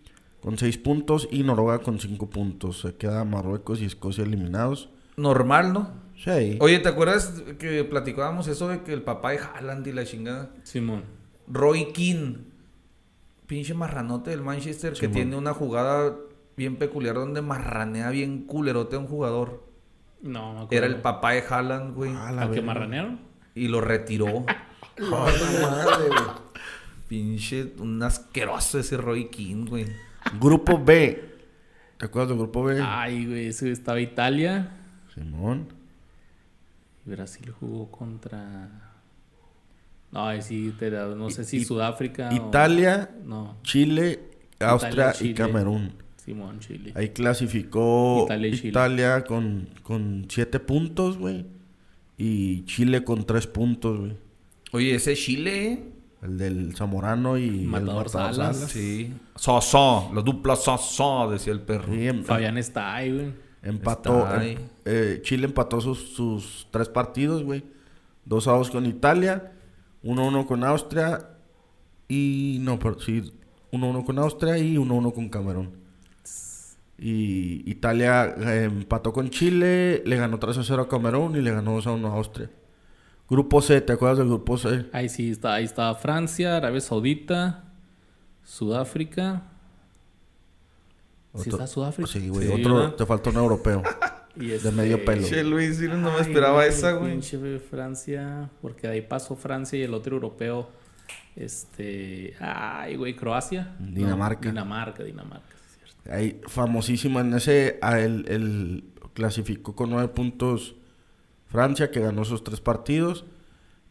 [0.43, 2.81] con 6 puntos y Noruega con 5 puntos.
[2.81, 4.91] Se queda Marruecos y Escocia eliminados.
[5.17, 5.91] Normal, ¿no?
[6.17, 6.59] Sí.
[6.61, 10.51] Oye, ¿te acuerdas que platicábamos eso de que el papá de Haaland y la chingada?
[10.65, 11.05] Simón.
[11.47, 12.39] Roy Keane,
[13.47, 16.17] pinche marranote del Manchester, que tiene una jugada
[16.57, 19.65] bien peculiar donde marranea bien culerote a un jugador.
[20.23, 20.77] No, me acuerdo.
[20.77, 22.13] Era el papá de Haaland, güey.
[22.15, 23.21] Ah, ¿Al que marranearon?
[23.55, 24.27] Y lo retiró.
[24.97, 26.21] La madre, güey.
[27.09, 29.87] pinche, un asqueroso ese Roy Keane, güey.
[30.41, 31.31] Grupo B.
[31.99, 32.81] ¿Te acuerdas del grupo B?
[32.83, 34.71] Ay, güey, ese estaba Italia.
[35.15, 35.67] Simón.
[37.07, 38.69] Y Brasil jugó contra.
[40.11, 42.29] No, ahí sí, te da- no sé si I- Sudáfrica.
[42.31, 44.21] o- Italia, No, Chile,
[44.61, 45.31] Austria Chile.
[45.31, 45.93] y Camerún.
[46.17, 46.93] Simón, Chile.
[46.95, 49.27] Ahí clasificó Italia Italia, y Chile.
[49.29, 51.47] con, con 7 puntos, güey.
[52.17, 54.17] Y Chile con 3 puntos, güey.
[54.73, 55.83] Oye, ese Chile, ¿eh?
[56.23, 58.57] El del Zamorano y Matador el Matador Salas.
[58.57, 58.71] Salas.
[58.71, 59.13] Sí.
[59.35, 61.93] Sosó, la dupla Sosó, decía el perro.
[61.93, 63.33] Sí, em- Fabián está ahí, güey.
[63.63, 64.19] empató.
[64.21, 64.53] Está ahí.
[64.53, 67.65] em- eh, Chile empató sus, sus tres partidos, güey.
[68.25, 69.53] 2 a 2 con Italia,
[70.05, 71.29] 1 a 1 con Austria
[72.07, 72.59] y...
[72.61, 73.33] No, pero sí,
[73.73, 75.83] 1 a 1 con Austria y 1 a 1 con Camerún.
[76.99, 81.51] Y Italia eh, empató con Chile, le ganó 3 a 0 a Camerún y le
[81.51, 82.49] ganó 2 a 1 a Austria.
[83.29, 84.87] Grupo C, ¿te acuerdas del grupo C?
[84.93, 87.65] Ahí sí, está, ahí estaba Francia, Arabia Saudita,
[88.45, 89.45] Sudáfrica.
[91.35, 92.11] Sí Otro- está Sudáfrica.
[92.11, 92.47] Sí, güey.
[92.49, 92.95] Sí, otro, ¿verdad?
[92.95, 93.83] te faltó un europeo.
[94.35, 95.27] Y de medio pelo.
[95.29, 97.11] Che, Luis, sí, no me Ay, esperaba esa, güey.
[97.13, 100.71] pinche Francia, porque de ahí pasó Francia y el otro europeo.
[101.37, 102.35] Este.
[102.41, 103.77] Ay, güey, Croacia.
[103.79, 104.49] No, Dinamarca.
[104.49, 106.13] Dinamarca, Dinamarca, sí, es cierto.
[106.17, 110.77] Ahí, famosísima en ese, a él, él clasificó con nueve puntos
[111.53, 113.25] Francia, que ganó esos tres partidos.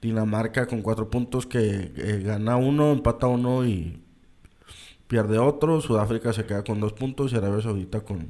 [0.02, 4.02] Dinamarca con cuatro puntos, que eh, gana uno, empata uno y
[5.08, 5.80] pierde otro.
[5.80, 8.30] Sudáfrica se queda con dos puntos y Arabia Saudita con,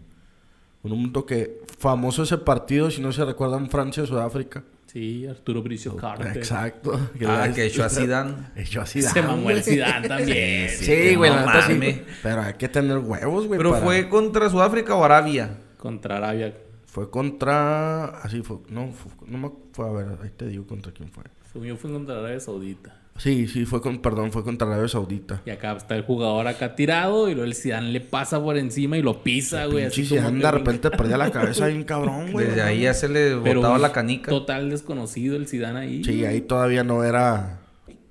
[0.82, 4.64] con un punto que famoso ese partido, si no se recuerdan, Francia-Sudáfrica.
[4.88, 6.36] Sí, Arturo Bricio Carter.
[6.36, 6.92] Exacto.
[7.26, 8.34] Ah, la- que echó a Zidane.
[8.58, 9.64] Echó a Se Zidane, mamó el.
[9.64, 10.68] Zidane también.
[10.70, 12.02] Sí, güey, no sí.
[12.22, 13.58] Pero hay que tener huevos, güey.
[13.58, 15.58] Pero para- fue contra Sudáfrica o Arabia.
[15.78, 16.54] Contra Arabia.
[16.92, 18.06] Fue contra.
[18.22, 18.58] Así fue.
[18.70, 21.24] No, fue, no me fue a ver, ahí te digo contra quién fue.
[21.52, 22.98] Según yo fue contra Arabia Saudita.
[23.18, 24.00] Sí, sí, fue con.
[24.02, 25.42] Perdón, fue contra Arabia Saudita.
[25.46, 28.98] Y acá está el jugador acá tirado y luego el Zidane le pasa por encima
[28.98, 29.84] y lo pisa, güey.
[29.90, 32.48] Como Zidane de un- repente perdía la cabeza bien cabrón, güey.
[32.48, 34.30] Desde ahí ya se le Pero botaba la canica.
[34.30, 36.04] Total desconocido el Zidane ahí.
[36.04, 37.62] Sí, ahí todavía no era.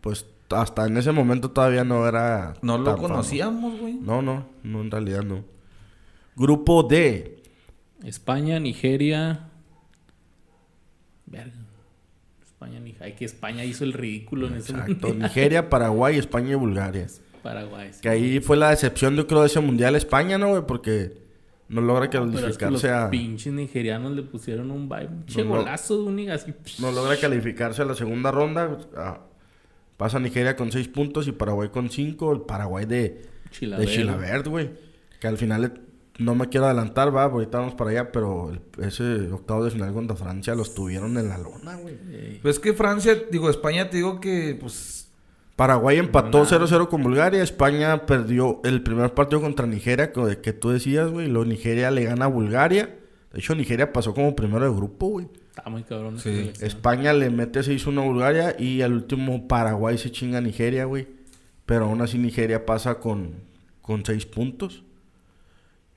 [0.01, 2.55] Pues hasta en ese momento todavía no era.
[2.62, 3.95] No lo conocíamos, güey.
[3.95, 5.45] No, no, no, en realidad no.
[6.37, 7.39] Grupo D.
[8.05, 9.48] España, Nigeria.
[11.26, 11.53] Verga.
[12.44, 13.07] España, Nigeria.
[13.07, 15.14] Ay, que España hizo el ridículo en ese Exacto.
[15.14, 17.07] Nigeria, Paraguay, España y Bulgaria.
[17.42, 17.90] Paraguay.
[17.92, 18.01] sí.
[18.03, 20.62] Que ahí fue la decepción, yo creo, de ese mundial España, ¿no, güey?
[20.66, 21.18] Porque
[21.68, 23.11] no logra Pero es que los calificarse a.
[23.11, 25.07] pinches nigerianos le pusieron un vibe.
[25.07, 26.53] Un che No, golazo de un así.
[26.80, 28.78] no logra calificarse a la segunda ronda.
[28.96, 29.20] ah,
[29.96, 32.32] Pasa Nigeria con 6 puntos y Paraguay con 5.
[32.32, 33.22] El Paraguay de.
[33.51, 34.70] Chilabert, güey.
[35.20, 35.80] Que al final
[36.21, 39.93] no me quiero adelantar, va, ahorita vamos para allá, pero el- ese octavo de final
[39.93, 41.95] contra Francia los tuvieron en la lona, güey.
[42.12, 42.39] Ey.
[42.43, 45.11] Pues que Francia, digo, España, te digo que, pues,
[45.57, 47.43] Paraguay empató 0-0 con Bulgaria.
[47.43, 51.29] España perdió el primer partido contra Nigeria, co- que tú decías, güey.
[51.29, 52.97] Luego Nigeria le gana a Bulgaria.
[53.33, 55.29] De hecho, Nigeria pasó como primero de grupo, güey.
[55.51, 56.18] Está muy cabrón.
[56.18, 56.51] Sí.
[56.61, 61.09] España le mete 6-1 a Bulgaria y al último Paraguay se chinga a Nigeria, güey.
[61.66, 63.35] Pero aún así Nigeria pasa con,
[63.83, 64.83] con 6 puntos.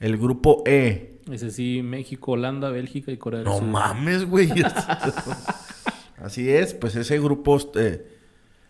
[0.03, 1.21] El grupo E.
[1.31, 3.67] Ese sí, México, Holanda, Bélgica y Corea del No Sur.
[3.69, 4.49] mames, güey.
[6.21, 8.05] así es, pues ese grupo este,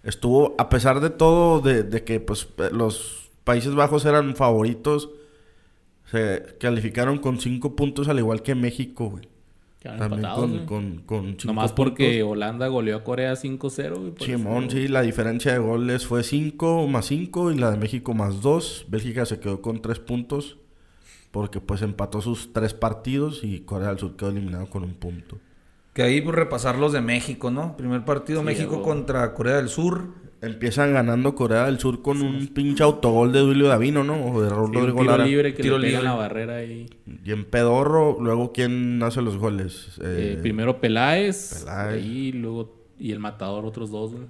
[0.04, 5.10] estuvo, a pesar de todo, de, de que pues eh, los Países Bajos eran favoritos,
[6.12, 9.28] se calificaron con 5 puntos al igual que México, güey.
[9.82, 10.66] También empatados, con, güey.
[10.68, 11.94] con, con cinco Nomás puntos.
[11.94, 14.12] porque Holanda goleó a Corea 5-0, güey.
[14.12, 18.14] por Simón, sí, la diferencia de goles fue 5 más 5 y la de México
[18.14, 18.86] más 2.
[18.88, 20.58] Bélgica se quedó con 3 puntos
[21.34, 25.38] porque pues empató sus 3 partidos y Corea del Sur quedó eliminado con un punto.
[25.94, 27.76] que ahí pues, repasar los de México, ¿no?
[27.76, 30.08] Primer partido, Sí, México contra Corea del Sur.
[30.42, 34.26] Empiezan ganando Corea del Sur con un pinche autogol de Duilio Davino, ¿no?
[34.26, 35.26] O de Raúl Sí, un tiro Lara.
[35.26, 36.10] libre que Tiro le pega libre.
[36.14, 36.88] la barrera ahí.
[37.26, 39.98] Y en Pedorro, luego ¿quién hace los goles?
[40.02, 41.94] Eh, Eh, primero Peláez, Peláez.
[42.04, 44.12] ahí luego y el matador otros dos.
[44.12, 44.26] güey.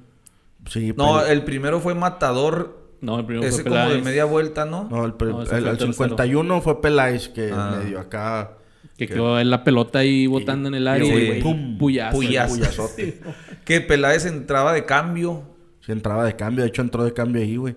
[0.69, 2.82] Sí, No, pero- el primero fue Matador.
[3.03, 4.87] No, el primero Ese fue como de media vuelta, ¿no?
[4.89, 5.93] no, el, pre- No, el- fue el el tercero.
[5.93, 7.77] 51 fue Peláez que Ah.
[7.83, 8.53] medio acá
[8.97, 11.39] que quedó en la pelota ahí botando en el área Sí.
[11.41, 12.15] Pum, puyazo.
[12.15, 12.55] puyazo.
[12.55, 13.19] puyazote.
[13.65, 15.43] Que Peláez entraba de cambio.
[15.81, 16.63] Sí, entraba de cambio.
[16.63, 17.75] De hecho, entró de cambio ahí, güey.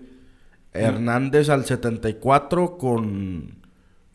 [0.73, 3.55] Hernández al 74 con...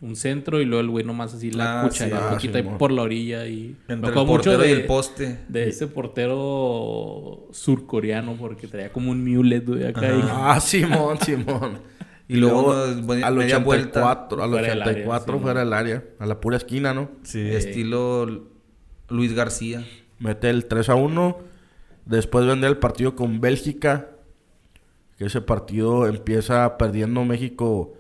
[0.03, 2.05] Un centro y luego el güey nomás así la Ah, sí.
[2.05, 3.77] un Ah, poquito ahí por la orilla y...
[3.89, 5.39] Entre el y de- el poste.
[5.49, 10.09] De ese portero surcoreano porque traía como un mulet, güey, acá.
[10.15, 11.79] y- Ah, Simón, Simón.
[12.29, 16.05] Y luego de al media 84, al Fuera del área, 84 sí, fuera del área.
[16.19, 17.11] A la pura esquina, ¿no?
[17.25, 17.41] Sí.
[17.41, 18.47] Estilo
[19.11, 19.85] Luis García.
[20.19, 21.39] Mete el 3 a 1.
[22.07, 24.13] Después vende el partido con Bélgica.
[25.19, 27.93] Que ese partido empieza perdiendo México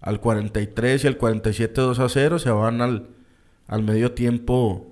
[0.00, 2.38] al 43 y al 47 2 a 0.
[2.38, 3.06] Se van al,
[3.66, 4.86] al medio tiempo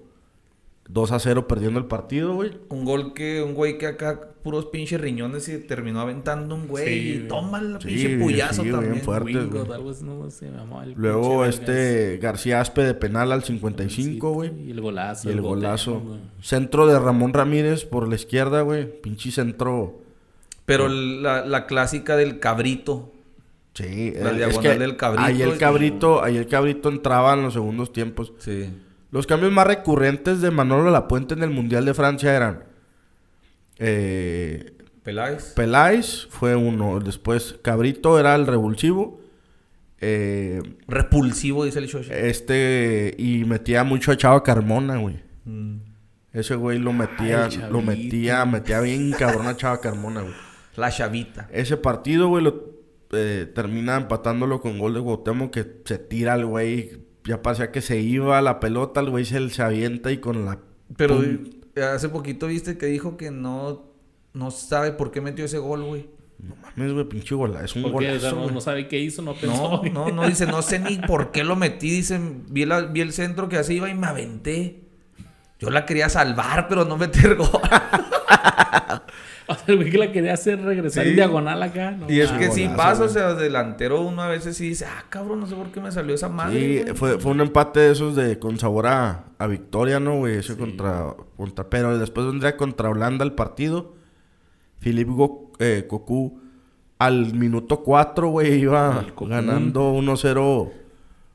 [0.89, 2.53] 2 a 0 perdiendo el partido, güey.
[2.69, 6.87] Un gol que, un güey que acá puros pinches riñones y terminó aventando un güey.
[6.87, 9.01] Sí, y toma el Sí, pinche sí, puyazo bien también.
[9.01, 9.39] fuerte.
[9.39, 14.53] algo así, no el Luego este García Aspe de penal al 55, güey.
[14.67, 15.31] Y el golazo.
[15.31, 16.03] Y el boteo, golazo.
[16.43, 19.01] Centro de Ramón Ramírez por la izquierda, güey.
[19.01, 20.01] Pinche centro.
[20.67, 23.11] Pero la, la clásica del cabrito.
[23.75, 27.43] Sí, La eh, diagonal del cabrito Ahí el y- cabrito, ahí el cabrito entraba en
[27.43, 28.33] los segundos tiempos.
[28.39, 28.71] Sí.
[29.11, 32.65] Los cambios más recurrentes de Manolo Lapuente en el Mundial de Francia eran
[33.79, 34.73] eh,
[35.03, 35.53] Peláez.
[35.55, 39.21] Peláez fue uno, después Cabrito era el revulsivo.
[40.01, 42.11] eh, Repulsivo, dice el Shoshi.
[42.13, 45.17] este y metía mucho a Chava Carmona, güey.
[45.45, 45.77] Mm.
[46.33, 50.35] Ese güey lo metía, Ay, lo metía, metía bien cabrón a Chava Carmona, güey.
[50.77, 51.49] La chavita.
[51.53, 52.74] Ese partido, güey, lo
[53.15, 57.03] eh, termina empatándolo con gol de Cuauhtémoc que se tira al güey.
[57.25, 60.45] Ya parecía que se iba a la pelota, el güey se, se avienta y con
[60.45, 60.59] la...
[60.97, 61.39] Pero Pum.
[61.95, 63.87] hace poquito viste que dijo que no,
[64.35, 66.07] no sabe por qué metió ese gol, güey.
[66.39, 67.65] No mames, güey, pinche golazo.
[67.65, 69.81] Es un golazo, no, no sabe qué hizo, no pensó.
[69.85, 71.89] No, no, no, dice, no sé ni por qué lo metí.
[71.89, 74.83] Dice, vi, la- vi el centro que así iba y me aventé.
[75.59, 77.49] Yo la quería salvar, pero no meter gol.
[79.49, 81.11] O sea, el güey que la quería hacer regresar Sí.
[81.11, 81.91] en diagonal acá.
[81.91, 85.05] No, y es que sí pasa, o sea, delantero uno a veces sí dice, ah,
[85.11, 86.59] cabrón, no sé por qué me salió esa madre.
[86.59, 86.95] Sí, güey".
[86.97, 90.37] fue, fue un empate de esos de con sabor a, a victoria, ¿no, güey?
[90.37, 91.69] Ese contra, contra...
[91.69, 93.95] Pero después vendría contra Holanda el partido.
[94.81, 96.41] Philippe Go- eh, Cocu
[96.99, 100.73] al minuto 4, güey, iba ganando 1-0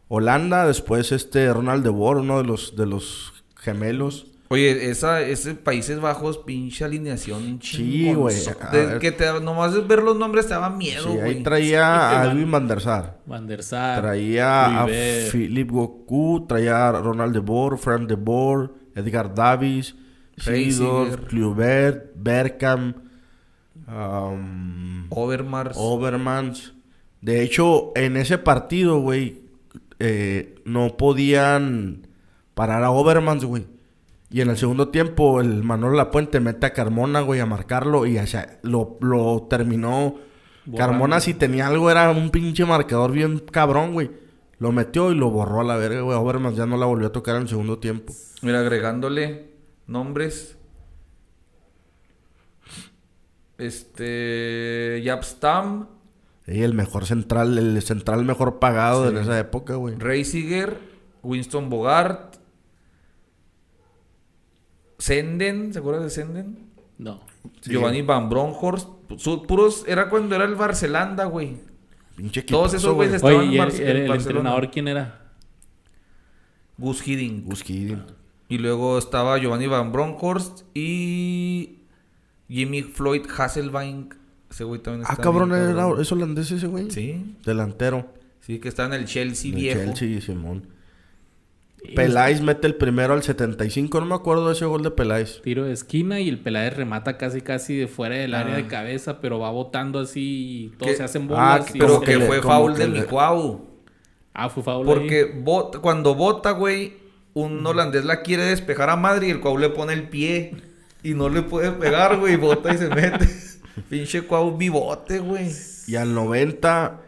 [0.08, 0.66] Holanda.
[0.66, 4.28] Después este Ronald de Boer, uno de los, de los gemelos.
[4.52, 8.36] Oye, esa, ese Países Bajos, pinche alineación Sí, güey.
[9.00, 11.38] Que te, nomás ver los nombres te daba miedo, Sí, güey.
[11.38, 13.20] ahí traía a Alvin van der Sar.
[13.28, 14.02] Van der Sar.
[14.02, 14.88] Traía a.
[15.32, 19.96] Philippe Goku, traía a Ronald de Boer, Frank de Boer, Edgar Davis,
[20.38, 21.28] Reisiger.
[21.28, 22.98] Kluivert, Bergkamp,
[23.88, 25.78] um, Overmars.
[25.78, 26.74] Overmans.
[27.22, 29.42] De hecho, en ese partido, güey,
[30.00, 32.08] eh, no podían
[32.56, 33.68] parar a Overmans, güey.
[34.32, 38.18] Y en el segundo tiempo, el Manolo Lapuente mete a Carmona, güey, a marcarlo y
[38.28, 40.18] sea, lo, lo terminó.
[40.66, 40.78] Borrando.
[40.78, 44.12] Carmona, si tenía algo, era un pinche marcador bien cabrón, güey.
[44.60, 46.18] Lo metió y lo borró a la verga, güey.
[46.18, 48.14] Overmans ya no la volvió a tocar en el segundo tiempo.
[48.42, 49.54] Mira, agregándole
[49.88, 50.58] nombres.
[53.58, 55.02] Este.
[55.04, 55.88] Yapstam,
[56.46, 59.96] Y el mejor central, el central mejor pagado en esa época, güey.
[59.96, 60.78] Reisiger,
[61.24, 62.36] Winston Bogart,
[65.00, 66.60] Senden, ¿se acuerdan de Senden?
[67.00, 67.22] No.
[67.64, 68.88] Giovanni Van Bronckhorst.
[69.18, 71.58] Su- puros, era cuando era el Barcelanda, güey.
[72.16, 73.08] Pinche Todos equipazo, esos güey.
[73.10, 75.32] güeyes estaban Oye, en ¿y el, el- en el entrenador quién era?
[76.78, 77.46] Gus Hiddink.
[77.46, 78.00] Gus Hiddink.
[78.50, 81.80] Y luego estaba Giovanni Van Bronckhorst y
[82.48, 84.16] Jimmy Floyd Hasselbank.
[84.50, 86.02] Ese güey también Ah, cabrón, bien, cabrón.
[86.02, 86.90] es holandés ese güey.
[86.90, 88.12] Sí, Delantero.
[88.42, 89.94] sí, que está en el Chelsea del viejo.
[89.94, 90.64] Chelsea, Simón.
[91.96, 94.00] Peláez mete el primero al 75.
[94.00, 95.42] No me acuerdo de ese gol de Peláez.
[95.42, 99.20] Tiro de esquina y el Peláez remata casi casi de fuera del área de cabeza,
[99.22, 101.76] pero va botando así y todos se hacen Ah, bolas.
[101.76, 103.66] y Pero que, le- fue foul que de le- Mijuau.
[104.34, 105.42] Ah, fue foul Porque ahí.
[105.44, 106.94] bot- cuando bota, güey,
[107.34, 110.56] un holandés la quiere despejar a madre y el Cuau le pone el pie.
[111.02, 112.36] Y no le puede pegar, güey.
[112.36, 113.28] Bota y se mete.
[113.90, 115.50] Pinche Cuau bibote, güey.
[115.88, 117.02] Y al 90.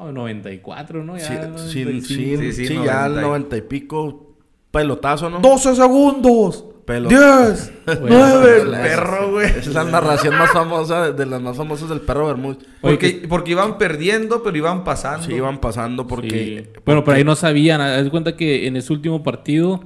[0.00, 1.16] Oh, 94, ¿no?
[1.18, 2.00] Sí, Ya, sí, 95.
[2.06, 4.36] sí, Sí, sí, sí, ya al 90 y- 90 y pico.
[4.70, 5.40] Pelotazo, ¿no?
[5.40, 6.64] 12 segundos.
[6.86, 7.72] Pelo- 10.
[8.00, 8.60] Bueno, 9.
[8.62, 9.46] El perro, güey.
[9.46, 12.58] Esa es la narración más famosa, de, de las más famosas del perro Bermúdez.
[12.80, 15.26] Porque, porque iban perdiendo, pero iban pasando.
[15.26, 16.64] Sí, iban pasando porque...
[16.74, 16.80] Sí.
[16.86, 17.80] Bueno, pero ahí no sabían.
[17.80, 19.80] Haz de cuenta que en ese último partido,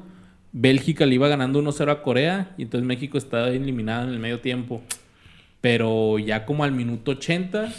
[0.53, 4.41] Bélgica le iba ganando 1-0 a Corea y entonces México estaba eliminado en el medio
[4.41, 4.83] tiempo.
[5.61, 7.73] Pero ya como al minuto 80,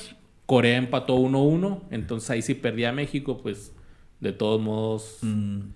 [0.46, 1.82] Corea empató 1-1.
[1.92, 3.72] Entonces ahí sí perdía México, pues
[4.20, 5.18] de todos modos.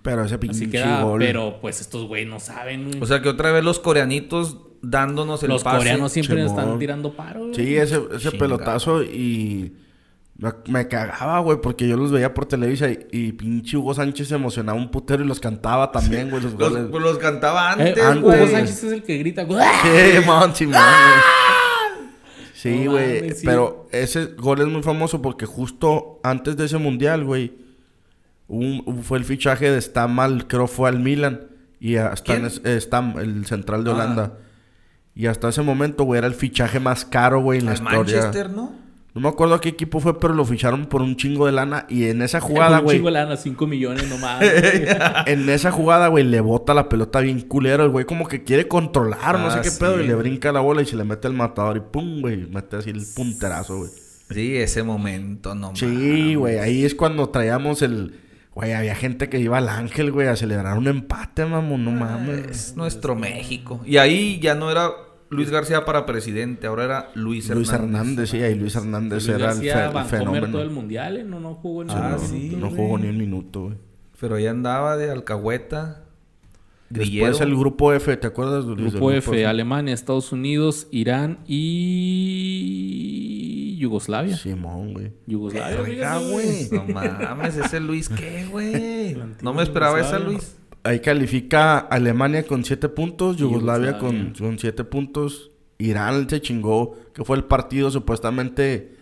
[0.03, 1.03] Pero ese pinche queda.
[1.03, 1.19] gol...
[1.19, 2.85] Pero pues estos güeyes no saben.
[2.89, 3.01] güey.
[3.01, 5.77] O sea que otra vez los coreanitos dándonos el Los pase.
[5.79, 7.41] coreanos siempre nos están tirando paro.
[7.47, 7.55] güey.
[7.55, 9.75] Sí, ese, ese pelotazo y...
[10.67, 14.35] Me, cagaba, güey, porque yo los veía por Televisa y, y pinche Hugo Sánchez se
[14.35, 18.03] emocionaba un putero y los cantaba también, güey, los Los, pues, los cantaba Eh, antes,
[18.03, 18.23] antes.
[18.23, 18.47] Hugo güey.
[18.47, 19.47] Sánchez es el que grita.
[19.47, 21.21] Sí, man, sí, man, güey.
[22.57, 23.33] Sí, güey.
[23.33, 23.45] sí.
[23.45, 27.53] Pero ese gol es muy famoso porque justo antes de ese mundial, güey,
[29.03, 31.41] fue el fichaje de Stam al, creo fue al Milan.
[31.79, 33.93] Y hasta en eh, Stam, el central de Ah.
[33.93, 34.37] Holanda.
[35.13, 37.97] Y hasta ese momento, güey, era el fichaje más caro, güey, en la historia.
[37.99, 38.73] Manchester, ¿no?
[39.17, 41.85] No me acuerdo a qué equipo fue, pero lo ficharon por un chingo de lana.
[41.89, 42.97] Y en esa Jugada, jugada, un güey.
[42.97, 44.39] chingo de lana, 5 millones nomás.
[44.39, 44.51] güey.
[45.25, 47.83] En esa jugada, güey, le bota la pelota bien culero.
[47.83, 49.95] El güey como que quiere controlar, no Ah, sé qué sí, pedo.
[50.01, 50.29] Y le güey.
[50.29, 52.37] brinca la bola y se le mete el matador y pum, güey.
[52.47, 53.89] Mete así el punterazo, güey.
[54.29, 56.59] Sí, ese momento, no Sí, güey.
[56.59, 58.19] Ahí es cuando traíamos el...
[58.53, 61.85] Güey, había gente que iba al Ángel, güey, a celebrar un empate, mamón.
[61.85, 62.47] No mames.
[62.49, 63.79] Es nuestro México.
[63.85, 64.89] Y ahí ya no era
[65.29, 67.69] Luis García para presidente, ahora era Luis Hernández.
[67.69, 68.41] Luis Hernández, sí.
[68.41, 70.47] Ahí Luis Hernández Luis era el, García, fe- el fenómeno.
[70.51, 71.23] todo el mundial, ¿eh?
[71.23, 73.75] No, no jugó en Ah, su sí, No jugó ni un minuto, güey.
[74.19, 76.03] Pero ahí andaba de alcahueta.
[76.89, 77.25] Grillero.
[77.27, 78.63] Después el grupo F, ¿te acuerdas?
[78.63, 81.39] Luis, del Grupo F, Alemania, Estados Unidos, Irán
[82.77, 84.35] y Yugoslavia.
[84.37, 85.11] Simón, güey.
[85.25, 86.69] Yugoslavia, fíjate, güey.
[86.71, 89.17] No mames, ese Luis, ¿qué, güey?
[89.41, 90.57] No me esperaba esa Luis.
[90.87, 94.33] Ahí califica Alemania con 7 puntos, Yugoslavia, Yugoslavia.
[94.33, 95.51] con con 7 puntos.
[95.79, 98.95] Irán se chingó, que fue el partido supuestamente...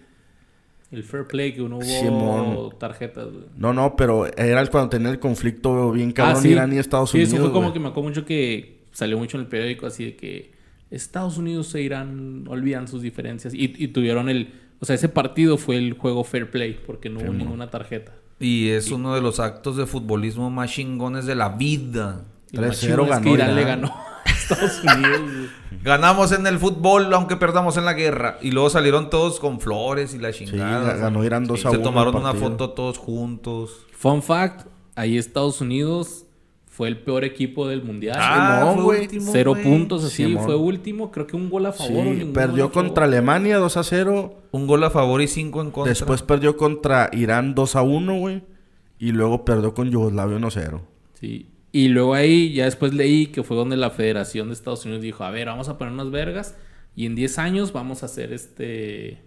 [0.91, 2.69] El fair play que uno hubo Simón.
[2.79, 3.45] tarjetas, güey.
[3.57, 6.49] No, no, pero era cuando tenía el conflicto bien cabrón Ah, sí.
[6.49, 7.33] Irán y Estados sí, Unidos.
[7.33, 7.73] eso fue como güey.
[7.73, 10.51] que me acuerdo mucho que salió mucho en el periódico así de que
[10.91, 14.53] Estados Unidos e Irán olvidan sus diferencias y, y tuvieron el...
[14.79, 18.13] O sea, ese partido fue el juego fair play porque no hubo ninguna tarjeta.
[18.39, 22.25] Y es uno de los actos de futbolismo más chingones de la vida.
[22.51, 23.87] Y lo más 3-0 chingón es que ganó Irán le ganó
[24.25, 25.21] a Estados Unidos.
[25.83, 28.37] Ganamos en el fútbol, aunque perdamos en la guerra.
[28.41, 30.95] Y luego salieron todos con flores y la Sí, chingada.
[30.95, 31.77] ganó Irán 2 a 1.
[31.77, 33.85] Se tomaron una foto todos juntos.
[33.97, 36.24] Fun fact, ahí Estados Unidos
[36.75, 38.17] fue el peor equipo del mundial.
[38.19, 39.01] Ah, fue güey.
[39.03, 39.63] último, Cero güey.
[39.63, 40.43] puntos así, Simón.
[40.43, 41.09] fue último.
[41.09, 42.03] Creo que un gol a favor.
[42.03, 44.41] Sí, perdió contra Alemania 2 a 0.
[44.51, 45.91] Un gol a favor y cinco en contra.
[45.91, 48.43] Después perdió contra Irán 2 a 1, güey.
[48.99, 50.81] Y luego perdió con Yugoslavia 1 a 0.
[51.13, 51.49] Sí.
[51.71, 55.23] Y luego ahí, ya después leí que fue donde la Federación de Estados Unidos dijo,
[55.23, 56.57] a ver, vamos a poner unas vergas
[56.93, 59.21] y en 10 años vamos a hacer este...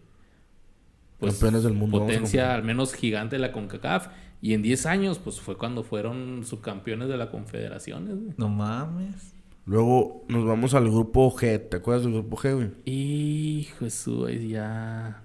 [1.18, 4.08] Campeones del mundo, Potencia al menos gigante de la CONCACAF.
[4.40, 8.16] Y en 10 años, pues fue cuando fueron subcampeones de la Confederaciones.
[8.16, 8.34] güey.
[8.36, 9.34] No mames.
[9.66, 11.68] Luego nos vamos al grupo G.
[11.68, 12.70] ¿Te acuerdas del grupo G, güey?
[12.84, 15.22] Hijo de su, ya...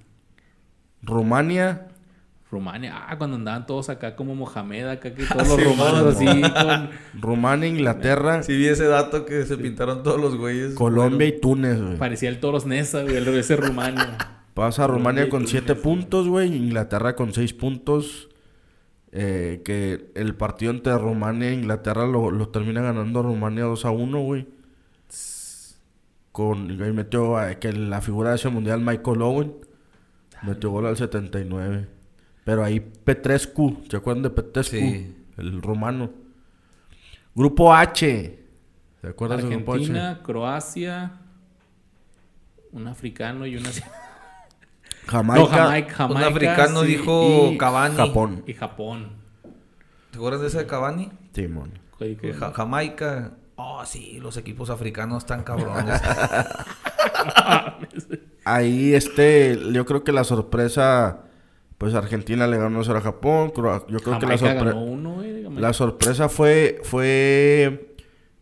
[1.02, 1.88] Rumania.
[2.50, 6.90] Rumania, ah, cuando andaban todos acá como Mohamed, acá que todos los romanos así con...
[7.20, 10.76] Rumania, Inglaterra, Sí vi ese dato que se pintaron todos los güeyes.
[10.76, 11.98] Colombia y Túnez, güey.
[11.98, 14.18] Parecía el Toros Nesa, güey, el ese Rumania.
[14.54, 16.56] Pasa Rumania con y 7 Túnez, puntos, güey.
[16.56, 18.30] Inglaterra con 6 puntos.
[19.16, 23.92] Eh, que el partido entre Rumania e Inglaterra lo, lo termina ganando Rumania 2 a
[23.92, 24.48] 1, güey.
[26.32, 29.54] con y metió a- que la figura de ese mundial Michael Owen
[30.42, 31.88] metió gol al 79.
[32.44, 34.76] Pero ahí Petrescu, ¿se acuerdan de Petrescu?
[34.78, 35.16] Sí.
[35.38, 36.10] El rumano.
[37.36, 38.40] Grupo H.
[39.02, 39.82] ¿Se acuerdan del grupo H?
[39.82, 41.20] Argentina, Croacia,
[42.72, 43.70] un africano y una...
[45.08, 47.96] Jamaica, no, Jamaica, Jamaica, Un africano sí, dijo y Cavani.
[47.96, 48.44] Japón.
[48.48, 49.08] Y Japón.
[50.12, 51.12] ¿Te acuerdas de ese de Cavani?
[52.18, 53.32] Que- Ja- Jamaica.
[53.56, 56.02] Oh, sí, los equipos africanos están cabrones.
[58.46, 61.20] Ahí este, yo creo que la sorpresa,
[61.78, 63.52] pues Argentina le ganó 0 a Japón.
[63.56, 65.44] Yo creo que la, Jamaica sorpre- ganó uno, güey.
[65.44, 65.62] Jamaica.
[65.62, 67.93] la sorpresa fue, fue,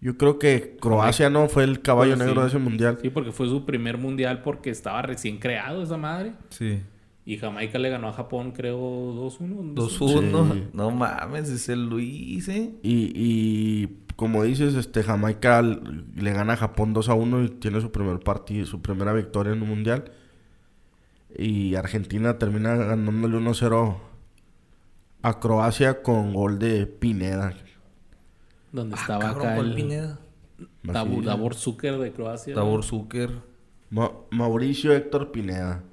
[0.01, 2.41] yo creo que Croacia no fue el caballo Pues, negro sí.
[2.41, 2.97] de ese mundial.
[3.01, 6.33] Sí, porque fue su primer mundial porque estaba recién creado esa madre.
[6.49, 6.81] sí.
[7.23, 9.75] Y Jamaica le ganó a Japón, creo, 2-1.
[9.75, 10.53] 2-1.
[10.53, 10.63] Sí.
[10.73, 12.71] No mames, es el Luis, ¿eh?
[12.81, 17.79] Y, y como dices, este Jamaica le gana a Japón 2 a 1 y tiene
[17.79, 20.05] su primer partido, su primera victoria en un mundial.
[21.37, 23.97] Y Argentina termina ganándole 1-0
[25.21, 27.53] a Croacia con gol de Pineda.
[28.71, 29.75] Donde Ah, estaba cabrón, acá ¿cuál el.
[31.25, 32.55] Davor Zucker de Croacia.
[32.55, 33.31] Davor Zucker.
[33.89, 35.83] Ma- Mauricio Héctor Pineda.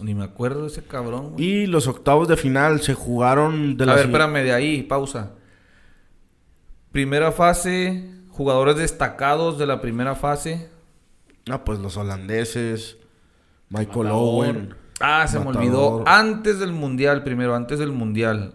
[0.00, 1.44] Ni me acuerdo de ese cabrón, güey.
[1.44, 4.82] Y los octavos de final se jugaron de A la ver, si- espérame, de ahí,
[4.84, 5.32] pausa.
[6.92, 10.68] Primera fase, jugadores destacados de la primera fase.
[11.50, 12.96] Ah, pues los holandeses,
[13.68, 14.12] Michael Matador.
[14.14, 14.74] Owen.
[15.00, 16.04] Ah, se me olvidó.
[16.06, 18.54] Antes del mundial, primero, antes del mundial.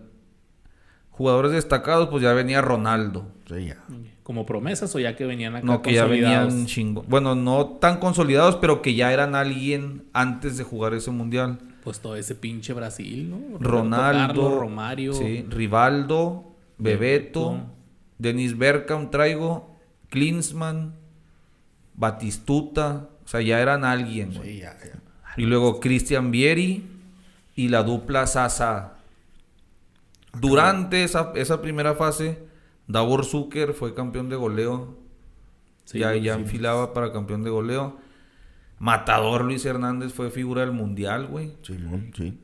[1.13, 3.27] Jugadores destacados, pues ya venía Ronaldo.
[3.47, 3.77] Sí, ya.
[4.23, 7.03] Como promesas o ya que venían acá No, que ya venían chingo.
[7.07, 11.59] Bueno, no tan consolidados, pero que ya eran alguien antes de jugar ese mundial.
[11.83, 13.59] Pues todo ese pinche Brasil, ¿no?
[13.59, 15.13] Ronaldo, Carlos, Romario.
[15.13, 16.45] sí, Rivaldo,
[16.77, 17.65] Bebeto, Bebeto.
[18.17, 19.75] Denis Bergkamp traigo,
[20.09, 20.93] Klinsmann,
[21.95, 24.33] Batistuta, o sea, ya eran alguien.
[24.33, 24.53] güey.
[24.53, 24.99] Sí, ya, ya.
[25.37, 26.85] Y luego Cristian Vieri
[27.55, 28.92] y la dupla Sasa.
[30.39, 32.43] Durante esa, esa primera fase,
[32.87, 34.97] Davor Zucker fue campeón de goleo.
[35.85, 36.41] Sí, ya ya sí.
[36.41, 37.97] enfilaba para campeón de goleo.
[38.79, 41.53] Matador Luis Hernández fue figura del mundial, güey.
[41.61, 42.37] Simón, sí.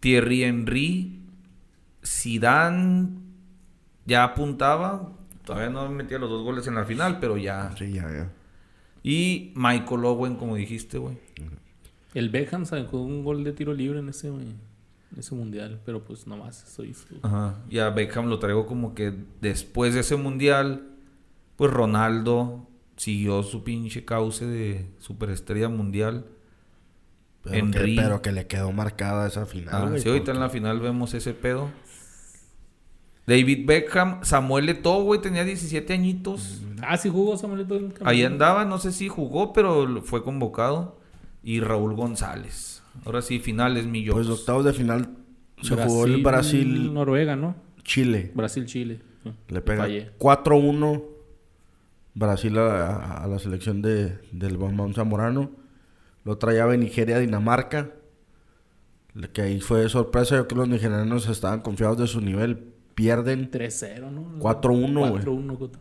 [0.00, 1.20] Thierry Henry,
[2.04, 3.08] Zidane
[4.04, 5.12] ya apuntaba,
[5.44, 7.74] todavía no metía los dos goles en la final, pero ya.
[7.76, 8.30] Sí, ya, ya.
[9.02, 11.18] Y Michael Owen, como dijiste, güey.
[12.14, 14.46] El Beckham sacó un gol de tiro libre en ese, güey,
[15.16, 16.78] ese mundial, pero pues nomás.
[17.22, 17.56] Ajá.
[17.68, 20.88] Y a Beckham lo traigo como que después de ese mundial,
[21.56, 26.26] pues Ronaldo siguió su pinche cauce de superestrella mundial.
[27.42, 29.94] Pero, que, pero que le quedó marcada esa final.
[29.94, 31.70] Ah, sí, ahorita en la final vemos ese pedo.
[33.26, 36.62] David Beckham, Samuel Eto'o, güey, tenía 17 añitos.
[36.82, 37.88] Ah, sí jugó Samuel Eto'o.
[38.04, 40.98] Ahí andaba, no sé si jugó, pero fue convocado.
[41.42, 42.75] Y Raúl González.
[43.04, 45.08] Ahora sí, finales, mi Pues octavos de final
[45.62, 46.22] se jugó el Brasil,
[46.64, 46.90] Brasil-Chile.
[46.92, 47.54] Noruega, ¿no?
[48.34, 49.00] Brasil-Chile.
[49.22, 49.30] sí.
[49.48, 50.10] Le pega Fallé.
[50.18, 51.02] 4-1
[52.14, 55.50] Brasil a, a- a la selección de, del Bambam Zamorano.
[56.24, 57.90] Lo traía de Nigeria, Dinamarca.
[59.32, 60.36] Que ahí fue sorpresa.
[60.36, 62.72] Yo creo que los nigerianos estaban confiados de su nivel.
[62.94, 63.50] Pierden.
[63.50, 64.38] 3-0, ¿no?
[64.40, 65.22] 4-1, güey.
[65.22, 65.80] 4-1 contra-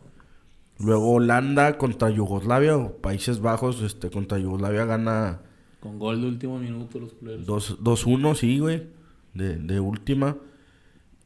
[0.79, 5.39] Luego Holanda contra Yugoslavia o Países Bajos este, contra Yugoslavia gana
[5.85, 7.45] Con gol de último minuto los culeros.
[7.45, 8.87] dos- 2-1, sí, güey.
[9.35, 10.35] De, de última.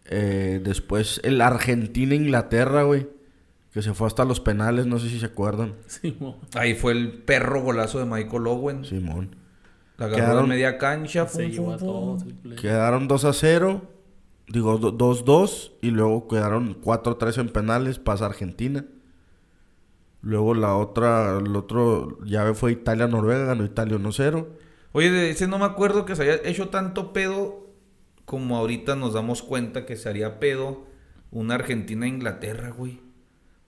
[0.06, 3.08] Eh, después el Argentina-Inglaterra, güey.
[3.74, 5.76] Que se fue hasta los penales, no sé si se acuerdan.
[6.20, 6.40] Mo.
[6.56, 8.84] Ahí fue el perro golazo de Michael Owen.
[8.84, 9.36] Simón.
[9.98, 11.26] La agarró Quedaron- en media cancha.
[11.26, 12.62] Todos el culero.
[12.62, 13.82] Quedaron 2 a 0.
[14.50, 15.72] Digo, do- 2-2.
[15.82, 17.98] Y luego quedaron 4-3 en penales.
[18.00, 18.86] Pasa Argentina.
[20.22, 23.46] Luego la otra, el otro llave fue Italia-Noruega.
[23.46, 24.48] Ganó Italia 1-0.
[24.92, 27.68] Oye, de ese no me acuerdo que se haya hecho tanto pedo
[28.26, 30.86] como ahorita nos damos cuenta que se haría pedo
[31.32, 33.00] una Argentina-Inglaterra, güey.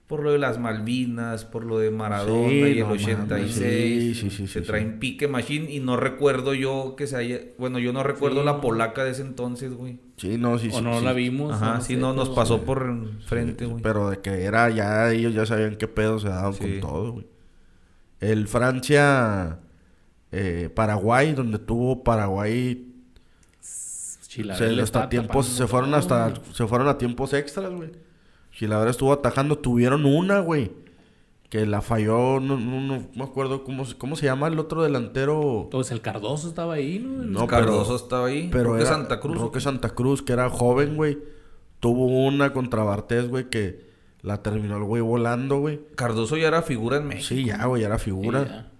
[0.06, 4.18] Por lo de las Malvinas, por lo de Maradona Sí, y el no mames, 86.
[4.18, 7.40] sí, sí, se traen pique machine y no recuerdo yo que se haya...
[7.56, 9.98] Bueno, yo no recuerdo la polaca de ese entonces, güey.
[10.22, 11.04] Sí, no, sí, O sí, no sí.
[11.04, 11.52] la vimos.
[11.52, 12.94] Ajá, sí, sé, no, nos pasó por
[13.26, 13.82] frente, güey.
[13.82, 16.60] Pero de que era ya, ellos ya sabían qué pedo se daban Sí.
[16.60, 17.26] con todo, güey.
[18.20, 19.58] El Francia,
[20.30, 22.86] eh, Paraguay, donde tuvo Paraguay,
[23.60, 26.54] se, hasta tiempos, se fueron todo, hasta, güey.
[26.54, 27.90] se fueron a tiempos extras, güey.
[28.52, 30.70] Chilaver estuvo atajando, tuvieron una, güey,
[31.52, 34.82] que la falló, no, no, no me acuerdo cómo, se- cómo se llama el otro
[34.82, 35.64] delantero.
[35.64, 37.24] Entonces el Cardoso estaba ahí, ¿no?
[37.24, 38.48] No, Cardoso pero- estaba ahí.
[38.50, 39.38] Pero Roque era Santa Cruz.
[39.38, 41.18] Roque Santa Cruz, que era joven, güey.
[41.78, 43.92] Tuvo una contra Bartés, güey, que
[44.22, 45.80] La terminó el güey volando, güey.
[45.94, 47.26] Cardoso ya era figura en México.
[47.28, 48.44] Sí, ya, güey, ya era Sí, figura.
[48.46, 48.70] ya.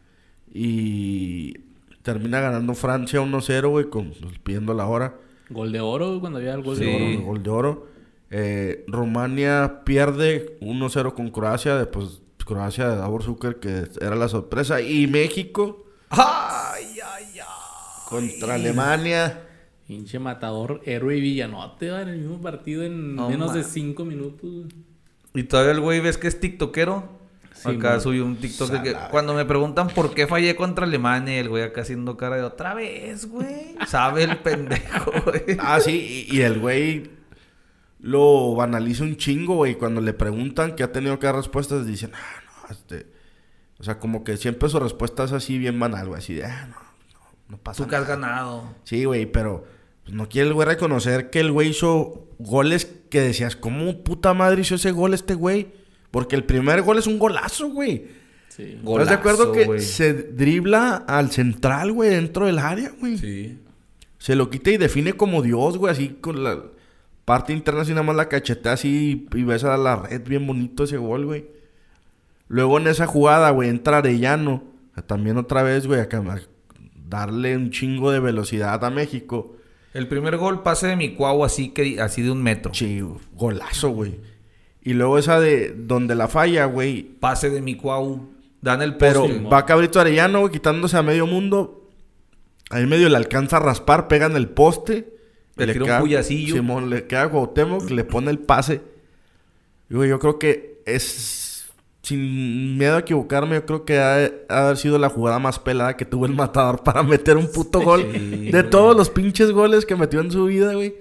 [0.55, 1.55] Y
[2.03, 5.17] termina ganando Francia 1-0, güey, con, pues, pidiendo la hora.
[5.51, 6.85] Gol de oro, cuando había el gol Sí.
[6.85, 7.05] de oro.
[7.17, 7.87] Oro, gol de oro.
[8.31, 11.77] Eh, Rumania pierde 1-0 con Croacia.
[11.77, 14.81] Después Croacia de Davor Zucker, que era la sorpresa.
[14.81, 17.47] Y México ¡Ay, ay, ay!
[18.09, 19.49] contra Alemania.
[19.87, 24.05] Pinche matador, héroe y villanote, va, en el mismo partido en No menos de 5
[24.05, 24.67] minutos.
[25.35, 27.21] Y todavía el güey ves que es tiktokero.
[27.55, 28.01] Sí, acá man.
[28.01, 31.63] subió un TikTok de que cuando me preguntan por qué fallé contra Alemania, el güey
[31.63, 33.77] acá haciendo cara de otra vez, güey.
[33.87, 35.57] Sabe el pendejo, güey.
[35.59, 37.11] Ah, sí, y, y el güey
[38.03, 39.77] lo banaliza un chingo, güey.
[39.77, 43.07] Cuando le preguntan que ha tenido que dar respuestas, dicen, ah, no, este.
[43.79, 46.19] O sea, como que siempre su respuesta es así bien banal, güey.
[46.19, 48.17] Así de, ah, no, no, no pasa Tú que has nada.
[48.17, 48.75] ganado.
[48.85, 49.65] Sí, güey, pero
[50.05, 54.35] pues, no quiere el güey reconocer que el güey hizo goles que decías, ¿cómo puta
[54.35, 55.73] madre hizo ese gol este güey?
[56.11, 58.07] Porque el primer gol es un golazo, güey.
[58.49, 58.79] Sí.
[58.83, 63.17] Golazo, ¿Estás de acuerdo que se dribla al central, güey, dentro del área, güey?
[63.17, 63.59] Sí.
[64.19, 66.63] Se lo quita y define como Dios, güey, así con la
[67.25, 70.85] parte interna, así nada más la cachetea así y ves a la red, bien bonito
[70.85, 71.47] ese gol, güey.
[72.49, 74.63] Luego en esa jugada, güey, entra Arellano,
[75.07, 76.41] también otra vez, güey, a cam- a
[77.09, 79.57] darle un chingo de velocidad a México.
[79.95, 82.73] El primer gol pase de mi cuau así que así de un metro.
[82.75, 83.03] Sí,
[83.35, 84.21] golazo, güey.
[84.83, 88.31] Y luego esa de donde la falla, güey, Pase de mi cuau.
[88.61, 89.41] Dan el Pero poste.
[89.41, 91.89] va Cabrito Arellano, güey, quitándose a medio mundo.
[92.71, 95.12] Ahí medio le alcanza a raspar, pega en el poste.
[95.57, 96.55] Le tira un puyacillo.
[96.55, 98.81] Simón, le queda a Cuauhtémoc, le pone el pase.
[99.91, 101.41] Y, güey, yo creo que es...
[102.03, 105.97] Sin miedo a equivocarme, yo creo que ha, ha haber sido la jugada más pelada
[105.97, 108.03] que tuvo el matador para meter un puto gol.
[108.13, 108.71] Sí, de güey.
[108.71, 110.97] todos los pinches goles que metió en su vida, güey.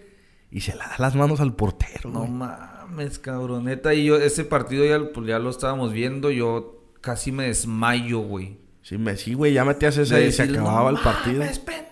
[0.51, 2.31] Y se la da las manos al portero, No güey.
[2.31, 3.95] mames, cabroneta.
[3.95, 6.29] Y yo, ese partido ya, pues, ya lo estábamos viendo.
[6.29, 8.57] Yo casi me desmayo, güey.
[8.83, 11.39] Sí, me, sí, güey, ya metías esa De y se acababa "No el partido.
[11.39, 11.90] mames, pendejo".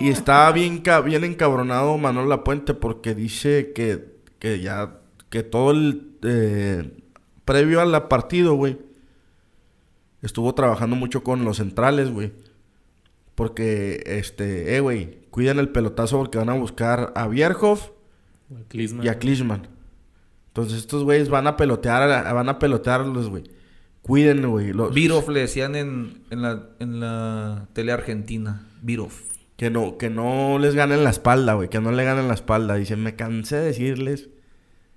[0.00, 6.12] Y estaba bien, bien encabronado Manuel Lapuente porque dice que, que ya, que todo el,
[6.22, 6.92] eh,
[7.44, 8.78] previo al partido, güey,
[10.22, 12.32] estuvo trabajando mucho con los centrales, güey.
[13.34, 17.88] Porque, este, eh, güey, cuiden el pelotazo porque van a buscar a Bierhoff
[19.04, 19.66] y a Klishman.
[20.48, 23.44] Entonces estos güeyes van a pelotear, a- van a pelotearlos, güey.
[24.02, 24.72] Cuiden, güey.
[24.72, 28.64] los- Virov le decían en, en, la, en la tele argentina.
[28.82, 29.10] Virov.
[29.58, 31.68] Que no, que no les ganen la espalda, güey.
[31.68, 32.76] Que no le ganen la espalda.
[32.76, 34.28] Dicen, me cansé de decirles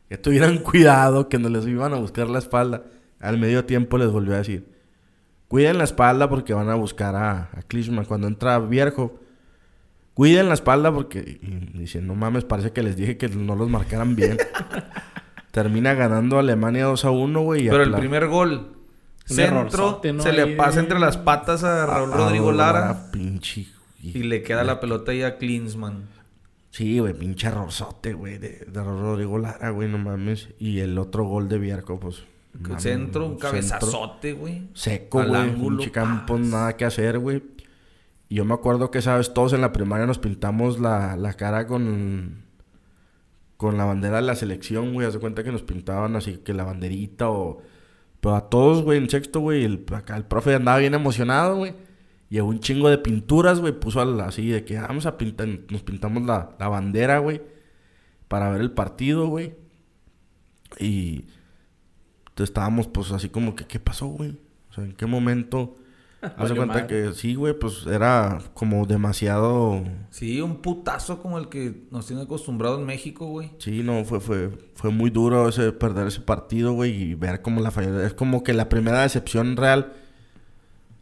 [0.08, 2.84] que tuvieran cuidado, que no les iban a buscar la espalda.
[3.20, 4.68] Al medio tiempo les volvió a decir,
[5.48, 8.06] cuiden la espalda porque van a buscar a, a Klinsmann.
[8.06, 9.20] Cuando entra Vierjo,
[10.14, 11.40] cuiden la espalda porque...
[11.42, 14.38] Y dicen, no mames, parece que les dije que no los marcaran bien.
[15.52, 17.66] Termina ganando Alemania 2 a 1, güey.
[17.66, 18.78] y Pero el primer gol.
[19.26, 20.02] Centro.
[20.20, 23.12] Se le pasa entre las patas a Raúl Rodrigo Ah, Lara.
[23.12, 23.66] Pinche...
[24.02, 26.08] Y le queda la pelota ahí a Klinsmann.
[26.72, 30.50] Sí, güey, pinche errorzote, güey, de, de Rodrigo Lara, güey, no mames.
[30.58, 32.24] Y el otro gol de Vierco, pues.
[32.54, 34.70] mames, centro, un cabezazote, güey.
[34.74, 35.54] Seco, güey.
[35.54, 37.44] Pinche campo, nada que hacer, güey.
[38.30, 39.34] Y yo me acuerdo que, ¿sabes?
[39.34, 42.46] Todos en la primaria nos pintamos la, la cara con.
[43.58, 45.06] Con la bandera de la selección, güey.
[45.06, 47.62] Haz de cuenta que nos pintaban así que la banderita o.
[48.22, 49.66] Pero a todos, güey, en sexto, güey.
[49.66, 51.74] El, acá el profe andaba bien emocionado, güey.
[52.32, 53.80] Llevó un chingo de pinturas, güey.
[53.80, 55.48] Puso al- así de que "Ah, vamos a pintar.
[55.70, 57.42] Nos pintamos la, la bandera, güey.
[58.28, 59.54] Para ver el partido, güey.
[60.80, 61.26] Y.
[62.30, 64.40] entonces estábamos, pues, así como que, ¿qué pasó, güey?
[64.70, 65.76] O sea, ¿en qué momento?
[66.22, 66.88] Haz cuenta madre.
[66.88, 69.84] que sí, güey, pues era como demasiado.
[70.12, 73.52] Sí, un putazo como el que nos tiene acostumbrado en México, güey.
[73.58, 77.60] Sí, no, fue, fue, fue muy duro ese perder ese partido, güey, y ver cómo
[77.60, 78.06] la falla.
[78.06, 79.94] Es como que la primera decepción real.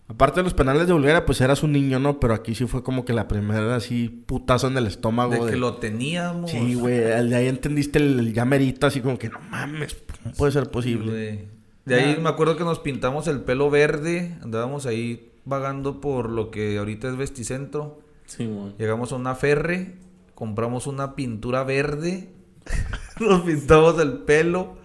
[0.10, 2.20] Aparte de los penales de Bulgaria, pues eras un niño, ¿no?
[2.20, 5.34] Pero aquí sí fue como que la primera así putazo en el estómago.
[5.34, 6.50] De de- que lo teníamos.
[6.50, 9.96] Sí, güey, de ahí entendiste el, el llamerito así como que no mames,
[10.26, 11.48] no puede ser posible.
[11.86, 14.36] De ahí me acuerdo que nos pintamos el pelo verde.
[14.42, 18.00] Andábamos ahí vagando por lo que ahorita es Vesticentro.
[18.26, 18.74] Sí, güey.
[18.80, 19.94] Llegamos a una ferre.
[20.34, 22.30] Compramos una pintura verde.
[23.20, 24.78] nos pintamos el pelo.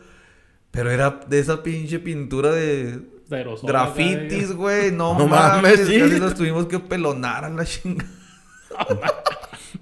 [0.70, 4.92] Pero era de esa pinche pintura de De aerosol grafitis, güey.
[4.92, 5.62] No, No mames.
[5.78, 5.98] mames, sí.
[5.98, 8.08] Casi nos tuvimos que pelonar a la chingada.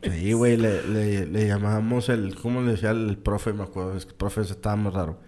[0.02, 3.52] Sí, güey, le, le, le llamábamos el, ¿cómo le decía el profe?
[3.52, 5.18] Me acuerdo, es que el profe estaba muy raro.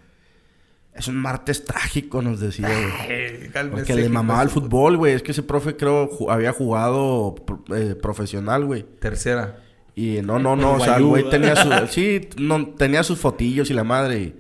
[0.94, 3.50] Es un martes trágico, nos decía, güey.
[3.70, 5.12] Porque le mamaba su- fútbol, güey.
[5.14, 7.34] Es que ese profe creo ju- había jugado
[7.74, 8.84] eh, profesional, güey.
[9.00, 9.60] Tercera.
[9.96, 13.70] Y no, no, no, o sea, el güey tenía su, sí, no, tenía sus fotillos
[13.70, 14.18] y la madre.
[14.20, 14.34] Y,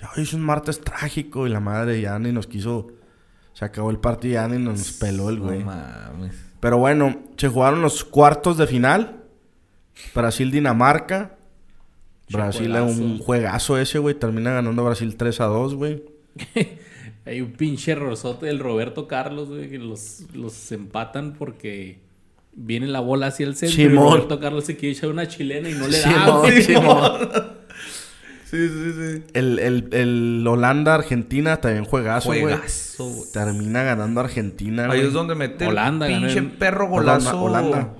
[0.00, 2.88] Ya, hoy es un martes trágico y la madre ya ni nos quiso.
[3.54, 5.60] Se acabó el partido y ya ni nos peló el güey.
[5.60, 6.34] No mames.
[6.60, 9.24] Pero bueno, se jugaron los cuartos de final.
[10.14, 11.36] Brasil-Dinamarca.
[12.30, 14.14] Brasil es un juegazo ese, güey.
[14.14, 16.02] Termina ganando Brasil 3 a 2, güey.
[17.24, 22.00] Hay un pinche errorzote del Roberto Carlos, güey, que los, los empatan porque
[22.52, 23.88] viene la bola hacia el centro y.
[23.88, 26.66] Roberto Carlos se quiere echar una chilena y no le da, güey.
[28.52, 29.24] Sí, sí, sí.
[29.32, 32.42] El, el, el Holanda-Argentina también juegazo, güey.
[32.42, 33.32] Juegazo, güey.
[33.32, 35.06] Termina ganando Argentina, Ahí güey.
[35.06, 37.42] es donde mete Holanda el ganó pinche el- perro Holanda, golazo.
[37.42, 37.94] Holanda.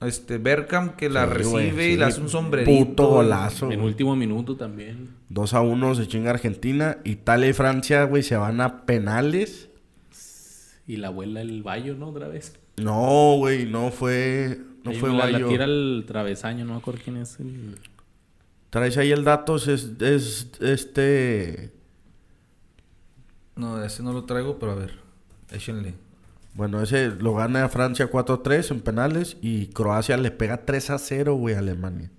[0.00, 1.96] Este, Berkham que la Sí, recibe güey, y sí.
[1.98, 2.86] le hace un sombrerito.
[2.86, 3.70] Puto golazo.
[3.70, 3.88] En güey.
[3.90, 5.10] último minuto también.
[5.28, 6.98] 2 a 1 se chinga Argentina.
[7.04, 9.68] Italia y Francia, güey, se van a penales.
[10.86, 12.08] Y la abuela el Bayo, ¿no?
[12.08, 12.58] Otra vez.
[12.78, 14.58] No, güey, no fue.
[14.82, 15.48] No Ahí fue la, la Bayo.
[15.48, 17.38] tira al travesaño, no me acuerdo quién es.
[17.40, 17.76] el-
[18.74, 21.72] Traes ahí el dato, es, es este.
[23.54, 24.98] No, ese no lo traigo, pero a ver.
[25.52, 25.94] Échenle.
[26.54, 31.36] Bueno, ese lo gana Francia 4-3 en penales y Croacia le pega 3 a 0,
[31.36, 32.10] güey, a Alemania.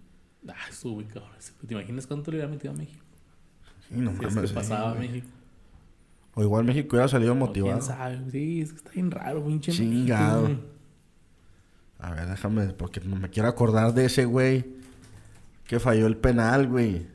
[0.47, 0.53] Ah,
[0.86, 1.32] muy cabrón.
[1.68, 3.03] ¿Te imaginas cuánto le hubiera metido a México?
[3.89, 4.95] Sí, no Si es mames, que sí, pasaba a.
[4.95, 5.28] México.
[6.36, 7.80] O igual México hubiera salido motivado.
[7.80, 8.32] ¿Quién sabe?
[8.32, 10.58] Sí, es que está bien raro, pinche Chingado.
[11.99, 14.74] A ver, déjame, porque no me quiero acordar de ese güey
[15.68, 17.07] que falló el penal, güey.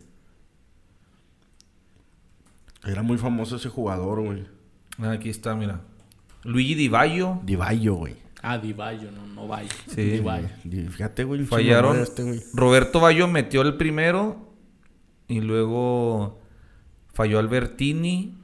[2.84, 4.46] Era muy famoso ese jugador, güey.
[4.98, 5.82] Ah, Aquí está, mira.
[6.44, 7.40] Luigi Di Baggio.
[7.44, 8.16] Di Bayo, güey.
[8.42, 9.68] Ah, Divayo, no, no Bayo.
[9.94, 10.22] Sí.
[10.64, 11.44] Di- Fíjate, güey.
[11.44, 12.00] Fallaron.
[12.00, 12.40] Este, güey.
[12.54, 14.48] Roberto Baggio metió el primero.
[15.28, 16.40] Y luego
[17.12, 18.38] falló Albertini.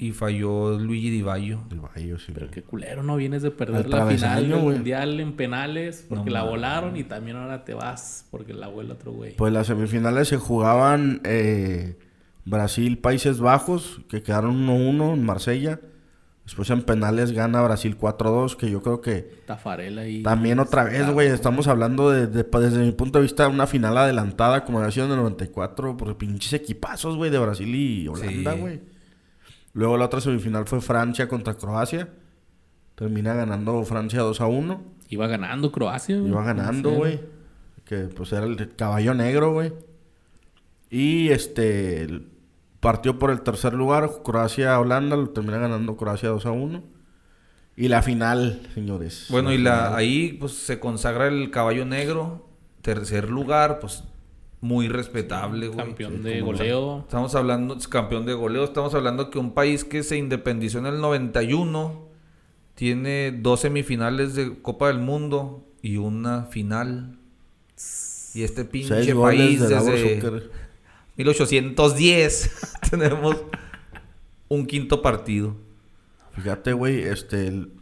[0.00, 1.62] Y falló Luigi Di Baggio.
[1.68, 2.32] Di Bayo, sí.
[2.32, 2.50] Pero güey.
[2.54, 3.16] qué culero, ¿no?
[3.16, 4.76] Vienes de perder Al la final del güey.
[4.76, 8.94] mundial en penales porque No la volaron y también ahora te vas porque la vuela
[8.94, 9.36] otro güey.
[9.36, 11.96] Pues las semifinales se jugaban eh,
[12.46, 15.80] Brasil, Países Bajos, que quedaron 1-1 en Marsella.
[16.44, 20.22] Después en penales gana Brasil 4-2, que yo creo que Tafarela y...
[20.24, 23.96] también otra vez, güey, estamos hablando de, de- desde mi punto de vista una final
[23.96, 28.54] adelantada como había sido en el 94, por pinches equipazos, güey, de Brasil y Holanda,
[28.54, 28.80] Sí.
[29.72, 32.08] Luego la otra semifinal fue Francia contra Croacia.
[32.94, 34.78] Termina ganando Francia 2-1.
[35.08, 36.30] Iba ganando Croacia, güey.
[36.30, 37.20] Iba ganando, güey.
[37.84, 39.72] Que pues era el caballo negro, güey.
[40.90, 42.22] Y este
[42.80, 46.82] partió por el tercer lugar, Croacia-Holanda, lo termina ganando Croacia 2 a 1.
[47.76, 49.26] Y la final, señores.
[49.30, 49.98] Bueno, y la, final.
[49.98, 52.48] ahí pues se consagra el caballo negro.
[52.82, 54.04] Tercer lugar, pues
[54.60, 55.78] muy respetable, güey.
[55.78, 57.00] Campeón Sí, de goleo.
[57.00, 60.86] Estamos hablando, es campeón de goleo, estamos hablando que un país que se independizó en
[60.86, 62.08] el 91
[62.74, 67.16] tiene dos semifinales de Copa del Mundo y una final.
[68.34, 70.50] Y este pinche país de desde Zucker.
[71.16, 72.50] 1810
[72.90, 73.36] tenemos
[74.48, 75.56] un quinto partido.
[76.36, 77.48] Fíjate, güey, este...
[77.48, 77.72] el-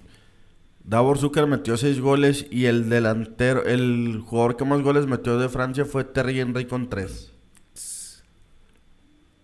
[0.88, 5.50] Davor Zucker metió seis goles y el delantero, el jugador que más goles metió de
[5.50, 7.30] Francia fue Terry Henry con tres.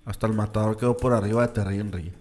[0.06, 2.12] Hasta el matador quedó por arriba de Terry Henry.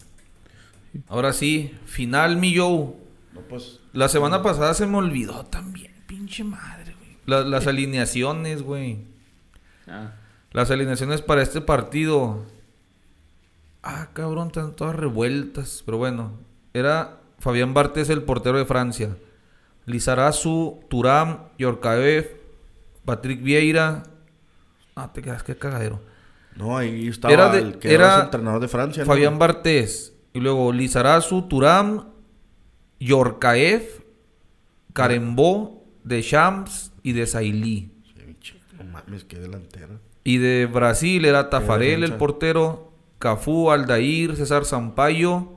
[1.08, 2.94] Ahora sí, final mi Joe.
[3.34, 3.80] No, pues...
[3.94, 7.18] La semana pasada se me olvidó también, pinche madre, güey.
[7.26, 9.06] La- las alineaciones, güey.
[9.88, 10.16] Ah,
[10.52, 12.44] Las alineaciones para este partido.
[13.82, 15.82] Ah, cabrón, están todas revueltas.
[15.86, 16.34] Pero bueno,
[16.74, 19.18] era Fabián Bartés, el portero de Francia.
[19.86, 22.38] Lizarazu, Turam, Yorkaev,
[23.04, 24.04] Patrick Vieira.
[24.96, 26.00] Ah, te quedas, qué cagadero.
[26.56, 29.04] No, ahí estaba Era de- el que era entrenador de Francia.
[29.04, 29.08] ¿no?
[29.08, 30.14] Fabián Bartés.
[30.32, 32.06] Y luego Lizarazu, Turam,
[33.00, 33.84] Yorkaev,
[34.94, 37.92] Karembó, Deschamps y Desailly.
[38.06, 40.00] Sí, pinche, No mames, qué delantera.
[40.24, 45.53] Y de Brasil era Tafarel, el portero, Cafú, Aldair, César Sampaio,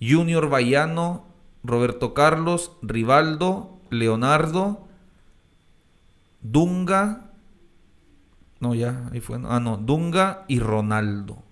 [0.00, 1.26] Junior Bayano,
[1.64, 4.86] Roberto Carlos, Rivaldo, Leonardo,
[6.42, 7.30] Dunga.
[8.60, 9.38] No, ya, ahí fue.
[9.44, 11.42] Ah, no, Dunga y Ronaldo.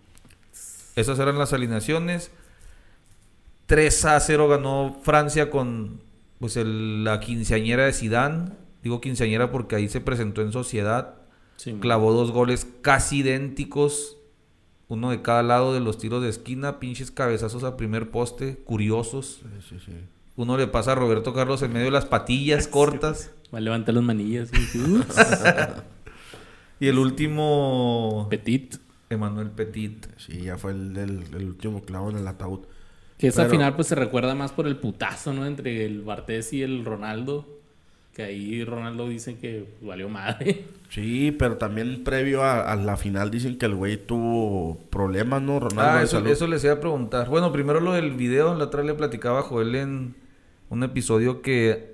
[0.96, 2.30] Esas eran las alineaciones.
[3.66, 6.00] 3 a 0 ganó Francia con
[6.38, 8.56] pues el- la quinceañera de Sidán.
[8.82, 11.14] Digo quinceañera porque ahí se presentó en sociedad.
[11.56, 14.16] sí, Clavó dos goles casi idénticos.
[14.88, 16.78] Uno de cada lado de los tiros de esquina.
[16.80, 18.56] Pinches cabezazos a primer poste.
[18.64, 19.40] Curiosos.
[19.42, 19.92] Sí, sí, sí.
[20.36, 23.30] Uno le pasa a Roberto Carlos en medio de las patillas cortas.
[23.52, 24.50] Va a levantar las manillas.
[26.80, 28.28] Y el último...
[28.30, 28.76] Petit.
[29.10, 30.06] Emanuel Petit.
[30.16, 32.60] Sí, ya fue el, el- el último clavo en el ataúd.
[33.16, 35.44] Que esa Pero- final pues se recuerda más por el putazo, ¿no?
[35.44, 37.57] Entre el Bartés y el Ronaldo.
[38.18, 40.64] Que ahí Ronaldo dicen que valió madre.
[40.90, 45.60] Sí, pero también previo a, a la final dicen que el güey tuvo problemas, ¿no?
[45.60, 47.28] Ronaldo Ah, eso, eso les iba a preguntar.
[47.28, 48.54] Bueno, primero lo del video.
[48.54, 50.14] La otra le platicaba a Joel en
[50.70, 51.92] un episodio que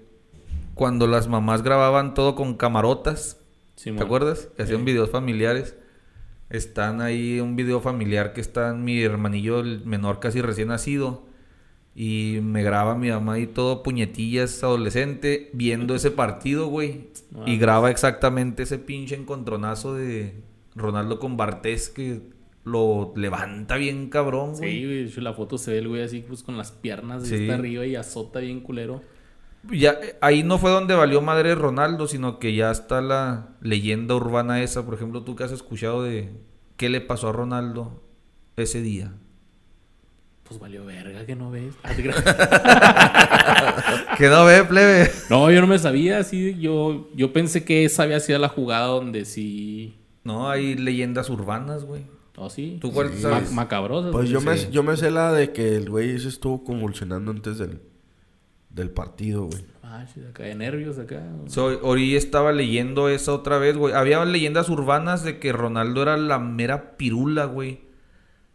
[0.75, 3.41] cuando las mamás grababan todo con camarotas.
[3.83, 4.49] ¿te acuerdas?
[4.57, 4.85] Que hacían Sí.
[4.87, 5.77] videos familiares.
[6.49, 11.25] Están ahí un video familiar que está mi hermanillo, el menor casi recién nacido.
[11.97, 17.09] Y me graba mi mamá y todo, puñetillas adolescente, viendo ese partido, güey.
[17.47, 20.35] Y graba exactamente ese pinche encontronazo de
[20.75, 22.21] Ronaldo con Bartés que
[22.65, 24.73] lo levanta bien cabrón, güey.
[24.81, 24.85] Sí,
[25.15, 25.25] güey.
[25.25, 27.45] la foto se ve el güey así pues con las piernas de Sí.
[27.45, 29.03] hasta arriba y azota bien culero.
[29.71, 34.63] Ya, ahí no fue donde valió madre Ronaldo, sino que ya está la leyenda urbana
[34.63, 34.85] esa.
[34.85, 36.31] Por ejemplo, tú que has escuchado de
[36.77, 38.03] qué le pasó a Ronaldo
[38.57, 39.15] ese día.
[40.47, 41.75] Pues valió verga que no ves.
[44.19, 45.11] Que no ve, plebe.
[45.31, 46.57] no, yo no me sabía así.
[46.61, 49.99] Yo, yo pensé que esa había sido la jugada donde sí.
[50.23, 52.03] No, hay leyendas urbanas, güey.
[52.37, 52.79] No, sí.
[52.81, 53.23] ¿Tú cuál Sí.
[53.23, 53.51] sabes?
[53.51, 54.13] Ma- macabrosas.
[54.13, 54.69] Pues yo, me, Sí.
[54.71, 57.81] yo me sé la de que el güey se estuvo convulsionando antes del,
[58.71, 59.65] del partido, güey.
[59.83, 61.23] Ah, sí, acá de nervios acá.
[61.47, 63.95] Soy, Ori estaba leyendo esa otra vez, güey.
[63.95, 67.81] Había leyendas urbanas de que Ronaldo era la mera pirula, güey.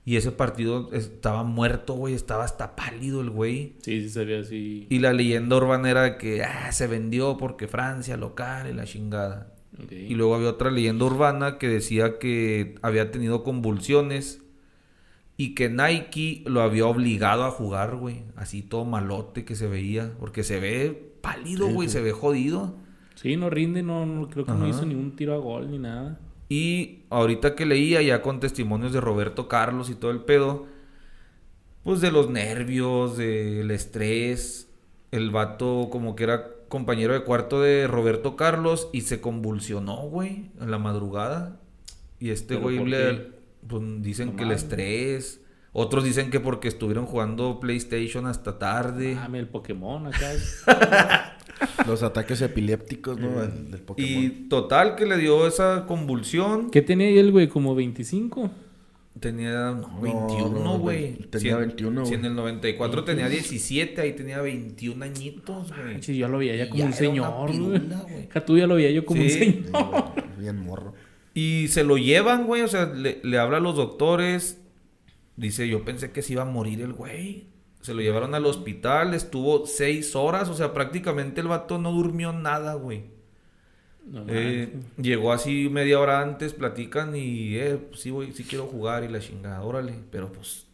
[0.09, 2.15] Y ese partido estaba muerto, güey.
[2.15, 3.75] Estaba hasta pálido el güey.
[3.83, 4.87] Sí, sí se ve así.
[4.89, 9.53] Y la leyenda urbana era que ah, se vendió porque Francia, local y la chingada.
[9.91, 14.41] Y luego había otra leyenda urbana que decía que había tenido convulsiones
[15.37, 18.23] y que Nike lo había obligado a jugar, güey.
[18.35, 20.11] Así todo malote que se veía.
[20.19, 21.87] Porque se ve pálido, güey.
[21.87, 21.93] sí.
[21.93, 22.73] Se ve jodido.
[23.13, 26.19] Sí, no rinde, no, no- creo que no hizo ningún tiro a gol ni nada.
[26.49, 30.65] Y ahorita que leía ya con testimonios de Roberto Carlos y todo el pedo,
[31.83, 34.67] pues de los nervios, del estrés,
[35.11, 40.49] el vato como que era compañero de cuarto de Roberto Carlos y se convulsionó, güey,
[40.59, 41.59] en la madrugada.
[42.19, 43.31] Y este ¿Pero güey le
[43.67, 45.41] pues, dicen No que el estrés,
[45.79, 49.15] otros dicen que porque estuvieron jugando PlayStation hasta tarde.
[49.15, 50.31] Dame el Pokémon acá.
[51.87, 53.41] Los ataques epilépticos, ¿no?
[53.41, 54.09] Del, del Pokémon.
[54.23, 56.69] y total que le dio esa convulsión.
[56.71, 57.47] ¿Qué tenía ahí el güey?
[57.49, 58.49] ¿Como 25?
[59.19, 61.15] Tenía no, No, 21, no, güey.
[61.29, 65.93] tenía Si en- 21, Si en el 94 tenía 17, ahí tenía 21 añitos, güey.
[65.93, 67.81] Manches, yo lo veía ya como ya un era señor, güey.
[68.45, 69.39] tú ya lo veía yo como un Sí.
[69.39, 69.63] señor.
[70.15, 70.93] Sí, Bien morro.
[71.33, 72.61] Y se lo llevan, güey.
[72.61, 74.58] O sea, le, le habla a los doctores.
[75.39, 77.47] Dice, yo pensé que se iba a morir el güey.
[77.81, 79.13] Se lo llevaron al hospital.
[79.13, 80.49] Estuvo seis horas.
[80.49, 83.05] O sea, prácticamente el vato no durmió nada, güey.
[84.05, 88.65] No Eh, llegó así media hora antes, platican y, eh, pues sí, voy, sí quiero
[88.65, 89.93] jugar y la chingada, órale.
[90.11, 90.65] Pero pues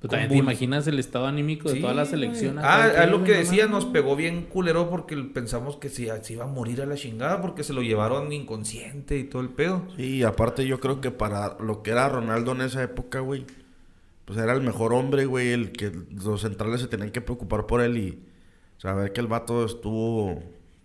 [0.00, 2.58] Pero también te imaginas el estado anímico de Sí, toda la selección.
[2.58, 6.44] Ah, es lo que decía, nos pegó bien culero porque pensamos que se, se iba
[6.44, 9.86] a morir a la chingada porque se lo llevaron inconsciente y todo el pedo.
[9.96, 13.44] Sí, y aparte yo creo que para lo que era Ronaldo en esa época, güey,
[14.30, 15.92] pues era el mejor hombre, güey, el que
[16.24, 18.18] los centrales se tenían que preocupar por él y
[18.78, 20.42] saber que el vato estuvo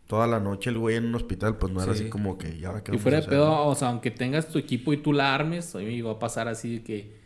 [0.07, 2.01] toda la noche el güey en un hospital, pues no era Sí.
[2.01, 3.67] así como que, ¿y ahora qué Y fuera de pedo, no?
[3.67, 6.19] o sea, aunque tengas tu equipo y tú la armes, a mí me va a
[6.19, 7.25] pasar así de que.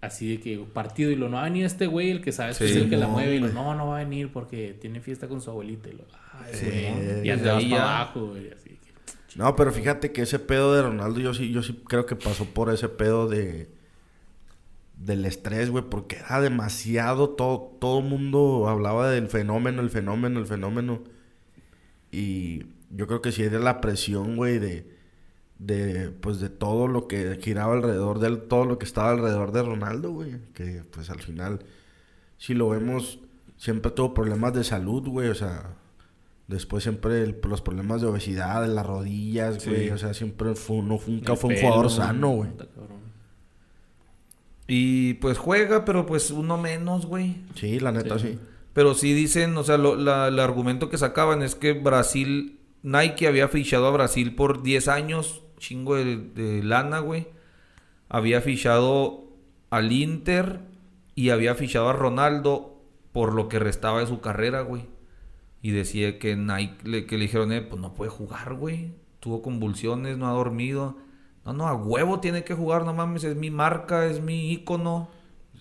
[0.00, 2.56] Así de que partido y lo no va a venir este güey, el que sabes
[2.58, 5.00] que es el que la mueve y lo no, no va a venir porque tiene
[5.00, 6.04] fiesta con su abuelita y lo.
[6.34, 7.26] Ay, Sí, güey.
[7.26, 7.96] Ya desde te vas ahí para ya.
[7.98, 8.48] abajo, güey.
[8.52, 9.38] Así que.
[9.38, 12.44] No, pero fíjate que ese pedo de Ronaldo, yo sí, yo sí creo que pasó
[12.44, 13.68] por ese pedo de
[14.98, 20.46] del estrés, güey, porque era demasiado, todo, todo mundo hablaba del fenómeno, el fenómeno, el
[20.46, 21.02] fenómeno.
[22.10, 24.90] Y yo creo que sí era la presión, güey, de,
[25.58, 29.52] de, pues de todo lo que giraba alrededor de él, todo lo que estaba alrededor
[29.52, 30.36] de Ronaldo, güey.
[30.54, 31.60] Que pues al final,
[32.38, 33.20] si lo vemos,
[33.56, 35.74] siempre tuvo problemas de salud, güey, o sea,
[36.46, 39.70] después siempre el- los problemas de obesidad, de las rodillas, Sí.
[39.70, 42.50] güey, o sea, siempre fue, no, nunca el fue un jugador sano, güey.
[44.68, 47.36] Y pues juega, pero pues uno menos, güey.
[47.54, 48.28] Sí, la neta, Sí.
[48.34, 48.38] sí.
[48.74, 53.26] Pero sí dicen, o sea, lo- la- el argumento que sacaban es que Brasil, Nike
[53.26, 57.26] había fichado a Brasil por 10 años, chingo de, de lana, güey.
[58.08, 59.24] Había fichado
[59.70, 60.60] al Inter
[61.14, 62.80] y había fichado a Ronaldo
[63.12, 64.84] por lo que restaba de su carrera, güey.
[65.60, 68.92] Y decía que Nike, le, que le dijeron, eh, pues no puede jugar, güey.
[69.18, 70.96] Tuvo convulsiones, no ha dormido.
[71.48, 75.08] No, no, a huevo tiene que jugar, no mames, es mi marca, es mi ícono.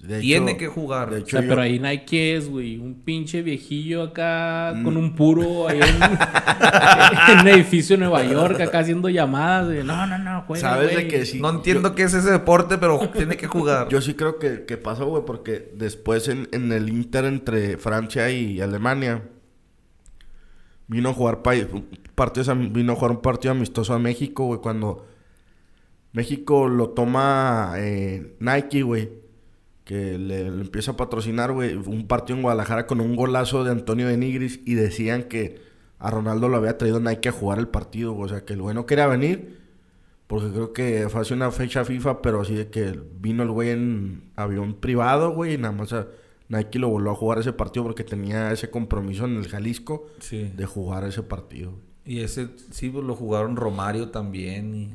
[0.01, 1.09] De Tiene hecho- que jugar.
[1.09, 4.84] de O hecho, sea, yo- pero ahí Nike es, güey, un pinche viejillo acá Mm.
[4.84, 5.81] con un puro ahí en,
[7.31, 10.89] en un edificio de Nueva York, acá haciendo llamadas de no, no, no, juega, ¿Sabes
[10.89, 11.07] de güey".
[11.07, 11.41] que sí?
[11.41, 13.88] no entiendo qué es ese deporte, pero tiene que jugar.
[13.89, 18.30] Yo sí creo que, que pasó, güey, porque después en, en el Inter entre Francia
[18.30, 19.23] y Alemania,
[20.88, 21.53] vino a jugar pa-
[22.14, 25.07] partidos, vino a jugar un partido amistoso a México, güey, cuando
[26.14, 29.10] México lo toma eh, Nike, güey,
[29.84, 33.72] que le, le empieza a patrocinar, güey, un partido en Guadalajara con un golazo de
[33.72, 35.62] Antonio de Nigris y decían que
[36.00, 38.62] a Ronaldo lo había traído Nike a jugar el partido, güey, o sea, que el
[38.62, 39.58] güey no quería venir
[40.28, 43.70] porque creo que fue hace una fecha FIFA, pero así de que vino el güey
[43.70, 46.08] en avión privado, güey, y nada más a-
[46.50, 50.52] Nike lo volvió a jugar ese partido porque tenía ese compromiso en el Jalisco Sí.
[50.56, 51.74] de jugar ese partido.
[52.06, 54.74] Y ese sí pues, lo jugaron Romario también.
[54.76, 54.94] Y...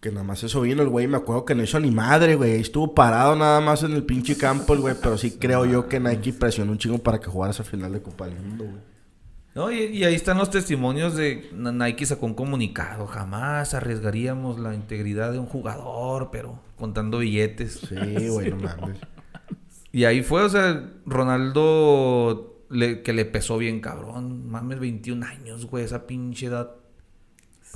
[0.00, 2.60] Que nada más eso vino el güey, me acuerdo que no hizo ni madre, güey.
[2.60, 5.98] Estuvo parado nada más en el pinche campo el güey, pero sí creo yo que
[5.98, 8.96] Nike presionó un chingo para que jugara esa final de Copa del Mundo, güey.
[9.54, 13.06] No, y, y ahí están los testimonios de Nike sacó un comunicado.
[13.06, 17.80] Jamás arriesgaríamos la integridad de un jugador, pero contando billetes.
[17.88, 18.98] Sí, güey, no mames.
[19.92, 24.48] Y ahí fue, o sea, Ronaldo le- que le pesó bien cabrón.
[24.50, 26.72] Mames, 21 años, güey, esa pinche edad.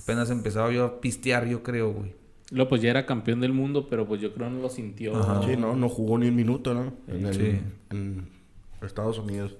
[0.02, 2.14] Apenas empezaba yo a pistear, yo creo, güey.
[2.50, 5.16] Luego pues ya era campeón del mundo, pero pues yo creo no lo sintió.
[5.16, 5.42] Ajá.
[5.46, 6.92] Sí, no, no jugó ni un minuto, ¿no?
[7.06, 7.60] En, el- Sí.
[7.90, 8.28] en
[8.82, 9.54] Estados Unidos.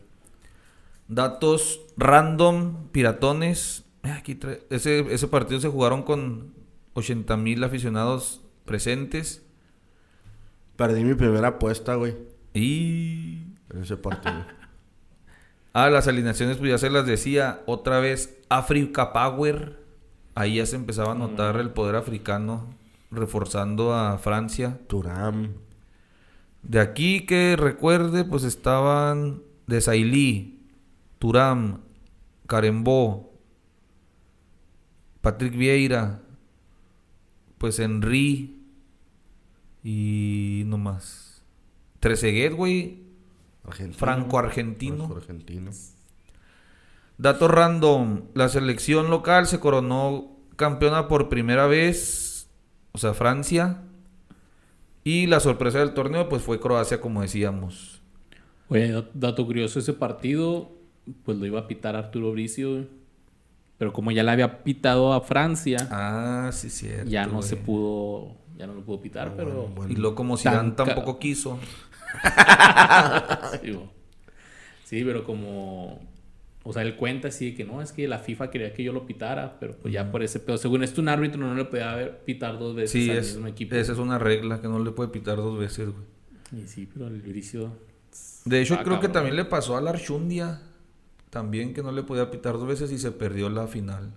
[1.08, 3.84] Datos random, piratones.
[4.04, 6.52] Eh, Aquí trae- ese, ese partido se jugaron con
[6.94, 9.42] 80 mil aficionados presentes.
[10.76, 12.16] Perdí mi primera apuesta, güey,
[12.54, 13.42] Y...
[13.72, 14.34] en ese partido.
[15.72, 17.60] Ah, las alineaciones, pues ya se las decía.
[17.66, 19.78] Otra vez, Africa Power.
[20.34, 22.74] Ahí ya se empezaba a notar el poder africano,
[23.10, 24.78] reforzando a Francia.
[24.86, 25.54] Turam.
[26.62, 30.60] De aquí que recuerde, pues estaban de Sailly,
[31.18, 31.80] Turam,
[32.46, 33.32] Carembó,
[35.20, 36.22] Patrick Vieira,
[37.58, 38.60] pues Henry
[39.82, 41.42] y no más.
[42.00, 43.02] Trezeguet, güey,
[43.64, 43.98] Argentino.
[43.98, 44.96] franco-argentino.
[44.96, 45.70] Franco-argentino.
[47.20, 52.48] Dato random, la selección local se coronó campeona por primera vez,
[52.92, 53.82] o sea, Francia.
[55.04, 58.00] Y la sorpresa del torneo, pues fue Croacia, como decíamos.
[58.68, 60.70] Oye, dat- dato curioso, ese partido,
[61.24, 62.86] pues lo iba a pitar Arturo Bricio.
[63.76, 67.10] Pero como ya le había pitado a Francia, Ah, sí, cierto.
[67.10, 69.66] ya no se pudo, ya no lo pudo pitar, pero...
[69.68, 69.92] Ah, bueno.
[69.92, 71.58] Y luego como Tan Zidane ca- tampoco quiso.
[74.84, 76.00] Sí, pero como...
[76.62, 78.92] O sea, él cuenta así de que no, es que la FIFA quería que yo
[78.92, 80.58] lo pitara, pero pues ya por ese pedo.
[80.58, 83.46] Según esto, un árbitro no le podía haber pitar dos veces Sí, al es, mismo
[83.46, 83.74] equipo.
[83.74, 86.62] esa es una regla que no le puede pitar dos veces, güey.
[86.62, 87.72] Y sí, pero el Bricio...
[88.44, 90.60] De hecho, creo que también le pasó a la Archundia.
[91.30, 94.12] También que no le podía pitar dos veces y se perdió la final.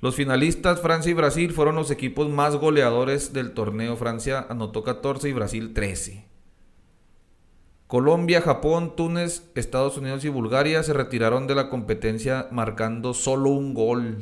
[0.00, 3.96] Los finalistas, Francia y Brasil, fueron los equipos más goleadores del torneo.
[3.96, 6.24] Francia anotó 14 y Brasil 13.
[7.92, 13.74] Colombia, Japón, Túnez, Estados Unidos y Bulgaria se retiraron de la competencia marcando solo un
[13.74, 14.20] gol.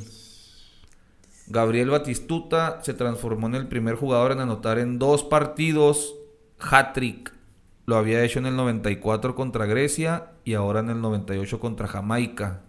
[1.47, 6.15] Gabriel Batistuta se transformó en el primer jugador en anotar en dos partidos
[6.59, 7.33] hat-trick.
[7.85, 12.63] Lo había hecho en el 94 contra Grecia y ahora en el 98 contra Jamaica.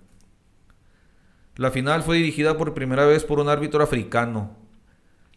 [1.56, 4.56] La final fue dirigida por primera vez por un árbitro africano,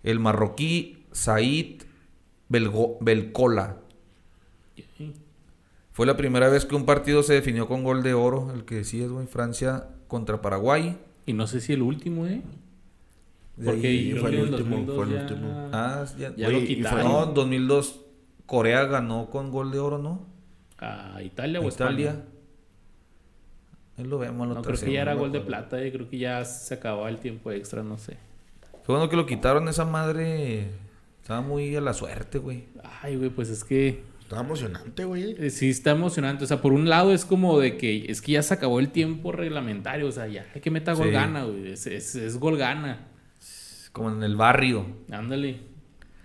[0.04, 1.82] el marroquí Said
[2.52, 3.78] Belgo- Belcola.
[5.96, 8.76] Fue la primera vez que un partido se definió con gol de oro, el que
[8.76, 10.98] decías, güey, Francia contra Paraguay.
[11.26, 12.42] Y no sé si el último, ¿eh?
[13.64, 15.70] Porque fue el último, 2002 fue el ya- último.
[15.72, 17.04] Ah, ya, lo y fue- quitaron.
[17.06, 18.02] No, en 2002
[18.46, 20.26] Corea ganó con gol de oro, ¿no?
[20.80, 22.10] ¿A Italia o Italia.
[22.10, 22.26] España?
[23.98, 24.48] Ahí lo vemos.
[24.50, 25.94] la No, creo que ya era gol de plata, eh.
[25.94, 28.18] creo que ya se acababa el tiempo extra, no sé.
[28.86, 30.68] Qué bueno que lo quitaron esa madre.
[31.22, 32.66] Estaba muy a la suerte, güey.
[33.02, 34.04] Ay, güey, pues es que
[34.36, 35.36] Estaba emocionante, güey.
[35.38, 36.44] eh, sí está emocionante.
[36.44, 38.90] O sea, por un lado es como de que es que ya se acabó el
[38.90, 40.08] tiempo reglamentario.
[40.08, 41.12] O sea, ya hay que meta gol Sí.
[41.14, 41.72] gana, güey.
[41.72, 43.08] Es, es, es gol gana.
[43.92, 44.86] Como en el barrio.
[45.12, 45.60] Ándale.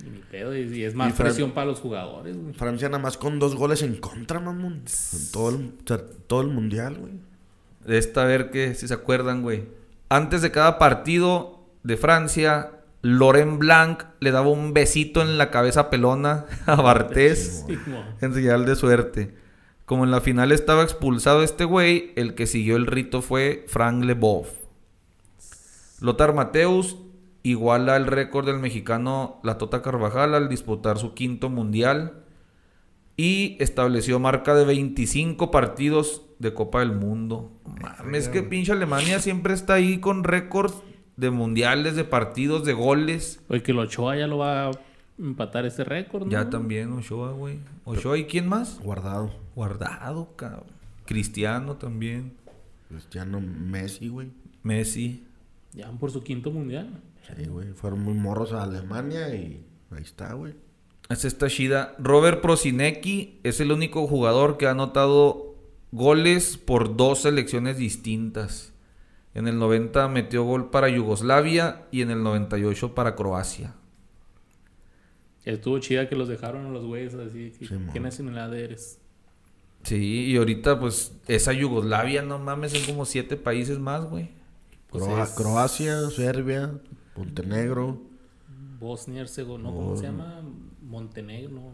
[0.05, 0.57] Y ni pedo.
[0.57, 2.53] Y, y es más Y presión para los jugadores, güey.
[2.55, 4.83] Francia nada más con dos goles en contra, mamón.
[5.13, 7.13] En todo el, o sea, todo el mundial, güey.
[7.87, 9.65] De esta, a ver que si se acuerdan, güey.
[10.09, 12.73] Antes de cada partido de Francia,
[13.03, 17.65] Laurent Blanc le daba un besito en la cabeza pelona a Bartés
[18.21, 19.35] en señal de suerte.
[19.87, 24.05] Como en la final estaba expulsado este güey, el que siguió el rito fue Frank
[24.05, 24.49] Leboeuf.
[26.01, 26.97] Lothar Mateus
[27.43, 32.23] iguala el récord del mexicano La Tota Carvajal al disputar su quinto mundial
[33.17, 37.51] y estableció marca de 25 partidos de Copa del Mundo.
[37.65, 40.75] Mames, que pinche Alemania siempre está ahí con récords
[41.21, 43.41] de mundiales, de partidos, de goles.
[43.49, 44.71] Oye, que el Ochoa ya lo va a
[45.19, 46.31] empatar ese récord, ¿no?
[46.31, 47.59] Ya también Ochoa, güey.
[47.85, 48.81] Ochoa, ¿y quién más?
[48.81, 49.31] Guardado.
[49.55, 50.65] Guardado, cabrón.
[51.05, 52.33] Cristiano también.
[52.89, 54.31] Pues ya no Messi, güey.
[54.63, 55.25] Messi.
[55.73, 56.89] Ya van por su quinto mundial.
[57.37, 57.73] Sí, güey.
[57.75, 60.55] Fueron muy morros a Alemania y ahí está, güey.
[61.11, 61.95] Es esta chida.
[61.99, 65.55] Robert Prosinecki es el único jugador que ha anotado
[65.93, 68.73] goles por dos selecciones distintas.
[69.35, 73.75] En el 90 metió gol para Yugoslavia y en el 98 para Croacia.
[75.45, 77.53] Estuvo chida que los dejaron a los güeyes así.
[77.59, 77.69] Sí.
[77.93, 78.99] ¿Qué nacionalidad eres?
[79.85, 84.31] Sí, y ahorita pues esa Yugoslavia, no mames, son como siete países más, güey.
[84.91, 86.73] Pues Croa- es- Croacia, Serbia,
[87.17, 88.03] Montenegro.
[88.79, 90.43] Bosnia Herzegovina, no, ¿cómo se llama?
[90.83, 91.73] Montenegro.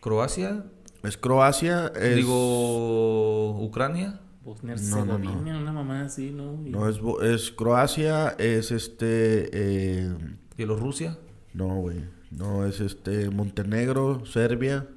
[0.00, 0.64] Croacia,
[1.02, 2.16] Es Croacia, es...
[2.16, 4.20] digo Ucrania.
[4.44, 5.14] Bosnia No, no, no.
[5.24, 6.54] Herzegovina, una mamá así, ¿no?
[6.64, 6.88] Y- No,
[7.22, 9.48] es, Croacia, es este...
[9.52, 10.14] eh,
[10.56, 11.18] Bielorrusia.
[11.54, 12.04] no, güey.
[12.30, 14.88] No, es este Montenegro, Serbia.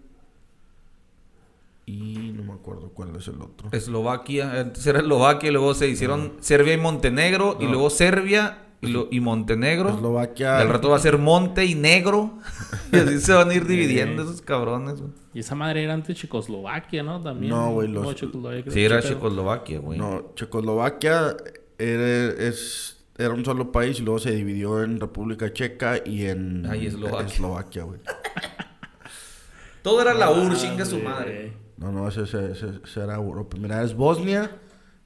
[1.85, 3.69] Y no me acuerdo cuál es el otro.
[3.71, 8.87] Eslovaquia, antes era Eslovaquia y luego se hicieron Serbia y Montenegro y luego Serbia y,
[8.87, 9.89] lo- y Montenegro.
[9.89, 10.57] Eslovaquia.
[10.59, 12.37] Y al rato va a ser Monte y Negro.
[12.91, 15.01] y así se van a ir dividiendo esos cabrones.
[15.01, 15.11] güey.
[15.33, 17.21] Y esa madre era antes Checoslovaquia, ¿no?
[17.21, 17.49] También.
[17.51, 19.97] No, güey, los- Checoslovaquia, Sí, era Checoslovaquia, güey.
[19.99, 21.35] No, Checoslovaquia
[21.77, 26.65] era, es, era un solo país y luego se dividió en República Checa y en
[26.65, 27.25] Ah, y Eslovaquia.
[27.27, 27.99] Eslovaquia, güey.
[29.81, 31.53] Todo era la Ah, UR, chinga su madre.
[31.77, 33.57] No, no, ese, ese- ese- ese era Europa.
[33.59, 34.51] Mira, es Bosnia,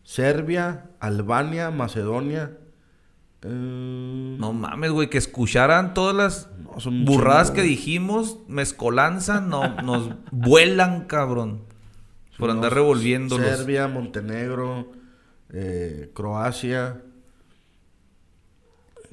[0.03, 2.57] Serbia, Albania, Macedonia.
[3.43, 7.69] Eh, No mames, güey, que escucharan todas las no, son un burradas chingo, que güey.
[7.72, 11.61] dijimos, mezcolanza, no, nos vuelan, cabrón.
[12.38, 13.45] Por andar revolviéndolos.
[13.45, 14.91] Serbia, Montenegro,
[15.49, 17.01] eh, Croacia.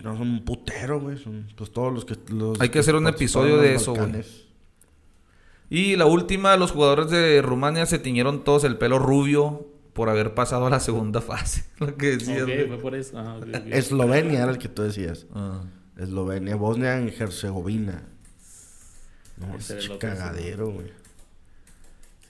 [0.02, 1.18] No, son un putero, güey.
[1.18, 2.16] Son pues todos los que.
[2.32, 4.24] los Hay que hacer un episodio de eso, güey.
[5.70, 9.66] Y la última, los jugadores de Rumania se tiñeron todos el pelo rubio
[9.99, 11.65] por haber pasado a la segunda fase.
[11.81, 13.19] Lo que decías, fue por eso.
[13.19, 13.41] Ah.
[13.66, 15.27] Eslovenia era el que tú decías.
[15.35, 15.65] Ah.
[15.97, 18.05] Eslovenia, Bosnia y Herzegovina.
[19.39, 20.87] No, es cagadero, güey.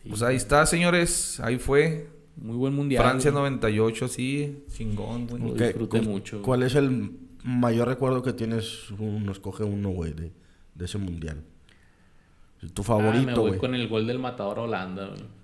[0.03, 0.09] Sí.
[0.09, 1.41] Pues ahí está, señores.
[1.41, 2.09] Ahí fue.
[2.37, 3.03] Muy buen mundial.
[3.03, 3.43] Francia güey.
[3.43, 4.65] 98, sí.
[4.73, 5.43] Chingón, güey.
[5.43, 6.45] Lo ¿Qué- disfruté mucho, güey.
[6.47, 8.91] ¿Cuál es el mayor recuerdo que tienes?
[8.99, 10.33] Uno, escoge uno, güey, de,
[10.75, 11.43] de ese mundial.
[12.61, 13.61] Tu Ah, me favorito, voy güey.
[13.61, 15.38] con el gol del matador Holanda, güey.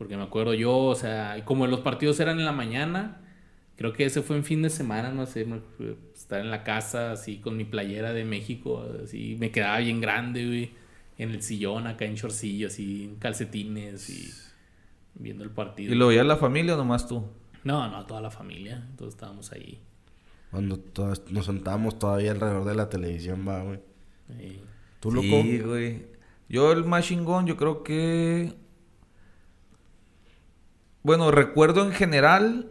[0.00, 3.20] Porque me acuerdo yo, o sea, como los partidos eran en la mañana,
[3.76, 5.60] creo que ese fue en fin de semana, no sé, me-
[6.14, 10.46] estar en la casa así con mi playera de México, así, me quedaba bien grande,
[10.46, 10.70] güey,
[11.18, 14.30] en el sillón acá en chorcillo, así, en calcetines y
[15.22, 15.92] viendo el partido.
[15.92, 17.22] ¿Y lo veía la familia o nomás tú?
[17.62, 19.80] No, no, toda la familia, todos estábamos ahí.
[20.50, 23.80] Cuando todas- nos sentábamos todavía alrededor de la televisión, va, güey.
[24.30, 24.60] Eh,
[24.98, 25.26] ¿Tú, loco?
[25.26, 26.06] Sí, güey.
[26.48, 28.54] Yo el más chingón, yo creo que...
[31.02, 32.68] Bueno, recuerdo en general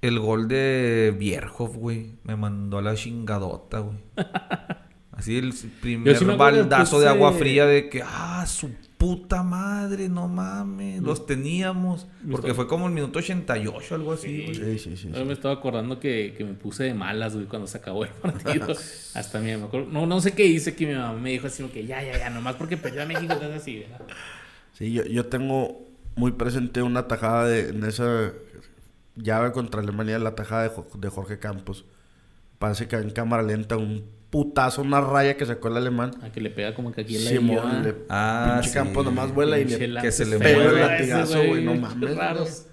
[0.00, 2.12] el gol de Bierhoff, güey.
[2.24, 3.98] Me mandó a la chingadota, güey.
[5.12, 10.28] Así el primer sí baldazo de agua fría de que, ah, su puta madre, no
[10.28, 12.06] mames, los teníamos.
[12.30, 14.54] Porque fue como el minuto 88, algo así, güey.
[14.54, 15.08] Sí, sí, sí.
[15.08, 15.24] Yo sí.
[15.24, 18.66] me estaba acordando que, que me puse de malas, güey, cuando se acabó el partido.
[19.14, 19.88] Hasta mi me acuerdo.
[19.90, 22.18] No, no sé qué hice que mi mamá me dijo así como que ya, ya,
[22.18, 24.02] ya, nomás porque perdió a México, estás así, ¿verdad?
[24.74, 25.85] Sí, yo, yo tengo
[26.16, 28.32] muy presente una tajada de, en esa
[29.14, 31.84] llave contra Alemania, la tajada de, de Jorge Campos.
[32.58, 36.10] Parece que en cámara lenta un putazo, una raya que sacó el alemán.
[36.22, 38.74] A que le pega como que aquí en la Simón, le, Ah, pinche sí.
[38.74, 40.00] Campos nomás vuela y le...
[40.00, 42.66] que se le pegó el latigazo, güey, no mames, Raros.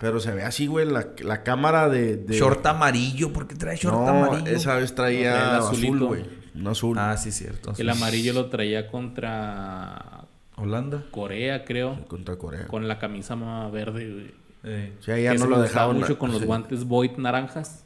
[0.00, 2.16] Pero se ve así, güey, la, la cámara de...
[2.16, 2.38] de...
[2.38, 4.46] Short amarillo, porque trae short no, amarillo.
[4.56, 6.24] esa vez traía azul, güey.
[6.54, 6.96] Un azul.
[6.98, 7.72] Ah, sí, cierto.
[7.76, 10.19] El amarillo lo traía contra
[10.60, 11.04] Holanda.
[11.10, 12.04] Corea, creo.
[12.08, 12.66] Contra Corea.
[12.66, 14.34] Con la camisa más verde, güey.
[14.62, 14.92] Eh.
[15.00, 15.98] Sí, ya Que no lo dejaban.
[15.98, 16.46] mucho con los sí.
[16.46, 17.84] guantes Void naranjas.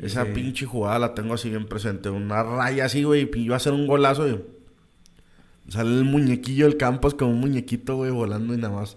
[0.00, 0.32] Esa Sí.
[0.34, 2.10] pinche jugada la tengo así bien presente.
[2.10, 3.28] Una raya así, güey.
[3.34, 4.28] Y iba a hacer un golazo.
[4.28, 4.40] Y...
[5.68, 8.96] Sale el muñequillo del Campos como un muñequito, güey, volando y nada más.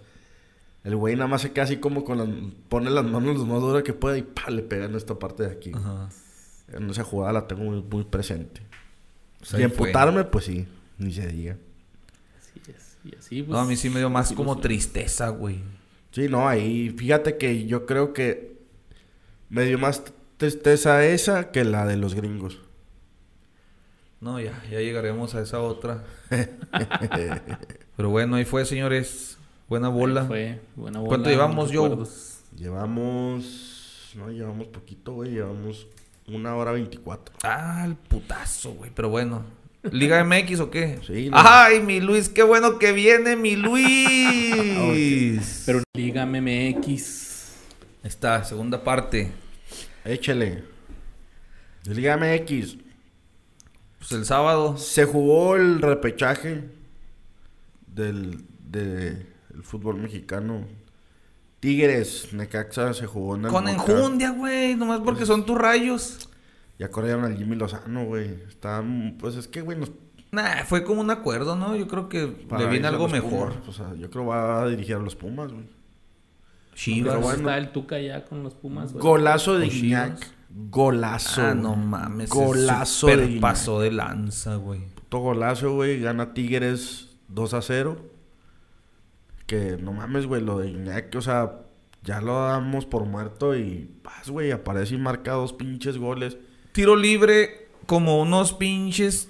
[0.83, 2.27] El güey nada más se queda así como con las...
[2.69, 5.43] Pone las manos lo más duras que pueda y pa, le pega en esta parte
[5.43, 5.71] de aquí.
[5.73, 6.09] Ajá.
[6.73, 8.61] En esa jugada la tengo muy, muy presente.
[9.39, 9.87] Pues y ahí fue.
[9.89, 10.67] emputarme, pues sí.
[10.97, 11.57] Ni se diga.
[12.39, 12.90] Así es.
[13.03, 13.49] Y así, pues.
[13.49, 15.63] No, a mí sí me dio más como tristeza, güey.
[16.11, 16.89] Sí, no, ahí...
[16.89, 18.59] Fíjate que yo creo que...
[19.49, 20.03] Me dio más
[20.37, 22.59] tristeza esa que la de los gringos.
[24.21, 26.03] No, ya, ya llegaremos a esa otra.
[27.97, 29.37] Pero bueno, ahí fue, señores.
[29.67, 30.21] Buena bola.
[30.21, 31.09] Ahí Fue buena bola.
[31.09, 32.39] ¿Cuánto llevamos, recuerdos.
[32.55, 34.13] Llevamos.
[34.15, 35.31] No, llevamos poquito, güey.
[35.31, 35.87] Llevamos
[36.27, 37.35] una hora veinticuatro.
[37.43, 38.91] Ah, el putazo, güey.
[38.93, 39.43] Pero bueno.
[39.83, 40.99] ¿Liga MX o qué?
[41.05, 41.29] Sí.
[41.33, 42.29] ¡Ay, mi Luis!
[42.29, 45.63] ¡Qué bueno que viene, mi Luis!
[45.65, 47.49] Pero Liga MX.
[48.03, 49.31] Está, segunda parte.
[50.05, 50.63] Échele.
[51.85, 52.77] Liga MX.
[53.97, 54.77] Pues el sábado.
[54.77, 56.63] Se jugó el repechaje
[57.87, 60.67] del, de, el fútbol mexicano.
[61.59, 64.75] Tigres, Necaxa se jugó en el Con enjundia, güey.
[64.75, 66.29] Nomás porque son tus rayos.
[66.81, 68.41] Ya corrieron al Jimmy Lozano, güey.
[68.47, 68.83] Está,
[69.19, 69.91] pues es que, güey, nos
[70.31, 71.75] Nah, fue como un acuerdo, ¿no?
[71.75, 73.53] Yo creo que para le viene algo mejor.
[73.53, 73.69] Pumas.
[73.69, 75.69] O sea, yo creo va a dirigir a los Pumas, güey.
[76.73, 77.13] Chivas.
[77.13, 77.39] Pero bueno.
[77.41, 79.03] Está el Tuca ya con los Pumas, güey.
[79.03, 80.25] Golazo de Guiñac.
[80.49, 81.43] Golazo.
[81.43, 81.61] Ah, güey.
[81.61, 82.31] no mames.
[82.31, 83.41] Golazo de Guiñac.
[83.41, 84.81] pasó de lanza, güey.
[84.95, 86.01] Puto golazo, güey.
[86.01, 87.97] Gana Tigres 2 a 0.
[89.45, 90.41] Que no mames, güey.
[90.41, 91.59] Lo de Iñaki, o sea,
[92.01, 94.49] ya lo damos por muerto y vas, güey.
[94.49, 96.39] Aparece y marca dos pinches goles.
[96.71, 99.27] Tiro libre como unos pinches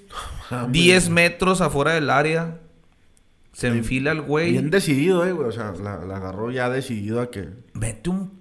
[0.49, 2.59] Ah, 10 metros afuera del área.
[3.53, 4.51] Se enfila el güey.
[4.51, 5.47] Bien decidido, eh, güey.
[5.47, 7.47] O sea, la, la agarró ya decidido a que.
[7.73, 8.31] Mete un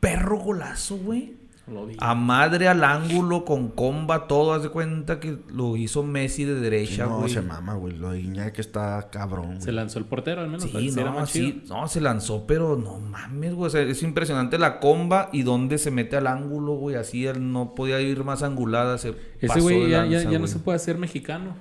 [0.00, 1.34] perro golazo, güey.
[1.72, 1.96] Lo vi.
[1.98, 4.52] A madre al ángulo, con comba, todo.
[4.54, 7.30] Haz de cuenta que lo hizo Messi de derecha, no, güey.
[7.32, 7.96] se mama, güey.
[7.96, 10.64] Lo de Iñaki está cabrón, Se lanzó el portero al menos.
[10.64, 11.76] Sí, que no, más sí, chido.
[11.80, 13.66] no, se lanzó, pero no mames, güey.
[13.66, 16.96] O sea, es impresionante la comba y dónde se mete al ángulo, güey.
[16.96, 18.96] Así él no podía ir más angulada.
[18.98, 21.54] Se Ese pasó güey ya, ya, ya no se puede hacer mexicano.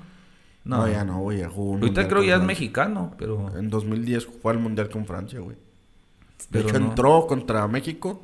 [0.63, 1.43] No, No, ya no, güey.
[1.43, 3.57] Ahorita creo con ya es mexicano, pero.
[3.57, 5.55] En 2010 fue al mundial con Francia, güey.
[5.55, 6.89] De Pero hecho, no.
[6.89, 8.21] entró contra México.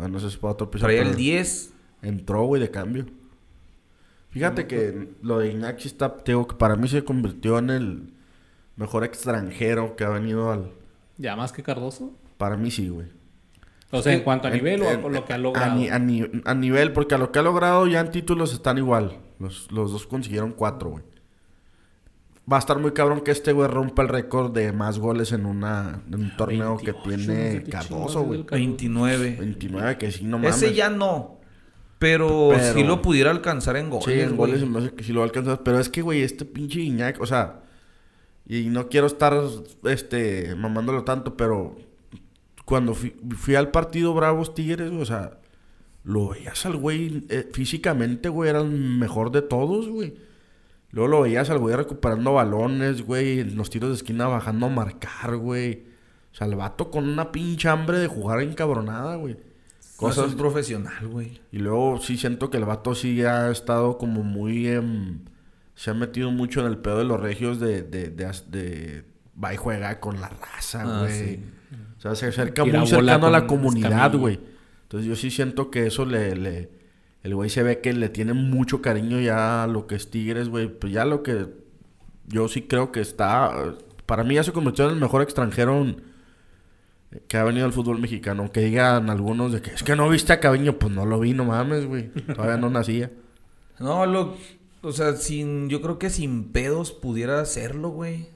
[0.00, 0.86] Ah, no sé si para otro episodio.
[0.88, 1.72] Traía el pero 10.
[2.02, 3.06] Entró, güey, de cambio.
[4.30, 8.12] Fíjate que lo de Iñaki está, te digo, que para mí se convirtió en el
[8.76, 10.70] mejor extranjero que ha venido al...
[11.18, 12.12] Ya más que Cardoso.
[12.38, 13.08] Para mí sí, güey.
[13.90, 15.74] O sea, en cuanto a En- nivel o a en- lo que ha a logrado.
[15.74, 18.78] ni- A, ni- a nivel, porque a lo que ha logrado ya en títulos están
[18.78, 19.18] igual.
[19.40, 21.04] Los, los dos consiguieron cuatro, güey.
[22.50, 25.46] Va a estar muy cabrón que este güey rompa el récord de más goles en,
[25.46, 28.40] una, en un torneo que 28, no sé tiene Cardoso, güey.
[28.40, 29.36] es el 29.
[29.38, 30.56] 29, que sí, no mames.
[30.56, 31.38] Ese ya no.
[31.98, 34.06] Pero, Pero- sí lo pudiera alcanzar en goles.
[34.06, 35.62] Sí, en goles me hace que sí lo va a alcanzar.
[35.62, 37.60] Pero es que, güey, este pinche Iñak, o sea,
[38.48, 39.38] y no quiero estar,
[39.84, 41.76] este, mamándolo tanto, pero
[42.64, 45.38] cuando fui, fui al partido Bravos Tigres, o sea,
[46.02, 50.14] lo veías al güey, eh, físicamente, güey, era el mejor de todos, güey.
[50.92, 55.36] Luego lo veías al güey recuperando balones, güey, los tiros de esquina bajando a marcar,
[55.36, 55.84] güey.
[56.32, 59.36] O sea, el vato con una pinche hambre de jugar encabronada, güey.
[59.96, 61.40] Cosas Cosas profesional, güey.
[61.52, 64.66] y luego sí siento que el vato sí ha estado como muy...
[64.66, 65.20] em,
[65.74, 67.82] se ha metido mucho en el pedo de los regios de...
[67.82, 69.04] de, de,
[69.42, 71.12] va y juega con la raza, Ah, güey.
[71.36, 71.44] sí.
[71.98, 74.40] O sea, se acerca Tira muy cercano a la comunidad, güey.
[74.84, 76.34] Entonces yo sí siento que eso le...
[76.34, 76.79] le
[77.22, 80.48] el güey se ve que le tiene mucho cariño ya a lo que es Tigres,
[80.48, 80.68] güey.
[80.68, 81.46] Pues ya lo que...
[82.26, 83.74] Yo sí creo que está...
[84.06, 85.84] Para mí ya se convirtió en el mejor extranjero
[87.26, 88.42] que ha venido al fútbol mexicano.
[88.42, 90.78] Aunque digan algunos de que es que no viste a Caviño.
[90.78, 92.08] Pues no lo vi, no mames, güey.
[92.34, 93.10] Todavía no nacía.
[93.80, 94.36] No, lo,
[94.82, 98.28] o sea, sin, yo creo que sin pedos pudiera hacerlo, güey.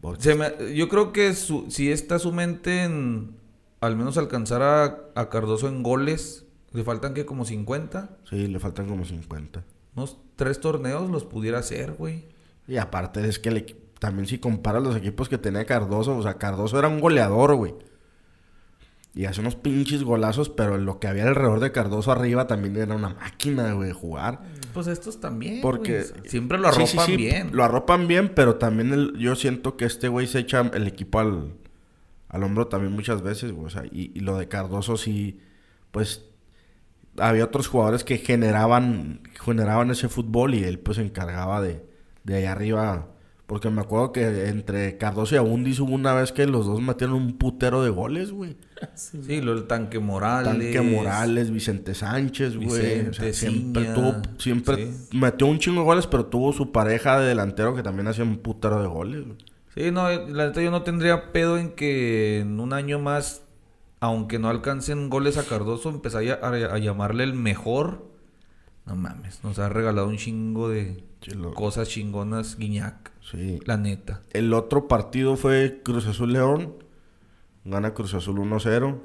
[0.00, 3.32] Porque- Se me- yo creo que su- si está su mente en
[3.80, 8.58] al menos alcanzar a, a Cardoso en goles, le faltan que como 50, Sí, le
[8.60, 9.64] faltan como 50.
[9.94, 12.24] unos tres torneos los pudiera hacer, güey.
[12.68, 16.78] Y aparte es que también si comparas los equipos que tenía Cardoso, o sea, Cardoso
[16.78, 17.74] era un goleador, güey.
[19.14, 22.94] Y hace unos pinches golazos, pero lo que había alrededor de Cardoso arriba también era
[22.94, 24.42] una máquina, güey, de jugar.
[24.74, 27.48] Pues estos también, Porque güey, siempre lo Sí, arropan sí, sí, bien.
[27.56, 31.18] Lo arropan bien, pero también el- yo siento que este güey se echa el equipo
[31.20, 31.54] al,
[32.28, 33.64] al hombro también muchas veces, güey.
[33.66, 35.40] O sea, y, y lo de Cardoso sí,
[35.92, 36.25] pues
[37.18, 41.84] había otros jugadores que generaban, generaban ese fútbol y él pues se encargaba de,
[42.24, 43.08] de ahí arriba.
[43.46, 47.14] Porque me acuerdo que entre Cardoso y Abundis hubo una vez que los dos metieron
[47.14, 48.56] un putero de goles, güey.
[48.94, 50.52] Sí, lo del tanque Morales.
[50.52, 52.68] Tanque Morales, Vicente Sánchez, güey.
[52.68, 55.16] O sea, Vicente, siempre Ciña, tuvo, siempre sí.
[55.16, 58.38] metió un chingo de goles, pero tuvo su pareja de delantero que también hacía un
[58.38, 59.38] putero de goles, güey.
[59.74, 63.42] Sí, no, la neta yo no tendría pedo en que en un año más,
[64.06, 68.06] aunque no alcancen goles a Cardoso, empezaría a, a llamarle el mejor.
[68.86, 71.02] No mames, nos ha regalado un chingo de
[71.54, 73.10] cosas chingonas, Guiñac.
[73.20, 73.58] sí.
[73.64, 74.22] La neta.
[74.32, 76.74] El otro partido fue Cruz Azul León.
[77.64, 78.98] Gana Cruz Azul 1-0.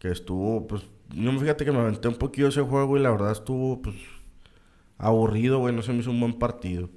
[0.00, 0.82] Que estuvo, pues.
[1.14, 3.94] Yo fíjate que me aventé un poquillo ese juego y la verdad estuvo, pues.
[4.98, 5.74] Aburrido, güey.
[5.74, 6.88] No se me hizo un buen partido.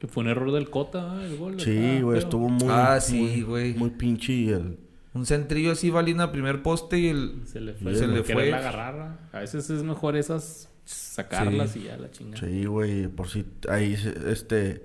[0.00, 1.26] Que fue un error del Cota, ¿eh?
[1.26, 1.60] el gol.
[1.60, 2.18] Sí, güey.
[2.18, 2.68] Estuvo muy.
[2.70, 3.74] Ah, sí, muy- güey.
[3.74, 4.78] Muy pinche y el.
[5.12, 7.42] Un centrillo así, Valina, primer poste y el...
[7.46, 7.94] Se le fue.
[7.96, 8.50] Se le fue.
[8.50, 9.18] la agarrar.
[9.32, 12.46] A veces es mejor esas sacarlas y ya la chingada.
[12.46, 13.08] Sí, güey.
[13.08, 13.96] Por si ahí,
[14.28, 14.84] este.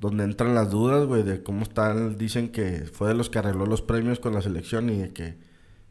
[0.00, 2.18] Donde entran las dudas, güey, de cómo están.
[2.18, 5.38] Dicen que fue de los que arregló los premios con la selección y de que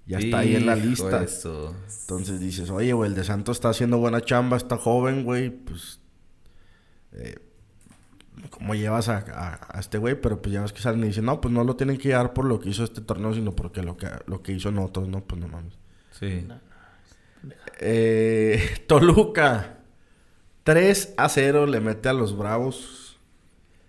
[0.05, 1.23] ya está ahí en la lista.
[1.23, 1.75] eso.
[2.01, 5.99] Entonces dices, oye, güey, el de Santos está haciendo buena chamba, está joven, güey, pues...
[7.13, 7.35] eh,
[8.49, 10.19] ¿Cómo llevas a, a- a este güey?
[10.19, 12.33] Pero pues ya ves que salen y dicen, no, pues no lo tienen que llevar
[12.33, 15.07] por lo que hizo este torneo, sino porque lo que, lo que hizo en otros,
[15.07, 15.73] no, pues no mames.
[16.11, 16.45] Sí.
[17.79, 19.77] Eh, Toluca,
[20.63, 23.17] 3 a 0 le mete a los Bravos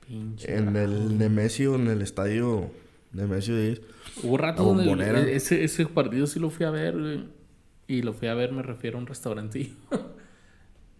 [0.06, 0.86] Pinche en bravo.
[0.86, 2.70] el Nemesio, en el estadio
[3.12, 3.80] Nemesio 10.
[4.22, 7.28] Hubo rato donde ese, ese partido sí lo fui a ver, güey.
[7.86, 9.74] Y lo fui a ver, me refiero a un restaurantillo.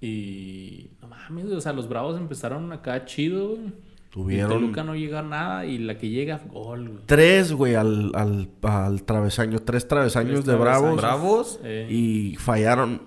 [0.05, 3.67] y no mames, güey, o sea, los bravos empezaron acá chido, güey.
[3.69, 7.01] Y Tuvieron Toluca no llega a nada y la que llega, gol, güey.
[7.07, 10.97] tres, güey, al, al, al travesaño, tres travesaños Tres de Bravos.
[10.97, 11.61] Bravos.
[11.65, 13.03] Eh, Y fallaron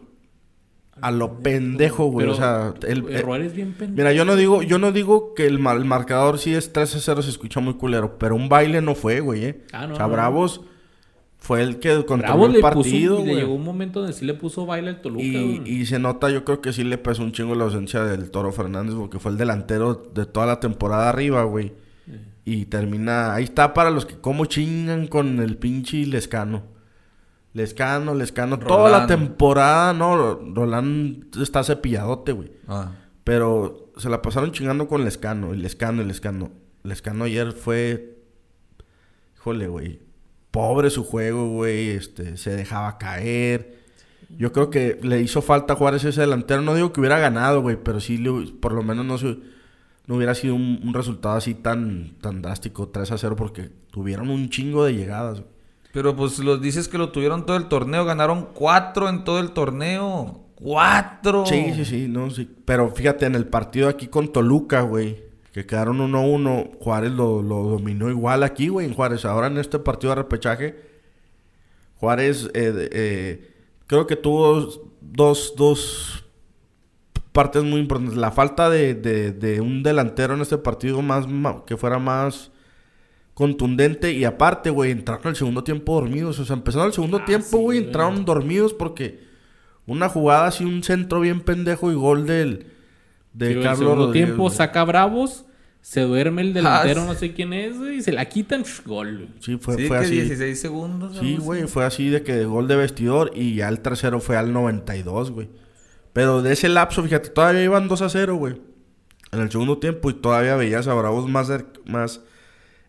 [1.00, 2.26] a lo pendejo, güey.
[2.26, 3.96] pero O sea, el, eh, errores bien pendejos.
[3.96, 7.00] mira, yo no digo, yo no digo que el, el marcador sí es 3 a
[7.00, 9.64] 0, se escucha muy culero, pero un baile no fue, güey, eh.
[9.72, 10.12] Ah, no, o sea, no.
[10.12, 10.62] Bravos
[11.48, 14.66] fue el que controló el partido, puso, le llegó un momento donde sí le puso
[14.66, 15.72] baile al Toluca, Y, güey.
[15.72, 18.52] y se nota, yo creo que sí le pesó un chingo la ausencia del Toro
[18.52, 21.72] Fernández, porque fue el delantero de toda la temporada arriba, güey.
[22.44, 26.64] Y termina, ahí está para los que como chingan con el pinche Lescano.
[27.54, 32.52] Lescano, Lescano, toda la temporada, no, Roland está cepilladote, güey.
[32.68, 32.92] Ah.
[33.24, 36.52] Pero se la pasaron chingando con Lescano, y Lescano, y Lescano.
[36.84, 38.18] Lescano ayer fue,
[39.38, 40.07] híjole, güey,
[40.58, 43.78] pobre su juego, güey, este, se dejaba caer.
[44.40, 46.64] Yo creo que le hizo falta jugar ese delantero.
[46.64, 49.38] No digo que hubiera ganado, güey, pero sí, le- por lo menos no, se-
[50.08, 54.30] no hubiera sido un, un resultado así tan, tan drástico, 3 a 0, porque tuvieron
[54.32, 55.44] un chingo de llegadas.
[55.94, 58.04] Pero pues los dices que lo tuvieron todo el torneo.
[58.06, 60.44] Ganaron cuatro en todo el torneo.
[60.56, 61.46] ¡Cuatro!
[61.46, 62.50] Sí, sí, sí, no, sí.
[62.66, 65.24] Pero fíjate, en el partido aquí con Toluca, güey,
[65.58, 69.26] que quedaron 1-1, Juárez lo, lo dominó igual aquí, güey, en Juárez.
[69.26, 70.76] Ahora en este partido de repechaje,
[71.96, 73.54] Juárez eh, eh,
[73.88, 74.70] creo que tuvo
[75.02, 76.26] dos, dos
[77.32, 78.18] partes muy importantes.
[78.18, 81.26] La falta de, de- de un delantero en este partido más,
[81.66, 82.52] que fuera más
[83.34, 84.12] contundente.
[84.12, 86.38] Y aparte, güey, entraron en el segundo tiempo dormidos.
[86.38, 89.26] O sea, empezaron el segundo Ah, tiempo, güey, entraron dormidos porque
[89.88, 92.68] una jugada así, un centro bien pendejo y gol del
[93.34, 95.46] de Digo, el Carlos segundo Rodríguez, tiempo saca Bravos,
[95.90, 98.82] se duerme el delantero, Ah, no sé quién es, güey, y se la quitan, sh,
[98.86, 99.30] gol, güey.
[99.40, 100.16] Sí, fue, Sí, fue que así.
[100.16, 101.18] 16 segundos.
[101.18, 104.52] Sí, güey, fue así de que gol de vestidor y ya el tercero fue al
[104.52, 105.48] 92, güey.
[106.12, 108.60] Pero de ese lapso, fíjate, todavía iban 2 a 0, güey.
[109.32, 111.50] En el segundo tiempo y todavía veías a Bravos más,
[111.86, 112.22] más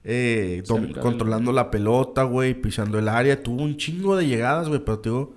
[0.02, 3.40] eh, del- controlando la pelota, güey, pisando el área.
[3.44, 5.36] Tuvo un chingo de llegadas, güey, pero te digo,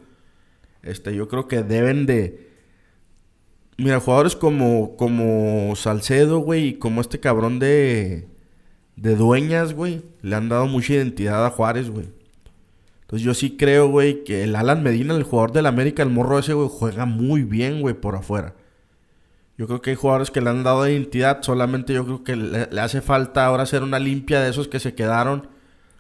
[0.82, 2.51] este, yo creo que deben de...
[3.84, 8.28] Mira, jugadores como, como Salcedo, güey, y como este cabrón de,
[8.96, 12.08] de Dueñas, güey, le han dado mucha identidad a Juárez, güey.
[13.02, 16.40] Entonces yo sí creo, güey, que el Alan Medina, el jugador del América, el morro
[16.40, 18.54] ese, güey, juega muy bien, güey, por afuera.
[19.58, 22.68] Yo creo que hay jugadores que le han dado identidad, solamente yo creo que le,
[22.72, 25.48] le hace falta ahora hacer una limpia de esos que se quedaron.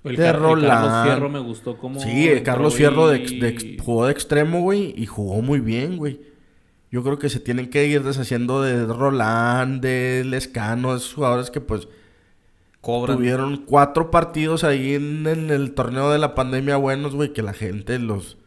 [0.03, 0.67] El, De Car- el.
[0.67, 1.99] Carlos Fierro me gustó como...
[1.99, 6.30] Sí, el Carlos Fierro de, jugó de extremo, güey, y jugó muy bien, güey.
[6.91, 11.61] Yo creo que se tienen que ir deshaciendo de Roland, de Lescano, esos jugadores que
[11.61, 11.87] pues
[12.81, 13.15] Cobran.
[13.17, 17.53] tuvieron cuatro partidos ahí en, en el torneo de la pandemia buenos, güey, que la
[17.53, 18.37] gente los,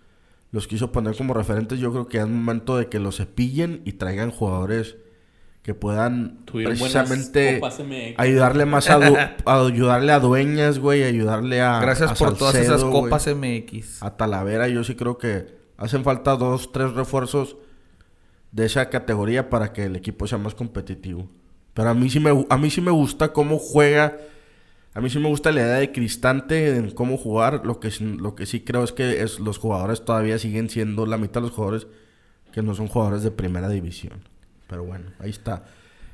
[0.51, 1.79] los quiso poner como referentes.
[1.79, 4.97] Yo creo que es momento de que los cepillen y traigan jugadores
[5.63, 7.59] que puedan Tuvieron precisamente
[8.19, 9.17] ayudarle más a, Du-
[9.47, 14.03] a ayudarle a Dueñas, güey, ayudarle a Gracias a por todas esas güey, copas MX.
[14.03, 14.69] a Talavera.
[14.69, 15.47] Yo sí creo que
[15.79, 17.57] hacen falta dos, tres refuerzos
[18.55, 21.29] de esa categoría para que el equipo sea más competitivo.
[21.75, 24.17] Pero a mí sí me, a mí sí me gusta cómo juega.
[24.95, 27.63] A mí sí me gusta la idea de Cristante en cómo jugar.
[27.67, 31.05] Lo que, sí- lo que sí creo es que es, los jugadores todavía siguen siendo
[31.05, 31.89] la mitad de los jugadores
[32.53, 34.23] que no son jugadores de primera división.
[34.69, 35.65] Pero bueno, ahí está.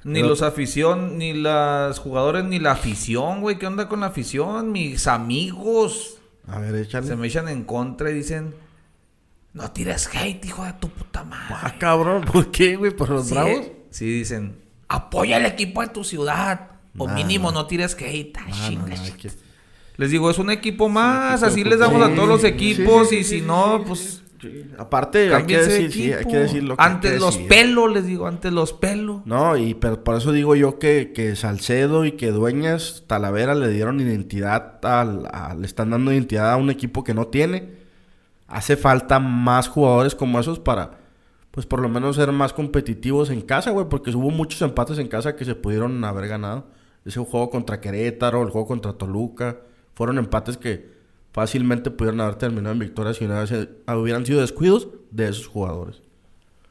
[0.02, 3.58] Ni Pero- los afición, ni las jugadores, ni la afición, güey.
[3.58, 4.72] ¿Qué onda con la afición?
[4.72, 6.16] Mis amigos
[6.48, 7.06] A ver, échale.
[7.06, 8.54] se me echan en contra y dicen...
[9.52, 11.56] No tires hate, hijo de tu puta madre.
[11.62, 12.92] Ah, cabrón, ¿por qué, güey?
[12.94, 13.66] ¿Por los Sí, bravos?
[13.90, 14.56] Sí, dicen...
[14.88, 16.68] Apoya al equipo de tu ciudad.
[16.98, 17.60] O Nah, mínimo nah.
[17.60, 18.36] no tires hate.
[18.38, 19.16] Ay, Ah, no, chinga, no, hay chinga.
[19.16, 19.30] que-
[19.96, 21.42] Les digo, es un equipo más.
[21.42, 23.08] equipo así les damos a todos los equipos.
[23.08, 24.22] sí, y si no, pues...
[24.78, 27.48] Aparte, hay que decir, sí, hay que decir lo que hay Antes que los decir.
[27.48, 29.20] pelos, les digo, antes los pelos.
[29.26, 33.68] No, y pero por eso digo yo que, que Salcedo y que Dueñas, Talavera le
[33.68, 37.79] dieron identidad al, a- le están dando identidad a un equipo que no tiene.
[38.50, 40.98] Hace falta más jugadores como esos para,
[41.52, 45.08] pues por lo menos ser más competitivos en casa, güey, porque hubo muchos empates en
[45.08, 46.66] casa que se pudieron haber ganado.
[47.04, 49.58] Ese juego contra Querétaro, el juego contra Toluca,
[49.94, 50.90] fueron empates que
[51.32, 56.02] fácilmente pudieron haber terminado en victoria si no hubiera- hubieran sido descuidos de esos jugadores.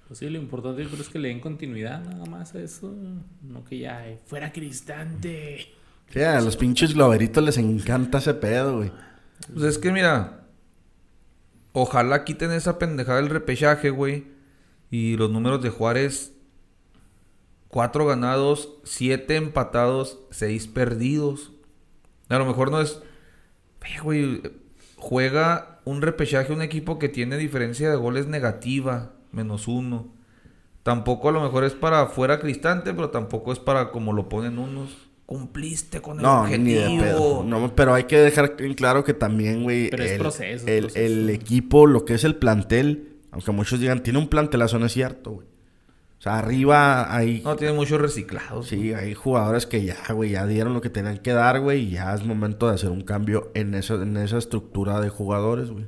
[0.08, 2.94] Pues sí, lo importante yo creo es que le den continuidad nada más a eso.
[3.44, 5.68] No que ya eh, fuera cristante.
[6.12, 8.92] Sí, a los pinches globeritos les encanta ese pedo, güey.
[9.54, 10.39] Pues es que mira,
[11.82, 14.28] ojalá quiten esa pendejada del repechaje, güey.
[14.92, 16.34] Y los números de Juárez,
[17.68, 21.52] cuatro ganados, siete empatados, seis perdidos.
[22.30, 23.02] A lo mejor no es...
[24.04, 24.42] Güey,
[24.96, 30.08] juega un repechaje un equipo que tiene diferencia de goles negativa, menos uno.
[30.84, 34.60] Tampoco a lo mejor es para fuera cristante, pero tampoco es para como lo ponen
[34.60, 35.09] unos.
[35.30, 36.64] Cumpliste con el No, objetivo.
[36.90, 37.44] ni de pedo.
[37.44, 40.68] No, pero hay que dejar en claro que también, güey, Pero es el, proceso, es
[40.68, 41.06] el- proceso.
[41.06, 44.94] el equipo, lo que es el plantel, aunque muchos digan, tiene un plantelazo, no es
[44.94, 45.46] cierto, güey.
[46.18, 48.70] O sea, arriba hay, No, tiene muchos reciclados.
[48.70, 51.90] sí, hay jugadores que ya, güey, ya dieron lo que tenían que dar, güey, y
[51.92, 55.86] ya es momento de hacer un cambio en, eso, en esa estructura de jugadores, güey.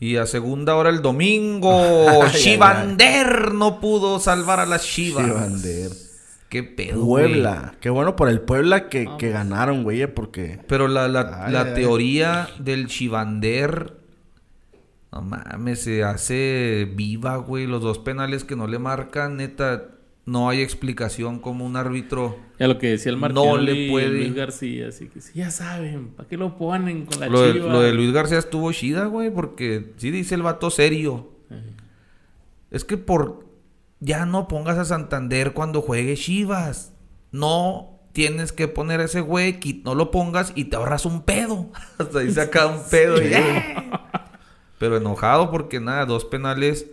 [0.00, 1.70] Y a segunda hora el domingo,
[2.24, 5.24] Ay, Chivander no pudo salvar a las Chivas.
[5.24, 5.92] Chivander.
[6.48, 7.26] Qué pedo, güey.
[7.32, 7.74] Puebla.
[7.80, 10.60] Qué bueno por el Puebla que, que ganaron, güey, eh, porque...
[10.66, 11.74] Pero la, la, Ay, la ay, ay.
[11.74, 13.94] teoría del Chivander,
[15.12, 17.66] no mames, se hace viva, güey.
[17.66, 19.88] Los dos penales que no le marcan, neta,
[20.26, 22.38] no hay explicación como un árbitro.
[22.58, 24.08] Ya lo que decía el No Martín le puede.
[24.08, 27.52] Luis García, así que sí, ya saben, ¿para qué lo ponen con la Lo de,
[27.54, 27.72] chiva?
[27.72, 31.30] lo de Luis García estuvo chida, güey, porque sí dice el vato serio.
[32.70, 33.47] Es que por
[34.00, 36.92] ya no pongas a Santander cuando juegue Chivas.
[37.32, 41.70] No tienes que poner a ese güey, no lo pongas y te ahorras un pedo.
[41.98, 43.22] Hasta ahí saca un pedo.
[43.22, 43.30] y-
[44.78, 46.86] Pero enojado porque nada, dos penales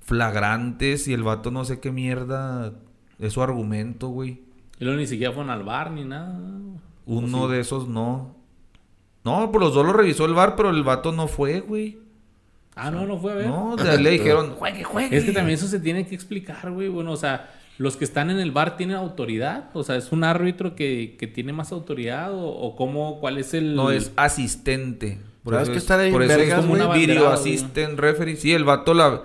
[0.00, 2.72] flagrantes y el vato no sé qué mierda
[3.18, 4.42] es su argumento, güey.
[4.78, 6.38] Y luego ni siquiera fueron al bar ni nada.
[7.06, 8.36] Uno de esos no.
[9.24, 11.98] No, por los dos lo revisó el bar, pero el vato no fue, güey.
[12.76, 13.46] Ah, no, no fue a ver.
[13.46, 15.16] No, de ahí le dijeron, juegue, juegue.
[15.16, 16.88] Es que también eso se tiene que explicar, güey.
[16.88, 19.70] Bueno, o sea, los que están en el bar tienen autoridad.
[19.72, 23.54] O sea, es un árbitro que, que tiene más autoridad o, o cómo, cuál es
[23.54, 23.74] el...
[23.74, 25.18] No, es asistente.
[25.42, 27.06] Por ¿Sabes eso que está de por eso es vergas, como un güey?
[27.06, 28.36] video assistant referee.
[28.36, 29.22] Sí, el vato la...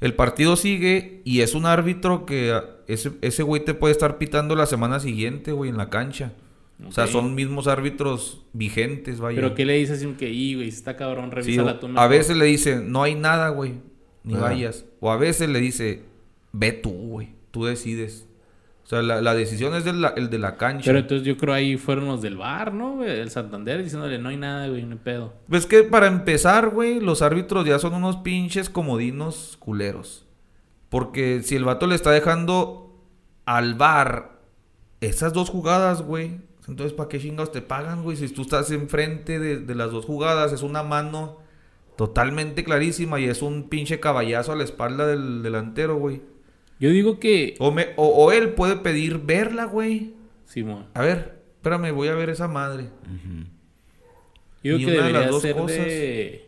[0.00, 4.56] El partido sigue y es un árbitro que ese, ese güey te puede estar pitando
[4.56, 6.32] la semana siguiente, güey, en la cancha.
[6.86, 9.36] O sea, son mismos árbitros vigentes, vaya.
[9.36, 9.98] Pero ¿qué le dices?
[10.02, 12.08] Así que, y, güey, está cabrón, Sí, revísala o- tú a mejor".
[12.10, 13.74] veces le dice, no hay nada, güey.
[14.24, 14.44] Ni Ajá.
[14.44, 14.84] vayas.
[15.00, 16.02] O a veces le dice,
[16.52, 17.30] ve tú, güey.
[17.50, 18.26] Tú decides.
[18.84, 20.86] O sea, la, la decisión es de la- el de la cancha.
[20.86, 22.96] Pero entonces yo creo ahí fueron los del bar, ¿no?
[22.96, 23.10] güey?
[23.20, 25.32] El Santander diciéndole, no hay nada, güey, no hay pedo.
[25.48, 30.26] Pues que para empezar, güey, los árbitros ya son unos pinches comodinos culeros.
[30.88, 33.00] Porque si el vato le está dejando
[33.46, 34.40] al bar
[35.00, 36.40] esas dos jugadas, güey,
[36.70, 38.16] entonces ¿para qué chingados te pagan, güey?
[38.16, 41.38] Si tú estás enfrente de, de las dos jugadas, es una mano
[41.96, 46.22] totalmente clarísima y es un pinche caballazo a la espalda del delantero, güey.
[46.78, 47.56] Yo digo que...
[47.58, 50.14] O, me- o, o él puede pedir verla, güey.
[50.46, 50.86] Simón.
[50.94, 52.88] A ver, espérame, voy a ver esa madre.
[54.62, 56.46] Yo Y creo que una de las debería dos ser cosas- de...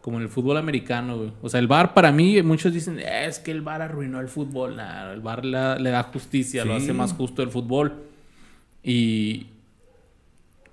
[0.00, 1.32] Como en el fútbol americano, güey.
[1.42, 4.26] O sea, el bar para mí, muchos dicen, "Eh, es que el bar arruinó el
[4.26, 4.74] fútbol.
[4.74, 8.02] Nah, el bar la- le da justicia, lo hace más justo el fútbol.
[8.82, 9.48] Y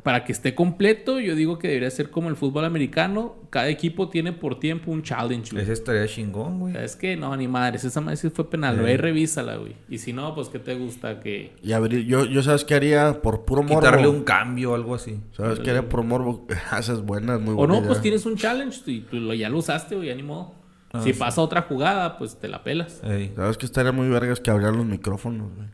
[0.03, 3.36] para que esté completo, yo digo que debería ser como el fútbol americano.
[3.49, 5.64] Cada equipo tiene por tiempo un challenge, güey.
[5.64, 6.77] Ese estaría chingón, güey.
[6.77, 8.77] Es que no, ni madres, esa madre sí fue penal.
[8.80, 9.76] Ve y revísala, güey.
[9.90, 11.19] Y si no, pues, ¿qué te gusta?
[11.19, 11.52] Que...
[11.61, 13.81] Y abrir, yo, yo sabes qué haría por puro morbo.
[13.81, 15.19] Quitarle un cambio o algo así.
[15.34, 16.48] ¿Sabes qué haría por morbo?
[16.80, 17.73] Esa es buena, es muy O buena.
[17.73, 17.88] no, idea.
[17.90, 20.56] pues tienes un challenge y tú lo- ya lo usaste, güey, ya ni modo.
[20.94, 21.19] Ah, si sí.
[21.19, 23.02] pasa otra jugada, pues te la pelas.
[23.03, 23.34] Ey.
[23.36, 25.68] ¿Sabes qué estaría muy vergas que abrieran los micrófonos, güey?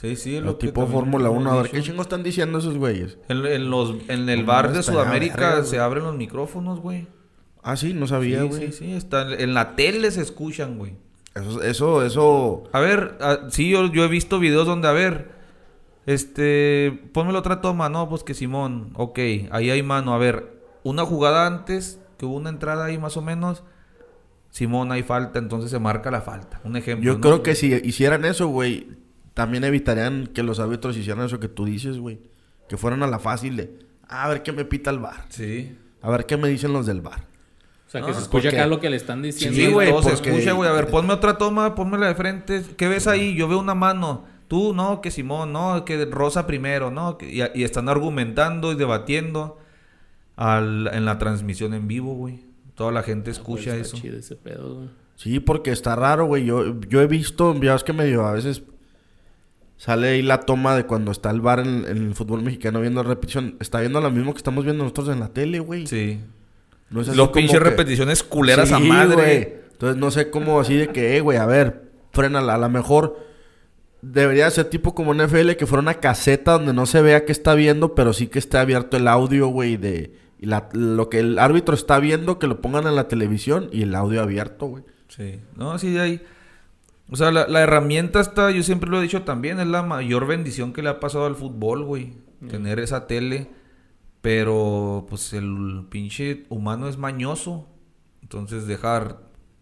[0.00, 1.50] Sí, sí, Lo lo que tipo Fórmula hemos 1.
[1.50, 1.70] A ver.
[1.70, 3.18] ¿qué chingos están diciendo esos güeyes?
[3.28, 7.06] En, en los, en el bar de Sudamérica verga, se abren los micrófonos, güey.
[7.62, 8.68] Ah, sí, no sabía, güey.
[8.68, 8.92] sí, sí.
[8.92, 10.94] Está, en la tele se escuchan, güey.
[11.34, 12.64] Eso, eso, eso...
[12.72, 15.32] A ver, ah, sí, yo, yo he visto videos donde, a ver,
[16.06, 19.18] este, ponme la otra toma, no, pues que Simón, ok,
[19.50, 23.22] ahí hay mano, a ver, una jugada antes, que hubo una entrada ahí más o
[23.22, 23.62] menos,
[24.50, 26.60] Simón, hay falta, entonces se marca la falta.
[26.64, 27.04] Un ejemplo.
[27.04, 27.20] Yo ¿no?
[27.20, 28.88] creo que si hicieran eso, güey,
[29.40, 32.18] también evitarían que los árbitros hicieran eso que tú dices, güey.
[32.68, 35.24] Que fueran a la fácil de, "Ah, a ver qué me pita el bar.
[35.30, 35.74] Sí.
[36.02, 37.20] A ver qué me dicen los del bar.
[37.86, 39.56] O sea, que Ah, se escucha porque- acá lo que le están diciendo.
[39.56, 40.68] Sí, Sí, güey, se escucha, güey.
[40.68, 42.62] A ver, ponme otra toma, pónmela de frente.
[42.76, 43.34] ¿Qué ves ahí?
[43.34, 44.26] Yo veo una mano.
[44.46, 47.16] Tú, no, que Simón, no, que Rosa primero, no.
[47.22, 49.58] y, y están argumentando y debatiendo
[50.36, 52.40] al- en la transmisión en vivo, güey.
[52.74, 53.96] Toda la gente Ah, pues, escucha está eso.
[53.96, 54.88] chido ese pedo, güey.
[55.16, 56.44] Sí, porque está raro, güey.
[56.44, 58.62] Yo, yo he visto, ya es que medio a veces
[59.82, 63.02] sale ahí la toma de cuando está el bar en, en el fútbol mexicano viendo
[63.02, 63.56] repetición.
[63.60, 65.86] Está viendo lo mismo que estamos viendo nosotros en la tele, güey.
[65.86, 66.20] Sí.
[66.90, 69.14] No es así Los como pinches que- repeticiones culeras a Sí, madre.
[69.16, 69.54] güey.
[69.72, 72.56] Entonces no sé cómo así de que, eh, güey, a ver, frénala.
[72.56, 73.18] A lo mejor
[74.02, 77.32] debería ser tipo como en NFL que fuera una caseta donde no se vea que
[77.32, 81.18] está viendo, pero sí que esté abierto el audio, güey, de y la- lo que
[81.20, 84.84] el árbitro está viendo, que lo pongan en la televisión y el audio abierto, güey.
[85.08, 85.40] Sí.
[85.56, 86.22] No, sí, hay.
[87.10, 90.26] O sea, la, la herramienta está, yo siempre lo he dicho también, es la mayor
[90.26, 92.14] bendición que le ha pasado al fútbol, güey.
[92.48, 93.50] Tener esa tele.
[94.20, 97.66] Pero, pues, el pinche humano es mañoso.
[98.22, 99.18] Entonces, dejar.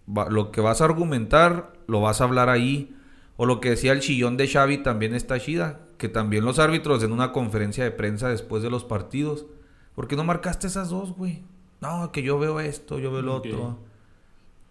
[0.08, 2.94] va- lo que vas a argumentar, lo vas a hablar ahí.
[3.36, 5.80] O lo que decía el chillón de Xavi también está chida.
[5.96, 9.46] Que también los árbitros en una conferencia de prensa después de los partidos.
[9.94, 11.42] ¿Por qué no marcaste esas dos, güey?
[11.80, 13.78] No, que yo veo esto, yo veo lo otro.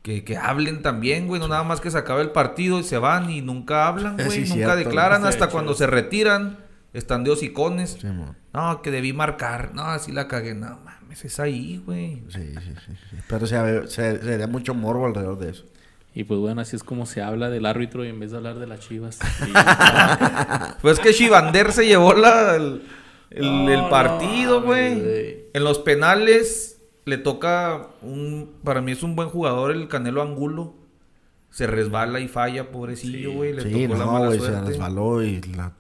[0.02, 1.40] Que, que hablen también, güey.
[1.42, 4.26] No nada más que se acabe el partido y se van y nunca hablan, Sí,
[4.26, 4.40] güey.
[4.42, 5.80] nunca cierto, declaran hasta Sí, cuando sí.
[5.80, 6.60] se retiran.
[6.94, 7.98] Están de hocicones.
[8.02, 8.08] Sí.
[8.54, 9.72] No, que debí marcar.
[9.76, 10.56] No, así la cagué.
[10.56, 12.24] No, mames, es ahí, güey.
[12.30, 13.18] sí, sí, sí, sí.
[13.28, 15.66] Pero se, se, se da mucho morbo alrededor de eso.
[16.16, 18.58] Y pues bueno, así es como se habla del árbitro y en vez de hablar
[18.58, 19.20] de las chivas.
[19.48, 19.52] Y-
[20.82, 22.82] Pues que Chivander se llevó la, el,
[23.30, 25.44] el- No, el partido, güey.
[25.54, 26.77] en los penales
[27.08, 28.52] le toca un...
[28.64, 30.76] Para mí es un buen jugador el Canelo Angulo.
[31.50, 33.36] Se resbala y falla, pobrecillo, Sí.
[33.36, 33.54] güey.
[33.54, 34.70] Le Sí, tocó la no, mala güey, se suerte.
[34.70, 35.72] resbaló y la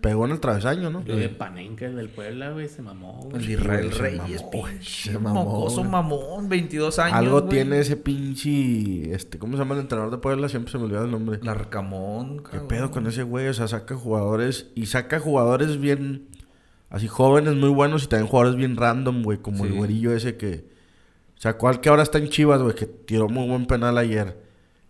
[0.00, 1.02] pegó en el travesaño, ¿no?
[1.06, 3.20] Lo de Panenka, el del Puebla, güey, se mamó.
[3.30, 3.42] güey.
[3.42, 5.88] El Israel se Reyes, mamó, pinche se mamó, mocoso güey.
[5.90, 7.48] mamón, 22 años, Algo güey.
[7.48, 10.50] tiene ese pinche, este, ¿cómo se llama el entrenador de Puebla?
[10.50, 11.38] Siempre se me olvida el nombre.
[11.42, 12.68] Larcamón, ¿Qué cabrón.
[12.68, 13.46] pedo con ese güey?
[13.48, 16.26] O sea, saca jugadores y saca jugadores bien,
[16.94, 20.64] así jóvenes muy buenos y también jugadores bien random, güey, como el güerillo ese que,
[21.34, 24.40] sacó al que ahora está en Chivas, güey, que tiró muy buen penal ayer.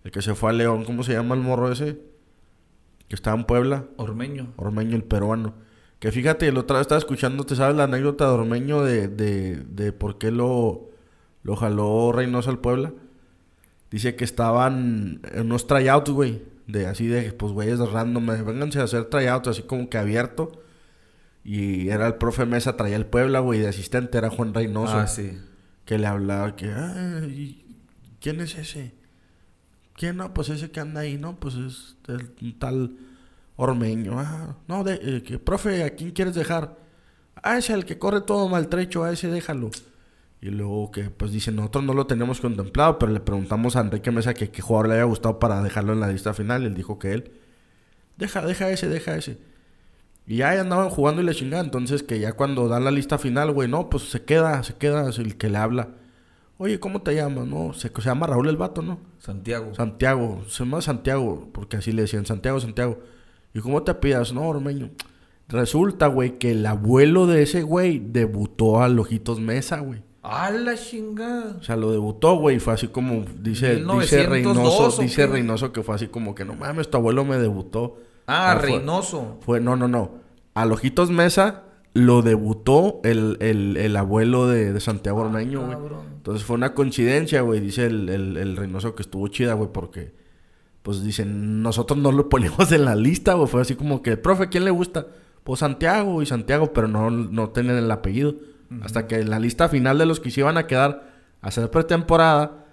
[0.05, 1.99] El que se fue a León, ¿cómo se llama el morro ese?
[3.09, 3.87] Que estaba en Puebla.
[3.97, 4.53] Ormeño.
[4.57, 5.55] Ormeño, el peruano.
[5.99, 9.57] Que fíjate, la otra vez estaba escuchando, ¿te sabes la anécdota de Ormeño de, de,
[9.57, 10.91] de por qué lo,
[11.43, 12.93] lo jaló Reynoso al Puebla?
[13.91, 16.43] Dice que estaban en unos tryouts, güey.
[16.67, 18.27] De así de, pues, güeyes random.
[18.27, 20.53] Vénganse a hacer tryouts, así como que abierto.
[21.45, 23.61] Y era el profe Mesa, traía el Puebla, güey.
[23.61, 24.97] De asistente era Juan Reynoso.
[24.99, 25.39] Ah, sí.
[25.85, 27.65] Que le hablaba que, "Ay,
[28.21, 28.95] ¿quién es ese?
[29.95, 30.33] ¿Quién no?
[30.33, 31.39] Pues ese que anda ahí, ¿no?
[31.39, 32.97] Pues es el un tal
[33.57, 34.19] Ormeño.
[34.19, 36.77] Ah, no, de, eh, que, profe, ¿a quién quieres dejar?
[37.43, 39.71] Ah, ese el que corre todo maltrecho, a ese déjalo.
[40.41, 44.11] Y luego que, pues dice, nosotros no lo tenemos contemplado, pero le preguntamos a Enrique
[44.11, 46.63] Mesa que qué jugador le haya gustado para dejarlo en la lista final.
[46.63, 47.33] Y él dijo que él,
[48.17, 49.39] deja, deja ese, deja ese.
[50.27, 51.67] Y ya andaban jugando y le chingaban.
[51.67, 55.09] Entonces, que ya cuando dan la lista final, güey, no, pues se queda, se queda
[55.11, 55.89] el que le habla.
[56.57, 57.47] Oye, ¿cómo te llamas?
[57.47, 59.01] No, se, se llama Raúl el vato, ¿no?
[59.19, 59.75] Santiago.
[59.75, 63.01] Santiago, se llama Santiago, porque así le decían, Santiago, Santiago.
[63.53, 64.33] ¿Y cómo te pidas?
[64.33, 64.91] No, Ormeño.
[65.49, 70.03] Resulta, güey, que el abuelo de ese güey debutó al Ojitos Mesa, güey.
[70.23, 71.57] ¡A la chingada!
[71.61, 75.27] O sea, lo debutó, güey, y fue así como, dice, dice 1902, Reynoso, ¿o dice?
[75.27, 77.99] Reynoso que fue así como que, no mames, tu abuelo me debutó.
[78.27, 79.39] Ah, No, Reynoso.
[79.41, 80.13] Fue, no, no, no.
[80.55, 85.77] Al Ojitos Mesa lo debutó el, el, el abuelo de, de Santiago Ormeño, güey.
[85.79, 86.03] Ah.
[86.17, 87.61] Entonces fue una coincidencia, güey.
[87.61, 90.15] Dice el, el, el Reynoso que estuvo chida, güey, porque,
[90.83, 93.49] pues dicen, nosotros no lo ponemos en la lista, güey.
[93.49, 95.07] Fue así como que, profe, ¿quién le gusta?
[95.45, 98.35] Pues Santiago y Santiago, pero no, no tienen el apellido.
[98.83, 101.71] Hasta que en la lista final de los que se iban a quedar a hacer
[101.71, 102.65] pretemporada,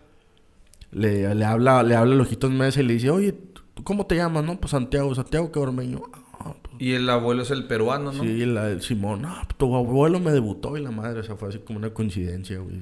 [0.91, 3.50] le, le habla, le habla el Ojitos Mesa y le dice, oye, ¿tú
[3.83, 4.43] cómo te llamas?
[4.43, 6.01] No, pues Santiago, Santiago que Ormeño.
[6.39, 8.23] Ah, pues, Y el abuelo es el peruano, ¿no?
[8.23, 11.35] Sí, la- el Simón, no, pues, tu abuelo me debutó y la madre, o sea,
[11.35, 12.81] fue así como una coincidencia, güey.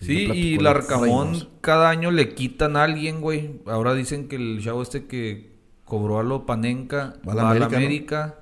[0.00, 3.60] Sí, y Larcamón cada año le quitan a alguien, güey.
[3.66, 7.66] Ahora dicen que el chavo este que cobró a lo Panenca Va a la.
[7.66, 8.38] América,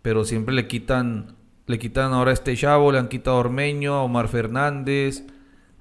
[0.00, 1.34] pero siempre le quitan,
[1.66, 5.24] le quitan ahora a este chavo, le han quitado a Ormeño, a Omar Fernández,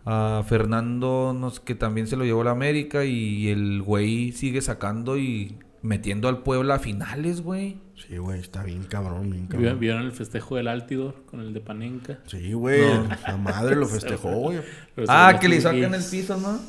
[0.05, 4.31] a Fernando, no sé, que también se lo llevó a la América y el güey
[4.31, 7.77] sigue sacando y metiendo al Puebla a finales, güey.
[7.95, 9.79] Sí, güey, está bien cabrón, bien ¿Vieron, cabrón.
[9.79, 12.19] vieron el festejo del Altidor con el de Panenka?
[12.27, 12.81] Sí, güey,
[13.25, 14.59] la madre lo festejó, güey.
[15.07, 16.59] Ah, que le sacan el piso, ¿no?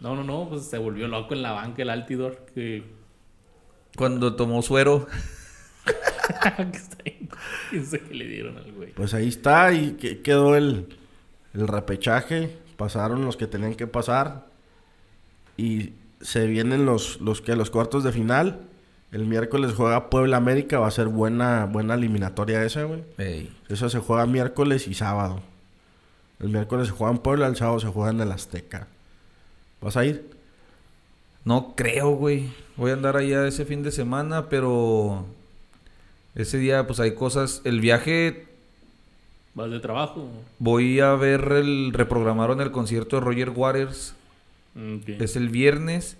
[0.00, 2.46] No, no, no, pues se volvió loco en la banca el Altidor.
[2.54, 2.84] Que...
[3.96, 5.06] Cuando tomó suero.
[6.72, 7.28] que está ahí.
[7.70, 8.92] ¿Quién sabe qué le dieron al güey?
[8.92, 10.97] Pues ahí está y que- quedó el,
[11.58, 12.56] el repechaje.
[12.76, 14.46] Pasaron los que tenían que pasar.
[15.56, 18.60] Y se vienen los, los que los cuartos de final.
[19.12, 20.78] El miércoles juega Puebla América.
[20.78, 23.02] Va a ser buena, buena eliminatoria esa, güey.
[23.18, 23.56] Ey.
[23.68, 25.42] Eso se juega miércoles y sábado.
[26.40, 28.86] El miércoles se juega en Puebla, el sábado se juega en el Azteca.
[29.80, 30.30] ¿Vas a ir?
[31.44, 32.52] No creo, güey.
[32.76, 35.26] Voy a andar allá ese fin de semana, pero
[36.34, 37.62] Ese día, pues hay cosas.
[37.64, 38.47] El viaje,
[39.58, 40.28] ¿Vas de trabajo?
[40.58, 41.92] voy a ver el.
[41.92, 44.14] Reprogramaron el concierto de Roger Waters.
[44.76, 45.08] Ok.
[45.08, 46.16] Es el viernes.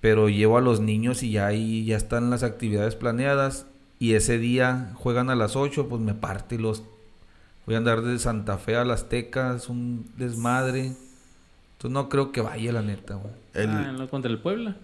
[0.00, 3.66] Pero llevo a los niños y ya ahí ya están las actividades planeadas.
[4.00, 6.82] Y ese día juegan a las 8, pues me parte los.
[7.66, 10.86] Voy a andar de Santa Fe a las Tecas, un desmadre.
[10.86, 13.32] Entonces no creo que vaya, la neta, güey.
[13.54, 14.08] El, Ah, ¿no?
[14.08, 14.76] ¿Contra el Puebla?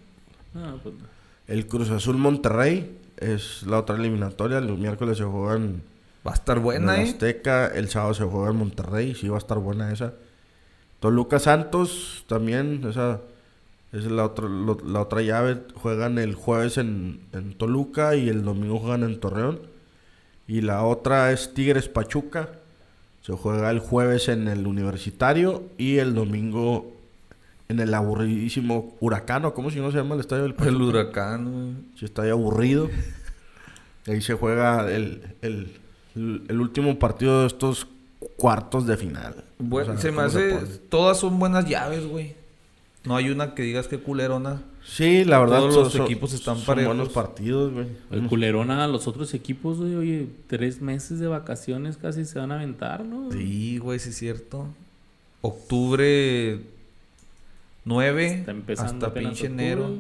[0.55, 1.01] Ah, pues no.
[1.49, 4.59] el Cruz Azul Monterrey es la otra eliminatoria.
[4.59, 5.83] El miércoles se juegan
[6.27, 7.11] Va a estar en buena, el ¿eh?
[7.11, 7.67] Azteca.
[7.69, 9.15] El sábado se juega en Monterrey.
[9.15, 10.15] Sí, va a estar buena esa.
[11.01, 12.85] Toluca Santos también.
[12.89, 13.21] Esa
[13.93, 15.59] es la otra, lo- la otra llave.
[15.75, 19.61] Juegan el jueves en, en Toluca y el domingo juegan en Torreón.
[20.47, 22.51] Y la otra es Tigres Pachuca.
[23.23, 26.95] Se juega el jueves en el Universitario y el domingo
[27.69, 29.53] en el aburridísimo Huracano.
[29.53, 30.85] ¿Cómo si no se llama el estadio del El Pachuca?
[30.85, 31.75] huracán, güey.
[31.99, 32.89] Si está ahí aburrido.
[34.07, 35.77] Ahí se juega el, el,
[36.19, 37.87] el- el último partido de estos
[38.37, 39.45] cuartos de final.
[39.59, 40.79] Bueno, O sea, se me ¿cómo hace.
[40.89, 42.35] todas son buenas llaves, güey.
[43.05, 44.61] No hay una que digas que culerona.
[44.85, 45.59] Sí, la verdad.
[45.61, 46.95] Todos los son- equipos están son parejos.
[46.97, 47.87] buenos partidos, güey.
[48.11, 52.53] El culerón a los otros equipos, güey, oye, tres meses de vacaciones casi se van
[52.53, 53.31] a aventar, ¿no?
[53.33, 54.67] Sí, güey, sí es cierto.
[55.43, 56.61] Octubre
[57.85, 59.65] 9 Está empezando hasta pinche octubre.
[59.65, 59.91] enero.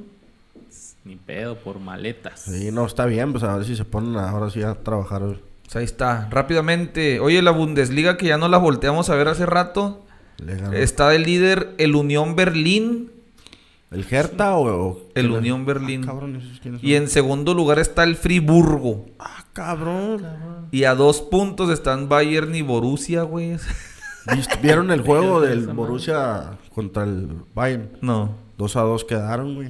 [1.05, 2.41] Ni pedo, por maletas.
[2.41, 3.33] Sí, no, está bien.
[3.33, 5.23] Pues a ver si se ponen ahora sí a trabajar.
[5.23, 5.39] güey.
[5.69, 6.29] Pues ahí está.
[6.31, 7.21] Rápidamente.
[7.21, 10.05] Oye, la Bundesliga que ya no la volteamos a ver hace rato.
[10.73, 13.11] Está de líder el Unión Berlín.
[13.91, 14.65] ¿El Hertha o...?
[14.67, 15.31] o- El?
[15.31, 16.03] Unión Berlín.
[16.05, 19.07] Ah, cabrón, ¿esos quiénes Y en segundo lugar está el Friburgo.
[19.19, 20.25] Ah, cabrón.
[20.71, 23.57] Y a dos puntos están Bayern y Borussia, güey.
[24.27, 25.67] ¿Vist- ¿Vieron el juego del.
[25.69, 27.91] Borussia contra el Bayern?
[28.01, 28.35] No.
[28.59, 29.69] 2 a 2 quedaron, güey.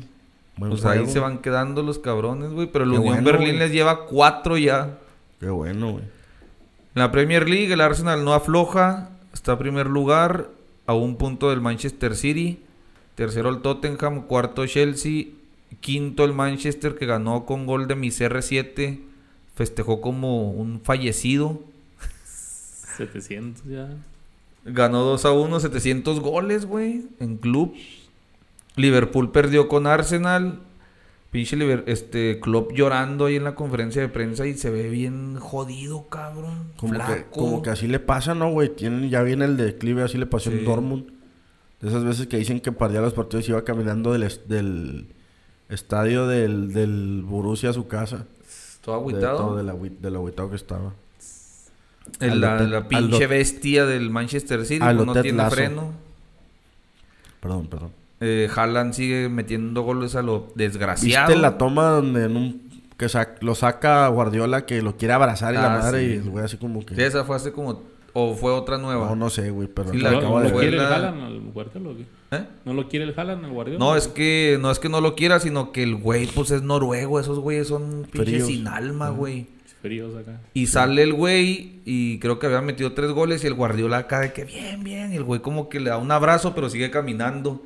[0.56, 2.66] Buen Pues ahí se van quedando los cabrones, güey.
[2.72, 3.58] Pero el Qué Unión bueno, Berlín güey.
[3.60, 4.98] les lleva cuatro ya.
[5.40, 6.04] Qué bueno, güey.
[6.94, 9.10] En la Premier League, el Arsenal no afloja.
[9.32, 10.50] Está en primer lugar,
[10.86, 12.60] a un punto del Manchester City.
[13.14, 15.26] Tercero el Tottenham, cuarto Chelsea.
[15.80, 19.00] Quinto el Manchester que ganó con gol de mi CR7.
[19.54, 21.62] Festejó como un fallecido.
[22.96, 23.88] 700 ya.
[24.64, 27.74] Ganó 2 a 1, 700 goles, güey, en club.
[28.76, 30.60] Liverpool perdió con Arsenal.
[31.30, 35.36] Pinche Liber- este Klopp llorando ahí en la conferencia de prensa y se ve bien
[35.38, 36.72] jodido, cabrón.
[36.78, 38.70] Como que, como que así le pasa, ¿no, güey?
[38.74, 40.58] Tienen, ya viene el declive, así le pasó Sí.
[40.58, 41.06] en Dortmund.
[41.82, 45.06] De esas veces que dicen que perdía los partidos y iba caminando del, del
[45.68, 48.24] estadio del, del Borussia a su casa.
[48.80, 49.36] Todo De, agüitado.
[49.36, 50.94] todo del agüi- del agüitado que estaba.
[52.20, 55.92] El- la, la pinche bestia del Manchester City pues, no tiene freno.
[57.40, 57.90] Perdón, perdón.
[58.20, 61.28] Eh, Haaland sigue metiendo goles a lo desgraciado.
[61.28, 62.68] ¿Viste la toma donde en un...
[62.96, 66.06] Que sac- lo saca Guardiola que lo quiere abrazar y la Ah, madre sí.
[66.06, 66.96] y el güey así como que...
[66.96, 67.82] Sí, esa fue hace como...
[68.14, 69.06] O fue otra nueva.
[69.10, 70.82] No, no sé, güey, pero Sí, lo la ¿No, acabo no de lo quiere el
[70.82, 72.06] la- Haaland al Guardiola o qué?
[72.32, 72.44] ¿Eh?
[72.64, 73.78] ¿No lo quiere el Haaland al Guardiola?
[73.78, 76.62] No, es que no es que no lo quiera, sino que el güey pues es
[76.62, 79.46] noruego, esos güeyes son pinches sin alma, güey.
[79.80, 80.40] Fríos acá.
[80.54, 84.18] Y sale el güey y creo que había metido tres goles y el Guardiola acá
[84.20, 85.12] de que bien, bien.
[85.12, 87.62] Y el güey como que le da un abrazo, pero sigue caminando.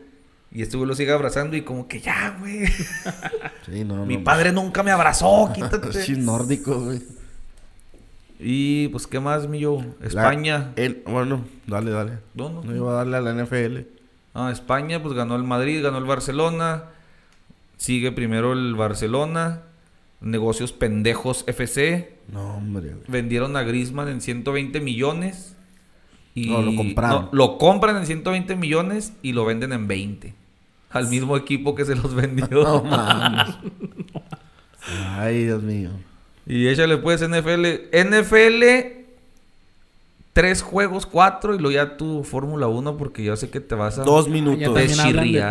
[0.54, 2.66] Y este güey lo sigue abrazando y como que ya, güey.
[3.66, 5.92] Sí, no, Mi no, padre nunca me abrazó, quítate.
[5.92, 7.00] Sí, nórdico, güey.
[8.38, 9.82] Y pues, ¿qué más, mi yo?
[10.00, 10.72] La- España.
[10.76, 12.12] el- bueno, dale, dale.
[12.34, 12.62] No, no.
[12.62, 13.78] No iba a darle a la NFL.
[14.34, 16.84] Ah, España, pues ganó el Madrid, ganó el Barcelona.
[17.76, 19.62] Sigue primero el Barcelona.
[20.20, 22.16] Negocios pendejos FC.
[22.32, 23.04] No, hombre, güey.
[23.08, 25.56] Vendieron a Griezmann en 120 millones.
[26.34, 27.24] Y No, lo compraron.
[27.26, 30.34] no, lo compran en 120 millones y lo venden en 20.
[30.92, 32.46] Al mismo equipo que se los vendió.
[32.50, 33.54] No mames.
[35.16, 35.90] Ay, Dios mío.
[36.46, 37.66] Y échale pues NFL.
[37.92, 38.64] NFL,
[40.32, 41.54] tres juegos, cuatro.
[41.54, 44.02] Y luego ya tu Fórmula 1 porque yo sé que te vas a...
[44.04, 44.58] Dos Ah, minutos.
[44.58, 44.64] de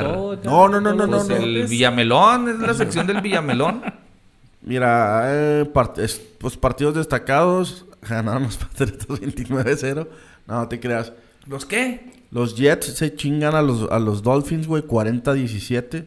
[0.04, 1.68] todo acá, No, no, no, no, Pues no, el.
[1.68, 3.82] Villamelón, es la sección del Villamelón.
[4.64, 7.86] Mira, eh, part- es- pues partidos destacados.
[8.08, 10.08] Ganaron los Patriotas 29-0.
[10.48, 11.14] No, no te creas.
[11.48, 12.20] ¿Los qué?
[12.32, 16.06] Los Jets se chingan a los, a los Dolphins, güey, 40-17.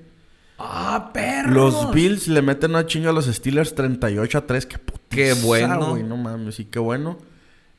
[0.58, 1.52] ¡Ah, perros!
[1.54, 4.66] Los Bills le meten una chinga a los Steelers 38 a 3.
[4.66, 5.90] Qué putiza, Qué bueno.
[5.90, 7.18] güey, no mames, sí, qué bueno.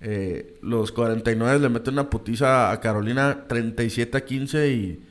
[0.02, 5.04] Eh, los 49 le meten una putiza a Carolina 37 a 15 y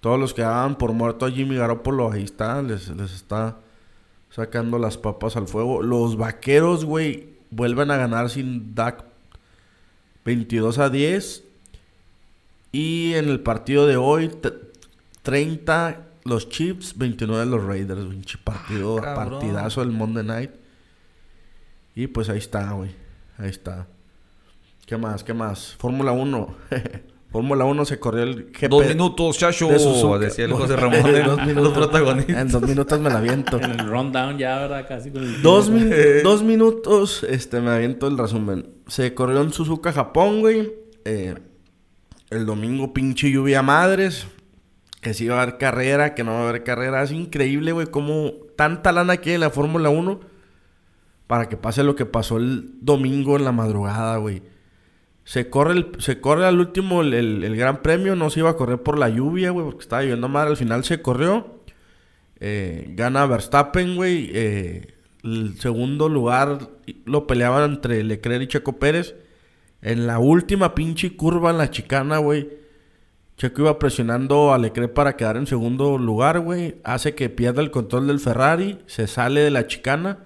[0.00, 3.58] todos los que daban por muerto a Jimmy Garoppolo, ahí está, les, les está
[4.30, 5.82] sacando las papas al fuego.
[5.82, 9.04] Los vaqueros, güey, vuelven a ganar sin Dak
[10.24, 11.44] 22 a 10.
[12.72, 14.50] Y en el partido de hoy, t-
[15.22, 18.04] 30 los Chiefs, 29 los Raiders.
[18.06, 20.50] Pinche partido, Ah, partidazo del Monday Night.
[21.94, 22.90] Y pues ahí está, güey.
[23.38, 23.86] Ahí está.
[24.86, 25.22] ¿Qué más?
[25.24, 25.74] ¿Qué más?
[25.78, 26.54] Fórmula 1.
[27.30, 28.68] Fórmula 1 se corrió el GP.
[28.68, 29.68] Dos minutos, chacho.
[29.68, 30.18] de Suzuka.
[30.18, 31.72] Decía el José Ramón de Dos minutos.
[31.72, 32.36] protagonistas.
[32.36, 33.58] En dos minutos me la aviento.
[33.58, 34.86] En el rundown ya, ¿verdad?
[34.88, 35.40] Casi con el...
[35.42, 35.90] Dos, min-
[36.22, 38.68] dos minutos, este, me aviento el resumen.
[38.86, 40.72] Se corrió en Suzuka, Japón, güey.
[41.06, 41.34] Eh,
[42.32, 44.26] el domingo, pinche lluvia madres.
[45.00, 47.02] Que sí va a haber carrera, que no va a haber carrera.
[47.02, 50.20] Es increíble, güey, cómo tanta lana aquí en la Fórmula 1
[51.26, 54.42] para que pase lo que pasó el domingo en la madrugada, güey.
[55.24, 58.14] Se corre, el, se corre al último el, el- gran premio.
[58.16, 60.50] No se iba a correr por la lluvia, güey, porque estaba lloviendo madre.
[60.50, 61.62] Al final se corrió.
[62.40, 64.30] Eh, gana Verstappen, güey.
[64.32, 64.94] Eh,
[65.24, 66.68] el segundo lugar
[67.04, 69.14] lo peleaban entre Leclerc y Checo Pérez.
[69.82, 72.48] En la última pinche curva en la chicana, güey.
[73.36, 76.76] Checo iba presionando a Leclerc para quedar en segundo lugar, güey.
[76.84, 78.78] Hace que pierda el control del Ferrari.
[78.86, 80.20] Se sale de la chicana.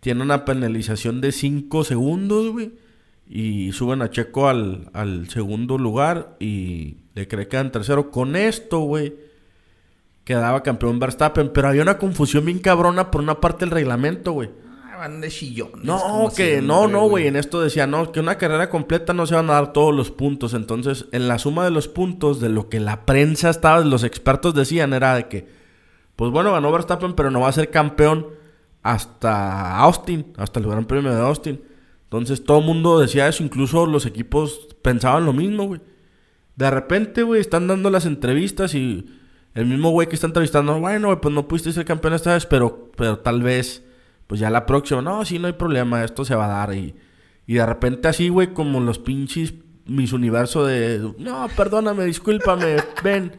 [0.00, 2.72] Tiene una penalización de 5 segundos, güey.
[3.28, 6.36] Y suben a Checo al, al segundo lugar.
[6.40, 8.10] Y Leclerc queda en tercero.
[8.10, 9.30] Con esto, güey
[10.30, 14.48] quedaba campeón Verstappen, pero había una confusión bien cabrona por una parte del reglamento, güey.
[15.00, 15.82] Van de chillones.
[15.82, 19.26] No, que siempre, no, no, güey, en esto decía, no, que una carrera completa no
[19.26, 22.50] se van a dar todos los puntos, entonces en la suma de los puntos de
[22.50, 25.60] lo que la prensa estaba, los expertos decían era de que
[26.20, 28.26] pues bueno, ganó Verstappen, pero no va a ser campeón
[28.82, 31.62] hasta Austin, hasta el Gran Premio de Austin.
[32.02, 35.80] Entonces todo el mundo decía eso, incluso los equipos pensaban lo mismo, güey.
[36.56, 39.06] De repente, güey, están dando las entrevistas y
[39.54, 42.44] el mismo güey que está entrevistando, bueno, güey, pues no pudiste ser campeón esta vez,
[42.44, 43.82] pero, pero tal vez,
[44.30, 46.72] pues ya la próxima, no, sí, no hay problema, esto se va a dar.
[46.76, 46.94] Y,
[47.48, 49.54] y de repente así, güey, como los pinches
[49.86, 53.32] mis universo de, no, perdóname, discúlpame, ven.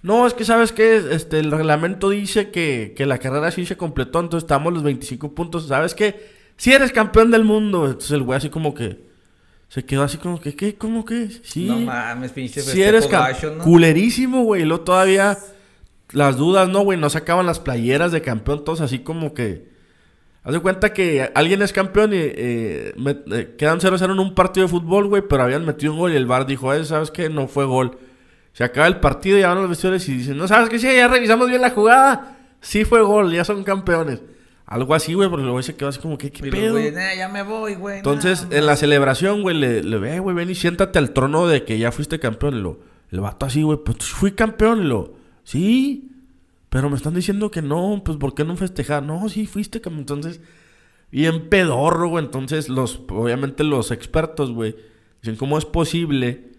[0.00, 3.76] No, es que sabes que este, el reglamento dice que, que la carrera sí se
[3.76, 5.66] completó, entonces estamos los 25 puntos.
[5.66, 6.30] ¿Sabes qué?
[6.56, 7.84] Si eres campeón del mundo.
[7.84, 9.04] Entonces el güey así como que
[9.68, 10.74] se quedó así como que, ¿qué?
[10.76, 11.28] ¿Cómo que?
[11.42, 11.66] Sí.
[11.66, 13.64] No mames, pinche Si eres festejo cam- gacho, ¿no?
[13.64, 14.62] culerísimo, güey.
[14.62, 15.36] Y luego todavía
[16.12, 16.98] las dudas, ¿no, güey?
[16.98, 19.73] No sacaban las playeras de campeón, todos así como que.
[20.44, 24.66] Haz de cuenta que alguien es campeón y eh, eh, quedan 0-0 en un partido
[24.66, 27.30] de fútbol, güey, pero habían metido un gol y el bar dijo, eh, ¿sabes qué?
[27.30, 27.96] No fue gol.
[28.52, 30.78] Se acaba el partido y van los vestidores y dicen, no, ¿sabes qué?
[30.78, 32.36] Sí, ya revisamos bien la jugada.
[32.60, 34.20] Sí fue gol, ya son campeones.
[34.66, 36.72] Algo así, güey, porque güey se quedó así como que, ¿qué pedo?
[36.72, 37.96] güeyes, "Nah, ya me voy, güey.
[37.98, 41.46] Entonces, nah, en la celebración, güey, le, le ve, güey, ven y siéntate al trono
[41.46, 42.56] de que ya fuiste campeón.
[42.58, 42.80] Y lo,
[43.10, 44.80] el vato así, güey, pues fui campeón.
[44.82, 46.10] Y lo, sí,
[46.74, 49.04] pero me están diciendo que no, pues ¿por qué no festejar?
[49.04, 50.00] No, sí, fuiste campeón.
[50.00, 50.40] Entonces,
[51.12, 52.24] bien pedorro, güey.
[52.24, 54.74] Entonces, los, obviamente los expertos, güey,
[55.22, 56.50] dicen, ¿cómo es posible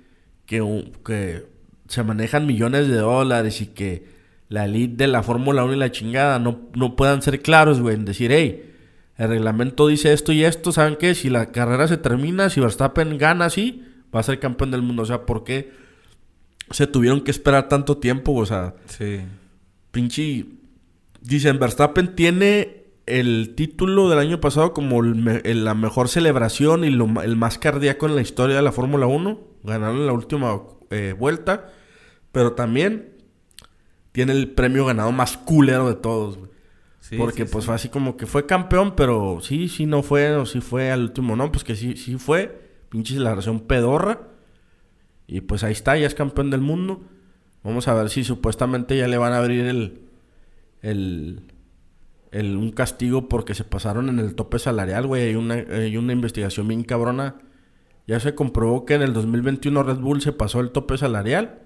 [0.46, 1.46] que, que
[1.90, 4.06] se manejan millones de dólares y que
[4.48, 7.96] la elite de la Fórmula 1 y la chingada no, no puedan ser claros, güey,
[7.96, 8.74] en decir, hey,
[9.18, 11.14] el reglamento dice esto y esto, ¿saben qué?
[11.14, 13.84] Si la carrera se termina, si Verstappen gana así,
[14.16, 15.04] va a ser campeón del mundo.
[15.04, 15.74] O sea, ¿por qué
[16.72, 18.34] se tuvieron que esperar tanto tiempo?
[18.34, 19.20] O sea, Sí.
[19.96, 20.46] Pinche...
[21.22, 26.84] Dicen, Verstappen tiene el título del año pasado como el me- el- la mejor celebración
[26.84, 29.40] y lo el más cardíaco en la historia de la Fórmula 1.
[29.64, 30.62] Ganaron la última
[30.92, 31.72] eh, vuelta.
[32.32, 33.14] Pero también
[34.12, 36.52] tiene el premio ganado más culero de todos, güey.
[37.00, 37.66] Sí, Porque sí, pues sí.
[37.68, 41.02] fue así como que fue campeón, pero sí, sí no fue, o sí fue al
[41.04, 42.62] último, no, pues que sí, sí fue.
[42.90, 44.20] Pinche celebración pedorra.
[45.28, 47.02] Y pues ahí está, ya es campeón del mundo.
[47.66, 50.02] Vamos a ver si supuestamente ya le van a abrir el,
[50.84, 51.42] el,
[52.32, 55.30] el un castigo porque se pasaron en el tope salarial, güey.
[55.30, 57.38] Hay una, hay una investigación bien cabrona.
[58.06, 61.64] Ya se comprobó que en el 2021 Red Bull se pasó el tope salarial.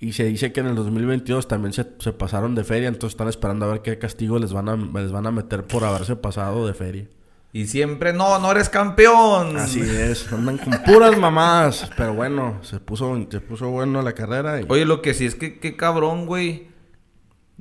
[0.00, 2.88] Y se dice que en el 2022 también se, se pasaron de feria.
[2.88, 5.84] Entonces están esperando a ver qué castigo les van a, les van a meter por
[5.84, 7.06] haberse pasado de feria.
[7.54, 9.56] Y siempre, no, no eres campeón.
[9.58, 11.88] Así es, andan con puras mamadas.
[11.96, 14.60] Pero bueno, se puso, se puso bueno la carrera.
[14.60, 14.66] Y...
[14.68, 16.66] Oye, lo que sí es que qué cabrón, güey.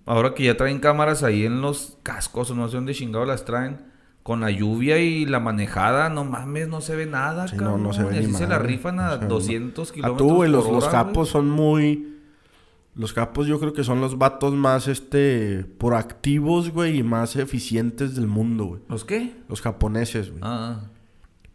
[0.07, 3.45] Ahora que ya traen cámaras ahí en los cascos, o no sé dónde chingado las
[3.45, 3.85] traen.
[4.23, 7.83] Con la lluvia y la manejada, no mames, no se ve nada, Sí, no, cabrón.
[7.83, 10.27] no se ve Y ni así se la rifan a O sea, 200 A kilómetros
[10.27, 12.12] tú, güey, los, capos son muy...
[12.95, 18.15] Los capos yo creo que son los vatos más, este, proactivos, güey, y más eficientes
[18.15, 18.81] del mundo, güey.
[18.87, 19.35] ¿Los qué?
[19.49, 20.41] Los japoneses, güey.
[20.43, 20.81] Ah,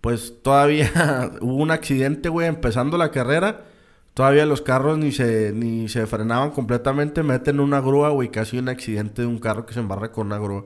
[0.01, 3.65] Pues todavía hubo un accidente, güey, empezando la carrera.
[4.15, 7.23] Todavía los carros ni se, ni se frenaban completamente.
[7.23, 8.31] Meten una grúa, güey.
[8.31, 10.65] Casi un accidente de un carro que se embarra con una grúa.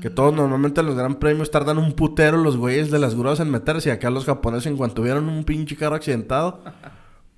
[0.00, 3.50] Que todos normalmente los gran premios tardan un putero los güeyes de las grúas en
[3.50, 3.90] meterse.
[3.90, 6.62] Y acá los japoneses, en cuanto vieron un pinche carro accidentado,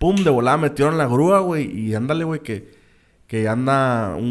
[0.01, 1.70] pum, de volada metieron la grúa, güey.
[1.78, 2.72] Y ándale, güey, que,
[3.27, 4.24] que anda un,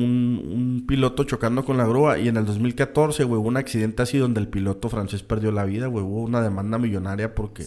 [0.53, 4.17] un piloto chocando con la grúa y en el 2014, güey, hubo un accidente así
[4.17, 7.63] donde el piloto francés perdió la vida, güey, hubo una demanda millonaria porque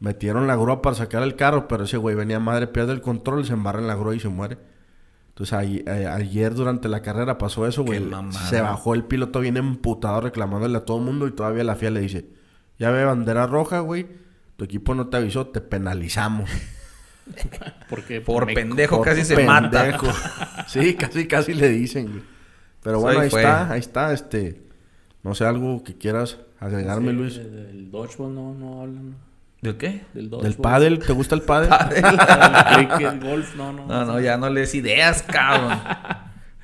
[0.00, 3.46] metieron la grúa para sacar el carro, pero ese güey venía madre, pierde el control,
[3.46, 4.58] se embarra en la grúa y se muere.
[5.28, 8.00] Entonces ahí- eh, ayer durante la carrera pasó eso, güey.
[8.48, 11.90] Se bajó el piloto bien emputado reclamándole a todo el mundo y todavía la FIA
[11.90, 12.28] le dice,
[12.78, 14.06] ya ve bandera roja, güey,
[14.56, 16.50] tu equipo no te avisó, te penalizamos.
[17.88, 19.82] Porque Por me- pendejo Por casi se mata.
[19.82, 20.06] pendejo.
[20.68, 22.22] sí, casi, casi le dicen, güey.
[22.82, 23.40] Pero bueno, ahí ahí fue.
[23.42, 24.62] está, ahí está, este...
[25.22, 27.36] No sé, algo que quieras agregarme, Sí, Luis.
[27.36, 29.16] Del dodgeball no, no hablan.
[29.60, 30.04] ¿De qué?
[30.14, 30.30] Del.
[30.30, 31.70] Del pádel, ¿te gusta el pádel?
[31.90, 33.86] Del cricket, golf, no, no.
[33.86, 35.76] No, no, ya no les ideas, cabrón.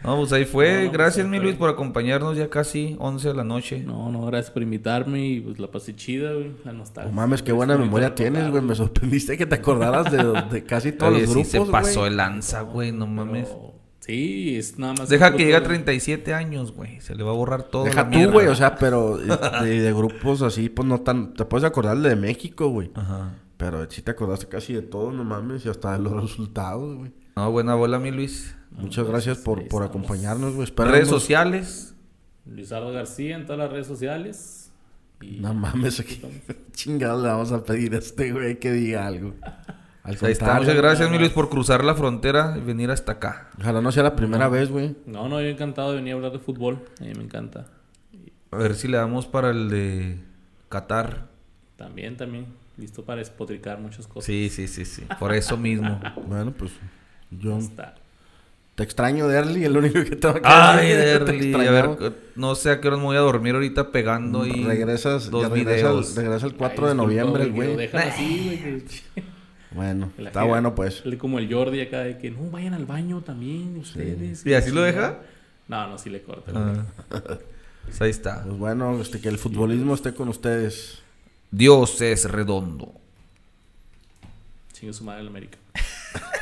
[0.05, 0.81] No, pues ahí fue.
[0.81, 3.81] No, no, Gracias, pues mi Luis, por acompañarnos ya casi 11 de la noche.
[3.87, 6.53] No, no, gracias por invitarme y pues la pasé chida, güey.
[6.65, 7.11] La nostalgia.
[7.11, 8.63] No mames, qué buena memoria tienes, güey.
[8.63, 12.01] Me sorprendiste que te acordaras de, de casi todos Oye, los sí grupos, se pasó
[12.01, 12.11] güey.
[12.11, 13.49] el lanza, güey, no mames.
[13.49, 15.09] Pero, Sí, es nada más.
[15.09, 17.01] Deja un que llegue a grupo de- 37 años, güey.
[17.01, 17.85] Se le va a borrar todo.
[17.85, 18.33] Deja la tú, mierda.
[18.33, 21.35] güey, o sea, pero de, de grupos así, pues no tan...
[21.35, 22.91] Te puedes acordar de México, güey.
[22.97, 23.37] Ajá.
[23.57, 27.13] Pero sí te acordaste casi de todo, no mames, y hasta de los resultados, güey.
[27.37, 28.55] No, buena bola, mi Luis.
[28.71, 30.69] Muchas gracias por, por acompañarnos, güey.
[30.77, 31.95] Redes sociales.
[32.47, 34.71] Luisardo García en todas las redes sociales.
[35.21, 36.21] Y No mames, aquí
[36.73, 39.35] chingados le vamos a pedir a este güey que diga algo.
[40.03, 40.59] Al Ahí está.
[40.59, 43.51] Muchas gracias, mi Luis, por cruzar la frontera y venir hasta acá.
[43.61, 44.97] Ojalá no sea la primera vez, güey.
[45.07, 46.85] No, no, yo encantado de venir a hablar de fútbol.
[47.01, 47.67] A mí me encanta.
[48.51, 50.19] A ver si le damos para el de
[50.69, 51.29] Qatar.
[51.77, 52.47] También, también.
[52.77, 54.25] Listo para espotricar muchas cosas.
[54.25, 55.05] Sí, sí, sí, sí.
[55.21, 56.01] Por eso mismo.
[56.27, 56.73] Bueno, pues
[57.41, 57.95] yo Está.
[58.75, 61.55] te extraño, Derly, el único que tengo que Ay, Derly.
[61.55, 65.31] A ver, no sé a qué hora me voy a dormir ahorita pegando y regresas,
[65.31, 66.11] dos ya regresa, videos.
[66.17, 67.77] el, regresa el 4 Ay, de noviembre, güey.
[67.77, 69.25] dejan así, güey.
[69.75, 70.51] Bueno, la está gira.
[70.53, 71.03] bueno, pues.
[71.19, 74.45] Como el Jordi acá de que no vayan al baño también ustedes.
[74.45, 75.21] ¿Y así lo deja?
[75.67, 76.53] No, no, sí le corta.
[76.55, 76.85] Ah.
[77.87, 78.43] Pues ahí está.
[78.45, 80.99] Pues bueno, este, que el futbolismo esté con ustedes.
[81.51, 82.93] Dios es redondo.
[84.75, 85.57] Chingue su madre en América.